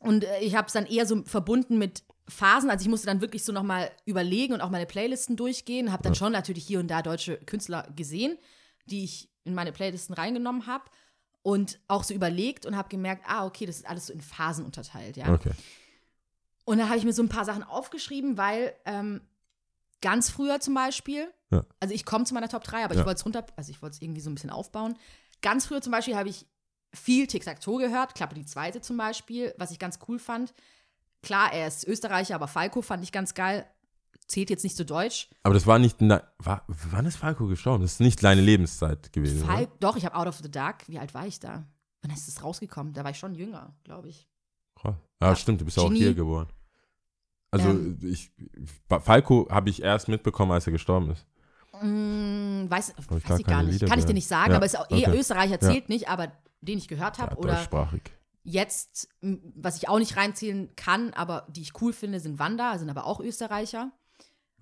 [0.00, 2.68] Und äh, ich habe es dann eher so verbunden mit Phasen.
[2.70, 5.92] Also ich musste dann wirklich so nochmal überlegen und auch meine Playlisten durchgehen.
[5.92, 8.36] Habe dann schon natürlich hier und da deutsche Künstler gesehen,
[8.86, 10.84] die ich in meine Playlisten reingenommen habe.
[11.42, 14.62] Und auch so überlegt und habe gemerkt, ah, okay, das ist alles so in Phasen
[14.64, 15.32] unterteilt, ja.
[15.32, 15.52] Okay.
[16.66, 19.22] Und da habe ich mir so ein paar Sachen aufgeschrieben, weil ähm,
[20.02, 21.64] ganz früher zum Beispiel, Ja.
[21.80, 23.00] also ich komme zu meiner Top 3, aber Ja.
[23.00, 24.98] ich wollte es runter, also ich wollte es irgendwie so ein bisschen aufbauen.
[25.40, 26.44] Ganz früher zum Beispiel habe ich
[26.92, 30.52] viel Tic-Tac-Toe gehört, Klappe die zweite zum Beispiel, was ich ganz cool fand.
[31.22, 33.66] Klar, er ist Österreicher, aber Falco fand ich ganz geil.
[34.26, 35.28] Zählt jetzt nicht zu Deutsch.
[35.42, 37.82] Aber das war nicht, war, wann ist Falco gestorben?
[37.82, 39.44] Das ist nicht seine Lebenszeit gewesen.
[39.44, 39.72] Fal oder?
[39.80, 40.88] Doch, ich habe Out of the Dark.
[40.88, 41.64] Wie alt war ich da?
[42.02, 42.92] Wann ist das rausgekommen?
[42.92, 44.28] Da war ich schon jünger, glaube ich.
[44.80, 44.94] Krass.
[45.20, 46.46] Ja, stimmt, du bist ja auch hier geboren.
[47.50, 47.98] Also Ähm.
[48.02, 48.30] ich,
[48.88, 51.26] Falco habe ich erst mitbekommen, als er gestorben ist.
[51.82, 53.84] Mm, weiß, ich weiß gar ich gar nicht.
[53.86, 55.18] Kann ich dir nicht sagen, Ja, aber ist auch eh okay.
[55.18, 55.60] Österreicher Ja.
[55.60, 57.36] zählt nicht, aber den ich gehört Ja, habe.
[57.36, 58.02] oder deutschsprachig.
[58.42, 62.90] jetzt, was ich auch nicht reinzählen kann, aber die ich cool finde, sind Wanda, sind
[62.90, 63.90] aber auch Österreicher.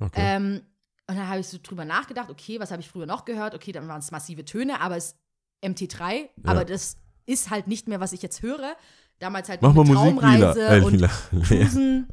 [0.01, 0.13] Okay.
[0.21, 0.63] Ähm,
[1.09, 3.55] und dann habe ich so drüber nachgedacht, okay, was habe ich früher noch gehört?
[3.55, 5.17] Okay, dann waren es massive Töne, aber es
[5.65, 6.97] MT3, aber das
[7.27, 8.77] ist halt nicht mehr, was ich jetzt höre.
[9.19, 10.53] Damals halt Mach mal mit Musik lila.
[10.55, 11.09] Traumreise Äh, und lila.
[11.43, 12.09] Cruisen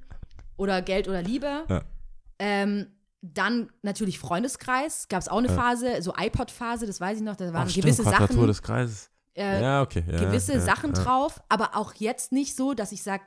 [0.58, 1.64] oder Geld oder Liebe.
[1.70, 1.84] Ja.
[2.40, 2.88] Ähm,
[3.22, 5.54] dann natürlich Freundeskreis, gab es auch eine Ja.
[5.56, 8.62] Phase, so iPod-Phase, das weiß ich noch, da waren Ach, stimmt, gewisse Quadratur Sachen, des
[8.62, 9.10] Kreises.
[9.36, 10.04] Äh, ja, okay.
[10.08, 13.24] Ja, gewisse ja, Sachen drauf, aber auch jetzt nicht so, dass ich sage,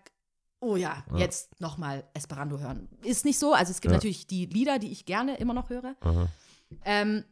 [0.60, 1.18] oh ja, Ja.
[1.18, 2.88] jetzt nochmal Esperanto hören.
[3.02, 5.94] Ist nicht so, also es gibt natürlich die Lieder, die ich gerne immer noch höre.
[6.84, 7.24] Ähm,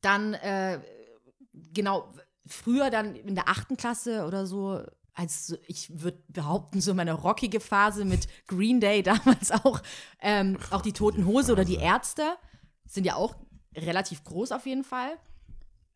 [0.00, 0.80] dann, äh,
[1.72, 2.12] genau,
[2.46, 4.82] früher dann in der achten Klasse oder so,
[5.14, 9.80] als ich würde behaupten, so meine rockige Phase mit Green Day damals auch,
[10.20, 12.22] ähm, auch die Toten Hose oder die Ärzte
[12.86, 13.36] sind ja auch
[13.76, 15.16] relativ groß auf jeden Fall,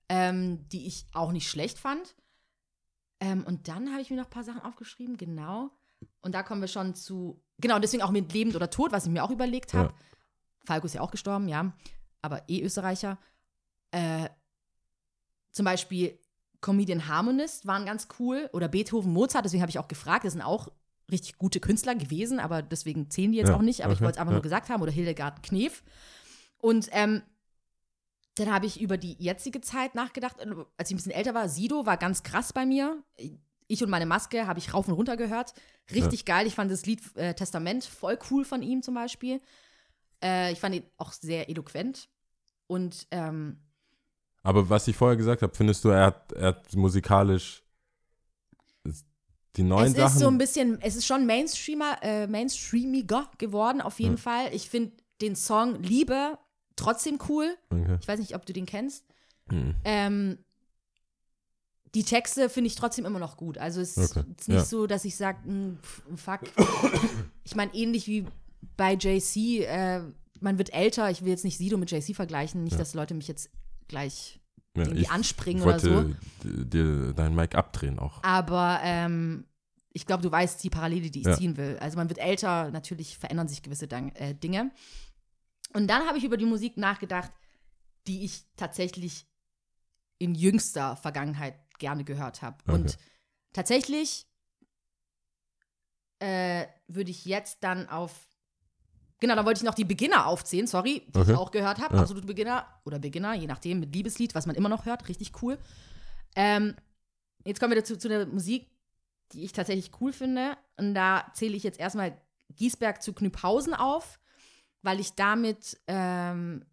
[0.09, 2.15] ähm, die ich auch nicht schlecht fand.
[3.21, 5.71] Ähm, und dann habe ich mir noch ein paar Sachen aufgeschrieben, genau.
[6.21, 9.11] Und da kommen wir schon zu, genau, deswegen auch mit Lebend oder Tod, was ich
[9.11, 9.89] mir auch überlegt habe.
[9.89, 9.95] Ja.
[10.65, 11.73] Falco ist ja auch gestorben, ja,
[12.23, 13.19] aber eh Österreicher.
[13.93, 14.29] Äh,
[15.53, 16.19] zum Beispiel
[16.61, 20.43] Comedian Harmonist waren ganz cool oder Beethoven, Mozart, deswegen habe ich auch gefragt, das sind
[20.43, 20.69] auch
[21.11, 24.07] richtig gute Künstler gewesen, aber deswegen zählen die jetzt Ja, auch nicht, aber ich okay,
[24.07, 24.37] wollte es einfach ja.
[24.37, 25.83] nur gesagt haben oder Hildegard Knef.
[26.59, 27.23] Und ähm,
[28.37, 30.47] dann habe ich über die jetzige Zeit nachgedacht, äh,
[30.77, 31.49] als ich ein bisschen älter war.
[31.49, 33.03] Sido war ganz krass bei mir.
[33.69, 35.53] Ich und meine Maske habe ich rauf und runter gehört.
[35.93, 36.47] Richtig geil.
[36.47, 39.41] Ich fand das Lied äh, Testament voll cool von ihm zum Beispiel.
[40.23, 42.09] Äh, ich fand ihn auch sehr eloquent.
[42.69, 43.59] Und ähm,
[44.43, 47.63] Aber was ich vorher gesagt habe, findest du, er hat, er hat musikalisch
[49.57, 50.07] die neuen es Sachen?
[50.13, 54.19] ist so ein bisschen, es ist schon Mainstreamer, äh, mainstreamiger geworden, auf jeden Hm.
[54.19, 54.49] Fall.
[54.55, 54.93] Ich finde
[55.23, 56.39] den Song Liebe
[56.77, 57.57] trotzdem cool.
[57.71, 57.99] okay.
[58.01, 59.05] Ich weiß nicht, ob du den kennst.
[59.51, 59.75] Hm.
[59.85, 60.39] Ähm,
[61.95, 63.57] die Texte finde ich trotzdem immer noch gut.
[63.59, 64.65] Also es Okay, ist nicht ja.
[64.65, 65.39] so, dass ich sage,
[66.15, 66.41] fuck.
[67.45, 68.27] ich meine, ähnlich wie
[68.77, 70.03] bei JC, äh,
[70.41, 71.11] man wird älter.
[71.11, 72.65] Ich will jetzt nicht Sido mit JC vergleichen.
[72.65, 72.79] Nicht, Ja.
[72.81, 73.51] dass Leute mich jetzt
[73.89, 74.41] gleich
[74.77, 75.91] Ja, irgendwie anspringen oder so.
[75.95, 76.17] wollte
[76.67, 78.23] dir dein Mic abdrehen auch.
[78.23, 79.45] Aber ähm,
[79.95, 81.79] ich glaube, du weißt die Parallele, die ich ziehen will.
[81.81, 84.71] Also man wird älter, natürlich verändern sich gewisse Dang äh, Dinge.
[85.77, 87.31] Und dann habe ich über die Musik nachgedacht,
[88.07, 89.27] die ich tatsächlich
[90.17, 92.57] in jüngster Vergangenheit gerne gehört habe.
[92.63, 92.73] Okay.
[92.73, 92.99] Und
[93.53, 94.27] tatsächlich
[96.19, 98.27] äh, würde ich jetzt dann auf
[99.19, 101.33] Genau, da wollte ich noch die Beginner aufzählen, sorry, die Okay.
[101.33, 101.95] ich auch gehört habe.
[101.97, 102.03] Ja.
[102.03, 105.09] Absolute Beginner oder Beginner, je nachdem, mit Liebeslied, was man immer noch hört.
[105.09, 105.59] Richtig cool.
[106.37, 106.75] Ähm,
[107.45, 108.71] jetzt kommen wir dazu zu der Musik,
[109.33, 110.57] die ich tatsächlich cool finde.
[110.79, 112.19] Und da zähle ich jetzt erstmal
[112.51, 114.19] Giesberg zu Knüpphausen auf,
[114.83, 116.65] weil ich damit ähm,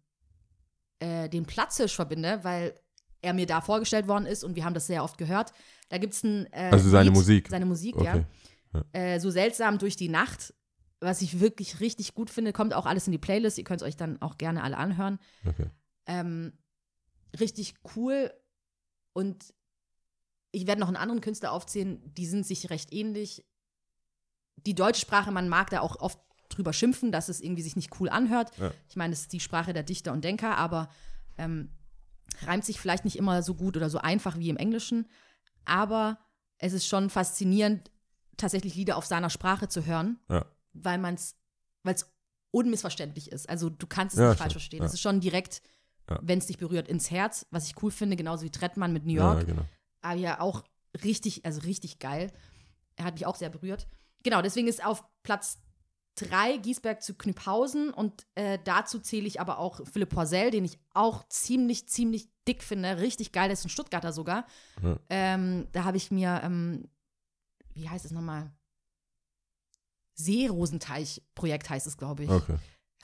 [0.98, 2.74] äh, den Platzhirsch verbinde, weil
[3.22, 5.52] er mir da vorgestellt worden ist und wir haben das sehr oft gehört.
[5.88, 7.48] Da gibt es ein äh, Also seine Lied- Musik.
[7.50, 8.24] Seine Musik, Okay.
[8.74, 8.84] ja.
[8.92, 10.52] Äh, so seltsam durch die Nacht,
[11.00, 13.56] was ich wirklich richtig gut finde, kommt auch alles in die Playlist.
[13.58, 15.18] Ihr könnt es euch dann auch gerne alle anhören.
[15.46, 15.66] Okay.
[16.06, 16.52] Ähm,
[17.38, 18.32] richtig cool.
[19.12, 19.54] Und
[20.50, 23.44] ich werde noch einen anderen Künstler aufzählen, die sind sich recht ähnlich.
[24.56, 26.18] Die deutsche Sprache, man mag da auch oft
[26.56, 28.56] drüber schimpfen, dass es irgendwie sich nicht cool anhört.
[28.58, 28.70] Ja.
[28.88, 30.88] Ich meine, es ist die Sprache der Dichter und Denker, aber
[31.38, 31.70] ähm,
[32.42, 35.06] reimt sich vielleicht nicht immer so gut oder so einfach wie im Englischen.
[35.64, 36.18] Aber
[36.58, 37.90] es ist schon faszinierend,
[38.36, 40.44] tatsächlich Lieder auf seiner Sprache zu hören, Ja.
[40.72, 41.36] weil man es,
[41.84, 42.10] weil es
[42.50, 43.48] unmissverständlich ist.
[43.48, 44.82] Also du kannst es Ja, nicht falsch verstehen.
[44.82, 45.62] Es ist schon direkt,
[46.20, 49.14] wenn es dich berührt, ins Herz, was ich cool finde, genauso wie Trettmann mit New
[49.14, 49.46] York.
[49.46, 49.62] genau.
[50.02, 50.62] Aber ja auch
[51.02, 52.30] richtig, also richtig geil.
[52.96, 53.86] Er hat mich auch sehr berührt.
[54.22, 55.58] Genau, deswegen ist auf Platz
[56.16, 60.78] 3 Giesberg zu Knüpphausen und äh, dazu zähle ich aber auch Philipp Porzell, den ich
[60.92, 62.98] auch ziemlich, ziemlich dick finde.
[62.98, 64.46] Richtig geil, der ist ein Stuttgarter sogar.
[64.82, 64.98] Ja.
[65.08, 66.88] Ähm, da habe ich mir, ähm,
[67.74, 68.52] wie heißt es nochmal?
[70.14, 72.30] Seerosenteich-Projekt heißt es, glaube ich.
[72.30, 72.58] Okay.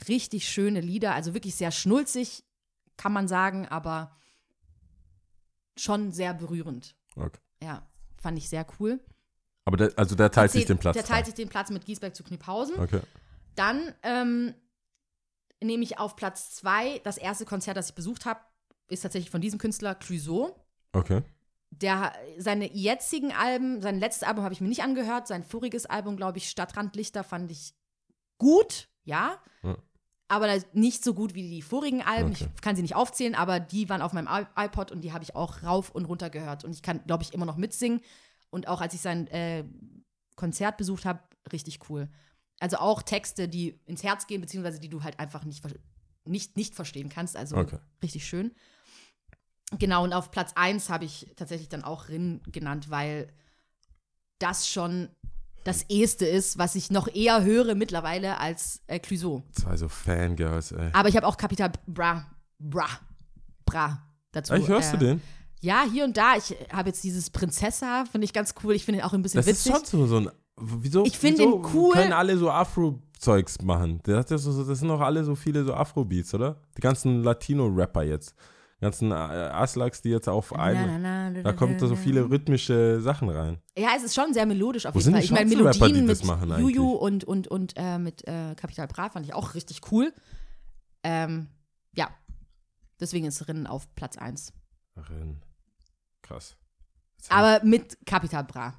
[0.08, 2.44] Richtig schöne Lieder, also wirklich sehr schnulzig,
[2.96, 4.16] kann man sagen, aber
[5.76, 6.94] schon sehr berührend.
[7.16, 7.40] okay.
[7.62, 9.00] Ja, fand ich sehr cool.
[9.70, 10.94] Aber der, also der teilt sich den Platz.
[10.94, 12.78] Der teilt sich den Platz mit Giesberg zu Kniphausen.
[12.78, 13.00] Okay.
[13.54, 14.52] Dann ähm,
[15.62, 18.40] nehme ich auf Platz zwei das erste Konzert, das ich besucht habe,
[18.88, 20.56] ist tatsächlich von diesem Künstler, Clouseau.
[20.92, 21.22] Okay.
[21.70, 25.28] Der, seine jetzigen Alben, sein letztes Album habe ich mir nicht angehört.
[25.28, 27.74] Sein voriges Album, glaube ich, Stadtrandlichter, fand ich
[28.38, 29.38] gut, ja.
[29.62, 29.76] Ja.
[30.26, 32.32] Aber nicht so gut wie die vorigen Alben.
[32.32, 32.48] Okay.
[32.56, 35.36] Ich kann sie nicht aufzählen, aber die waren auf meinem iPod und die habe ich
[35.36, 36.64] auch rauf und runter gehört.
[36.64, 38.00] Und ich kann, glaube ich, immer noch mitsingen.
[38.50, 39.64] Und auch als ich sein äh,
[40.36, 41.20] Konzert besucht habe,
[41.52, 42.08] richtig cool.
[42.58, 45.64] Also auch Texte, die ins Herz gehen, beziehungsweise die du halt einfach nicht,
[46.24, 47.36] nicht, nicht verstehen kannst.
[47.36, 47.78] Also Okay.
[48.02, 48.52] richtig schön.
[49.78, 53.32] Genau, und auf Platz 1 habe ich tatsächlich dann auch Rin genannt, weil
[54.40, 55.08] das schon
[55.64, 59.42] das Eheste ist, was ich noch eher höre mittlerweile als äh, Clouseau.
[59.52, 60.90] Zwei so Fangirls, ey.
[60.92, 62.26] Aber ich habe auch Capital Bra,
[62.58, 62.88] Bra,
[63.64, 64.02] Bra
[64.32, 64.54] dazu.
[64.54, 65.22] Echt, hörst äh, du den?
[65.60, 66.36] Ja, hier und da.
[66.36, 68.74] Ich habe jetzt dieses Prinzessa, finde ich ganz cool.
[68.74, 69.88] Ich finde ihn auch ein bisschen Das ist witzig.
[69.90, 70.30] schon so, so ein.
[70.56, 71.04] Wieso?
[71.04, 71.92] Ich find wieso den cool.
[71.94, 74.00] Können alle so Afro Rap-Zeugs machen.
[74.04, 76.56] Das, das, das sind doch alle so viele so Afrobeats, oder?
[76.76, 78.34] Die ganzen Latino-Rapper jetzt.
[78.78, 81.42] Die ganzen äh, Aslaks, die jetzt auf ein.
[81.44, 83.58] Da kommt da so viele rhythmische Sachen rein.
[83.76, 85.20] Ja, es ist schon sehr melodisch auf Wo jeden sind Fall.
[85.20, 87.00] die Ich meine, Melodien das mit machen Juju eigentlich?
[87.02, 90.14] und, und, und äh, mit äh, Capital Bra fand ich auch richtig cool.
[91.02, 91.48] Ähm,
[91.94, 92.08] ja,
[93.00, 94.54] deswegen ist Rinnen auf Platz 1.
[95.10, 95.42] Rin.
[96.30, 96.56] Krass.
[97.28, 98.74] Aber mit Capital Bra.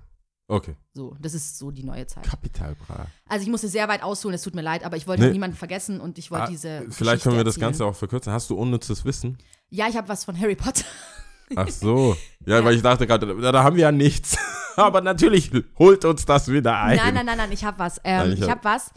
[0.48, 0.76] Okay.
[0.94, 2.24] So, das ist so die neue Zeit.
[2.24, 3.06] Kapital Bra.
[3.28, 5.32] Also ich musste sehr weit ausholen, es tut mir leid, aber ich wollte Nee.
[5.32, 6.80] niemanden vergessen und ich wollte Ah, diese.
[6.90, 7.72] Vielleicht Geschichte können wir das erzählen.
[7.72, 8.34] Ganze auch verkürzen.
[8.34, 9.38] Hast du unnützes Wissen?
[9.70, 10.84] Ja, ich habe was von Harry Potter.
[11.56, 12.18] Ach so.
[12.46, 12.66] Ja, Ja.
[12.66, 14.38] weil ich dachte gerade, da, da haben wir ja nichts.
[14.78, 16.98] Aber natürlich holt uns das wieder ein.
[16.98, 17.98] Nein, nein, nein, nein, ich habe was.
[18.04, 18.92] Ähm, Nein, ich ich hab- habe was.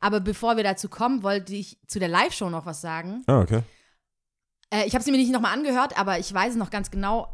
[0.00, 3.22] Aber bevor wir dazu kommen, wollte ich zu der Live-Show noch was sagen.
[3.26, 3.62] Ah, okay.
[4.70, 7.28] Äh, ich habe sie mir nicht nochmal angehört, aber ich weiß es noch ganz genau.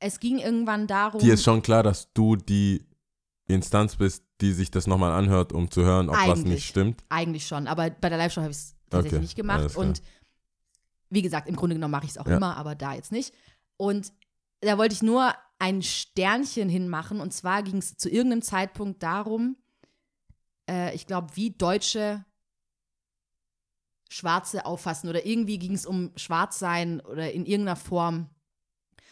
[0.00, 1.20] Es ging irgendwann darum.
[1.20, 2.86] Dir ist schon klar, dass du die
[3.46, 7.04] Instanz bist, die sich das nochmal anhört, um zu hören, ob was nicht stimmt.
[7.10, 9.76] Eigentlich schon, aber bei der Live-Show habe ich es tatsächlich Okay, nicht gemacht.
[9.76, 10.02] Und
[11.10, 12.36] wie gesagt, im Grunde genommen mache ich es auch Ja.
[12.36, 13.34] immer, aber da jetzt nicht.
[13.76, 14.12] Und
[14.60, 17.20] da wollte ich nur ein Sternchen hinmachen.
[17.20, 19.56] Und zwar ging es zu irgendeinem Zeitpunkt darum,
[20.68, 22.24] äh, ich glaube, wie Deutsche
[24.08, 25.08] Schwarze auffassen.
[25.08, 28.28] Oder irgendwie ging es um Schwarzsein oder in irgendeiner Form.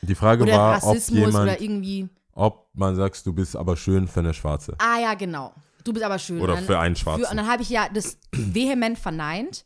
[0.03, 2.09] Die Frage Oder war, ob Rassismus oder jemand, irgendwie.
[2.33, 4.75] ob man sagst, du bist aber schön für eine Schwarze.
[4.79, 5.53] Ah ja, genau.
[5.85, 6.41] Du bist aber schön.
[6.41, 7.25] Oder dann- für einen Schwarzen.
[7.25, 9.65] Für, und dann habe ich ja das vehement verneint.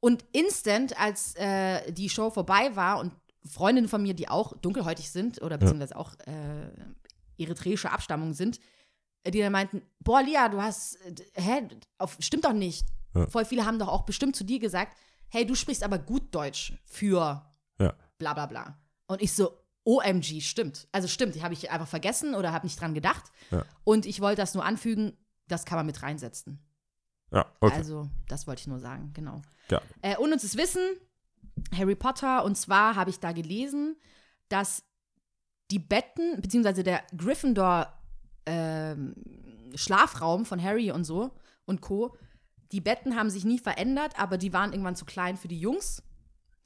[0.00, 3.12] Und instant, als äh, die Show vorbei war und
[3.44, 8.60] Freundinnen von mir, die auch dunkelhäutig sind oder beziehungsweise auch äh, eritreische Abstammung sind,
[9.24, 12.86] äh, die dann meinten, boah, Lia, du hast, äh, hä, auf, stimmt doch nicht.
[13.14, 13.26] Ja.
[13.26, 14.96] Voll viele haben doch auch bestimmt zu dir gesagt,
[15.28, 17.44] hey, du sprichst aber gut Deutsch für
[17.78, 17.94] Ja.
[18.18, 18.78] bla bla bla.
[19.06, 20.88] Und ich so, OMG, stimmt.
[20.92, 23.24] Also stimmt, die habe ich einfach vergessen oder habe nicht dran gedacht.
[23.50, 23.64] Ja.
[23.84, 25.16] Und ich wollte das nur anfügen,
[25.48, 26.60] das kann man mit reinsetzen.
[27.32, 27.74] Ja, okay.
[27.74, 29.42] Also, das wollte ich nur sagen, genau.
[29.70, 29.80] Ja.
[30.02, 30.82] Äh, unnützes Wissen,
[31.76, 33.96] Harry Potter, und zwar habe ich da gelesen,
[34.48, 34.84] dass
[35.70, 37.92] die Betten, beziehungsweise der Gryffindor
[38.44, 39.14] ähm,
[39.74, 41.32] Schlafraum von Harry und so
[41.64, 42.14] und Co.,
[42.72, 46.02] die Betten haben sich nie verändert, aber die waren irgendwann zu klein für die Jungs.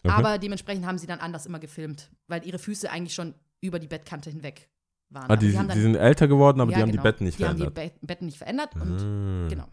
[0.06, 0.14] Okay.
[0.18, 3.88] Aber dementsprechend haben sie dann anders immer gefilmt, weil ihre Füße eigentlich schon über die
[3.88, 4.68] Bettkante hinweg
[5.10, 5.22] waren.
[5.22, 7.02] ah, Aber die, haben dann- die sind älter geworden, aber ja, die haben genau.
[7.02, 7.66] die Betten nicht die verändert.
[7.78, 9.48] haben die Be Betten nicht verändert und Ah.
[9.48, 9.68] genau.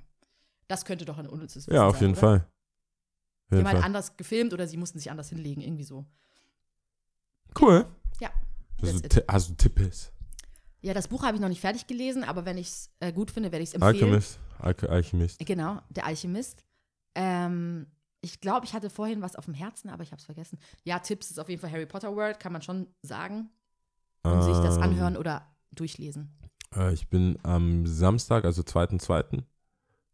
[0.67, 2.19] Das könnte doch ein unnützes Wissen Ja, auf sein, jeden oder?
[2.21, 2.37] Fall.
[2.39, 2.47] Auf
[3.51, 6.05] Die haben halt anders gefilmt oder sie mussten sich anders hinlegen, irgendwie so.
[7.59, 7.85] Cool.
[8.19, 8.29] Ja.
[8.81, 10.11] Ti- hast du Tipps?
[10.81, 13.31] Ja, das Buch habe ich noch nicht fertig gelesen, aber wenn ich es äh, gut
[13.31, 13.93] finde, werde ich es empfehlen.
[13.95, 14.39] Alchemist.
[14.59, 15.39] Alch Alchemist.
[15.45, 16.63] Genau, der Alchemist.
[17.15, 17.87] Ähm,
[18.23, 20.57] ich glaube, ich hatte vorhin was auf dem Herzen, aber ich habe es vergessen.
[20.83, 23.49] Ja, Tipps ist auf jeden Fall Harry Potter World, kann man schon sagen.
[24.23, 26.33] Und sich das Ähm, anhören oder durchlesen.
[26.73, 29.43] Äh, ich bin am Samstag, also 2.2.,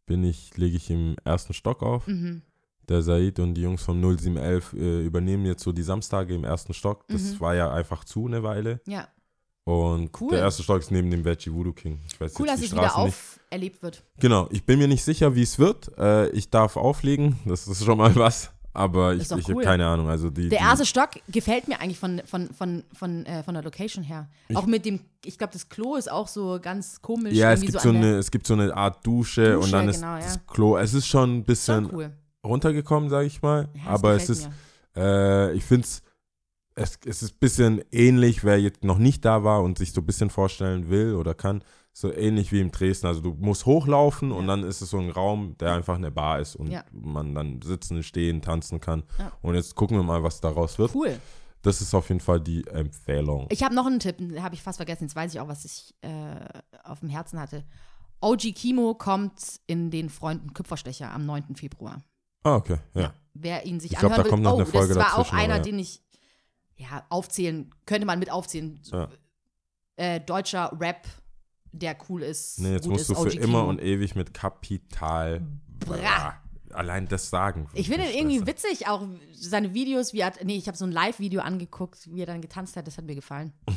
[0.06, 2.08] bin ich, lege ich im ersten Stock auf.
[2.08, 2.42] Mhm.
[2.88, 6.74] Der Said und die Jungs vom 0711 äh, übernehmen jetzt so die Samstage im ersten
[6.74, 7.06] Stock.
[7.06, 7.40] Das Mhm.
[7.40, 8.80] war ja einfach zu eine Weile.
[8.88, 9.06] Ja,
[9.70, 10.30] Und Cool.
[10.30, 12.00] der erste Stock ist neben dem Veggie Voodoo King.
[12.12, 14.02] Ich weiß cool, jetzt dass es wieder auferlebt wird.
[14.18, 15.90] Genau, ich bin mir nicht sicher, wie es wird.
[15.98, 18.50] Äh, ich darf auflegen, das ist schon mal was.
[18.72, 19.64] Aber ich, Ist doch ich habe cool.
[19.64, 20.08] keine Ahnung.
[20.08, 23.64] Also die, Der erste Stock gefällt mir eigentlich von, von, von, von, äh, von der
[23.64, 24.28] Location her.
[24.48, 27.34] Ich- auch mit dem, ich glaube, das Klo ist auch so ganz komisch.
[27.34, 29.88] Ja, es gibt, so der- eine, es gibt so eine Art Dusche, und Dusche, dann
[29.88, 30.20] ist genau, ja.
[30.20, 30.76] das Klo.
[30.76, 32.10] Es ist schon ein bisschen Schon cool.
[32.44, 33.68] runtergekommen, sage ich mal.
[33.74, 34.48] Ja, aber es ist,
[34.96, 36.02] äh, ich finde es,
[36.80, 40.06] es ist ein bisschen ähnlich, wer jetzt noch nicht da war und sich so ein
[40.06, 41.62] bisschen vorstellen will oder kann.
[41.92, 43.06] So ähnlich wie im Dresden.
[43.08, 44.56] Also du musst hochlaufen und Ja.
[44.56, 46.84] dann ist es so ein Raum, der einfach eine Bar ist und Ja.
[46.92, 49.02] man dann sitzen, stehen, tanzen kann.
[49.18, 49.32] Ja.
[49.42, 50.94] Und jetzt gucken wir mal, was daraus wird.
[50.94, 51.18] Cool.
[51.62, 53.46] Das ist auf jeden Fall die Empfehlung.
[53.50, 55.04] Ich habe noch einen Tipp, den habe ich fast vergessen.
[55.04, 56.08] Jetzt weiß ich auch, was ich äh,
[56.84, 57.64] auf dem Herzen hatte.
[58.22, 61.56] OG Kimo kommt in den Freunden Kupferstecher am 9.
[61.56, 62.02] Februar.
[62.44, 62.78] ah, okay.
[62.94, 63.12] Ja.
[63.34, 65.18] Wer ihn sich Ich glaub, anhören da kommt will, noch oh, eine Folge das war
[65.18, 66.02] auch einer, den ich
[66.80, 68.80] ja aufzählen, könnte man mit aufzählen.
[68.84, 69.08] Ja.
[69.96, 71.06] Äh, deutscher Rap,
[71.72, 72.58] der cool ist.
[72.58, 73.68] Nee, jetzt musst du ist, für OG immer Kimo.
[73.68, 75.42] und ewig mit Kapital.
[75.86, 76.34] Bra.
[76.72, 77.68] Allein das sagen.
[77.74, 79.02] Ich finde ihn irgendwie witzig, auch
[79.32, 82.76] seine Videos, wie er, nee, ich habe so ein Live-Video angeguckt, wie er dann getanzt
[82.76, 83.52] hat, das hat mir gefallen.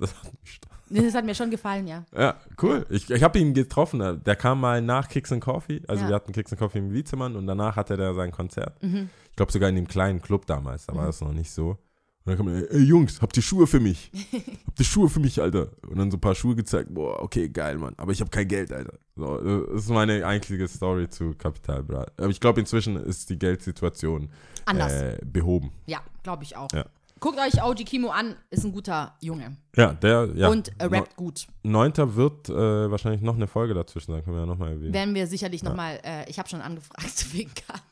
[0.00, 0.60] Das hat mich
[1.04, 2.04] Das hat mir schon gefallen, ja.
[2.16, 2.86] Ja, cool.
[2.88, 4.22] Ich, ich habe ihn getroffen.
[4.24, 5.82] Der kam mal nach Kicks and Coffee.
[5.88, 6.08] Also Ja.
[6.10, 8.80] wir hatten Kicks and Coffee im Wiezemann und danach hatte der sein Konzert.
[8.82, 9.10] Mhm.
[9.38, 10.86] Ich glaube sogar in dem kleinen Club damals.
[10.86, 11.68] Da war das noch nicht so.
[11.68, 11.78] Und
[12.24, 14.10] dann kam er, ey Jungs, habt ihr Schuhe für mich?
[14.66, 15.68] habt ihr Schuhe für mich, Alter?
[15.88, 16.92] Und dann so ein paar Schuhe gezeigt.
[16.92, 17.94] Boah, okay, geil, Mann.
[17.98, 18.98] Aber ich habe kein Geld, Alter.
[19.14, 22.04] So, äh, das ist meine einzige Story zu Kapital Bra.
[22.16, 24.28] Aber ich glaube, inzwischen ist die Geldsituation
[24.64, 24.92] Anders.
[24.92, 25.70] äh, behoben.
[25.86, 26.72] Ja, glaube ich auch.
[26.72, 26.86] Ja.
[27.20, 29.56] Guckt euch OG Kimo an, ist ein guter Junge.
[29.76, 30.48] Ja, der, ja.
[30.48, 31.46] Und er rappt gut.
[31.62, 34.92] Neunter wird äh, wahrscheinlich noch eine Folge dazwischen sein, können wir ja nochmal erwähnen.
[34.92, 37.87] Werden wir sicherlich nochmal, äh, ich habe schon angefragt wegen Karten.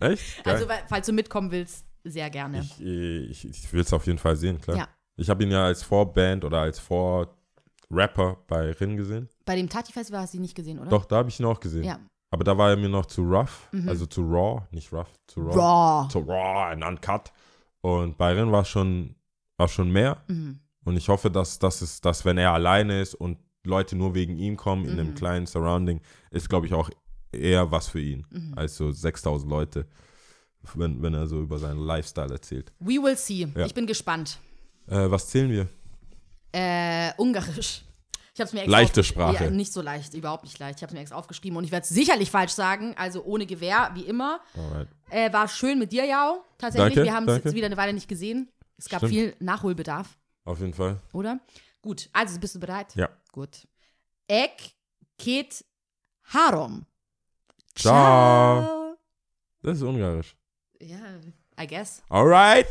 [0.00, 0.42] Echt?
[0.44, 0.54] Geil.
[0.54, 2.60] Also, falls du mitkommen willst, sehr gerne.
[2.60, 4.76] ich ich, ich will es auf jeden Fall sehen, klar.
[4.76, 4.88] Ja.
[5.16, 9.28] Ich habe ihn ja als Vorband oder als Vorrapper bei Rin gesehen.
[9.44, 10.90] Bei dem Tati-Festival hast du ihn nicht gesehen, oder?
[10.90, 11.84] Doch, da habe ich ihn auch gesehen.
[11.84, 12.00] Ja.
[12.30, 15.54] Aber da war er mir noch zu rough, also zu raw, nicht rough, zu raw.
[15.56, 16.08] Raw.
[16.10, 17.32] Zu raw and uncut.
[17.80, 19.14] Und bei Rin war schon,
[19.56, 20.24] war schon mehr.
[20.26, 20.58] Mhm.
[20.84, 24.36] Und ich hoffe, dass das ist, dass wenn er alleine ist und Leute nur wegen
[24.36, 24.98] ihm kommen in Mhm.
[25.00, 26.00] einem kleinen Surrounding,
[26.32, 26.90] ist, glaube ich, auch
[27.36, 28.52] eher was für ihn, Mhm.
[28.56, 29.86] als so 6000 Leute,
[30.74, 32.72] wenn, wenn er so über seinen Lifestyle erzählt.
[32.80, 33.48] We will see.
[33.54, 33.66] Ja.
[33.66, 34.38] Ich bin gespannt.
[34.86, 35.68] Äh, was zählen wir?
[36.52, 37.82] Äh, Ungarisch.
[38.34, 39.44] Ich habe es mir extra Leichte Sprache.
[39.44, 40.78] Ja, nicht so leicht, überhaupt nicht leicht.
[40.78, 42.94] Ich habe es mir extra aufgeschrieben und ich werde es sicherlich falsch sagen.
[42.96, 44.40] Also ohne Gewehr, wie immer.
[45.10, 46.42] Äh, war schön mit dir, Jao.
[46.58, 46.94] Tatsächlich.
[46.94, 48.50] Danke, Wir haben es jetzt wieder eine Weile nicht gesehen.
[48.76, 49.12] Es gab Stimmt.
[49.12, 51.00] viel Nachholbedarf, Auf jeden Fall.
[51.12, 51.38] oder?
[51.80, 52.92] Gut, also bist du bereit?
[52.96, 53.08] Ja.
[53.30, 53.68] Gut.
[54.26, 54.72] Ek
[55.16, 55.64] ket
[56.24, 56.86] harom.
[57.76, 58.96] Ciao.
[59.62, 60.36] Das ist ungarisch.
[60.80, 60.98] Ja,
[61.60, 62.02] I guess.
[62.08, 62.68] Alright.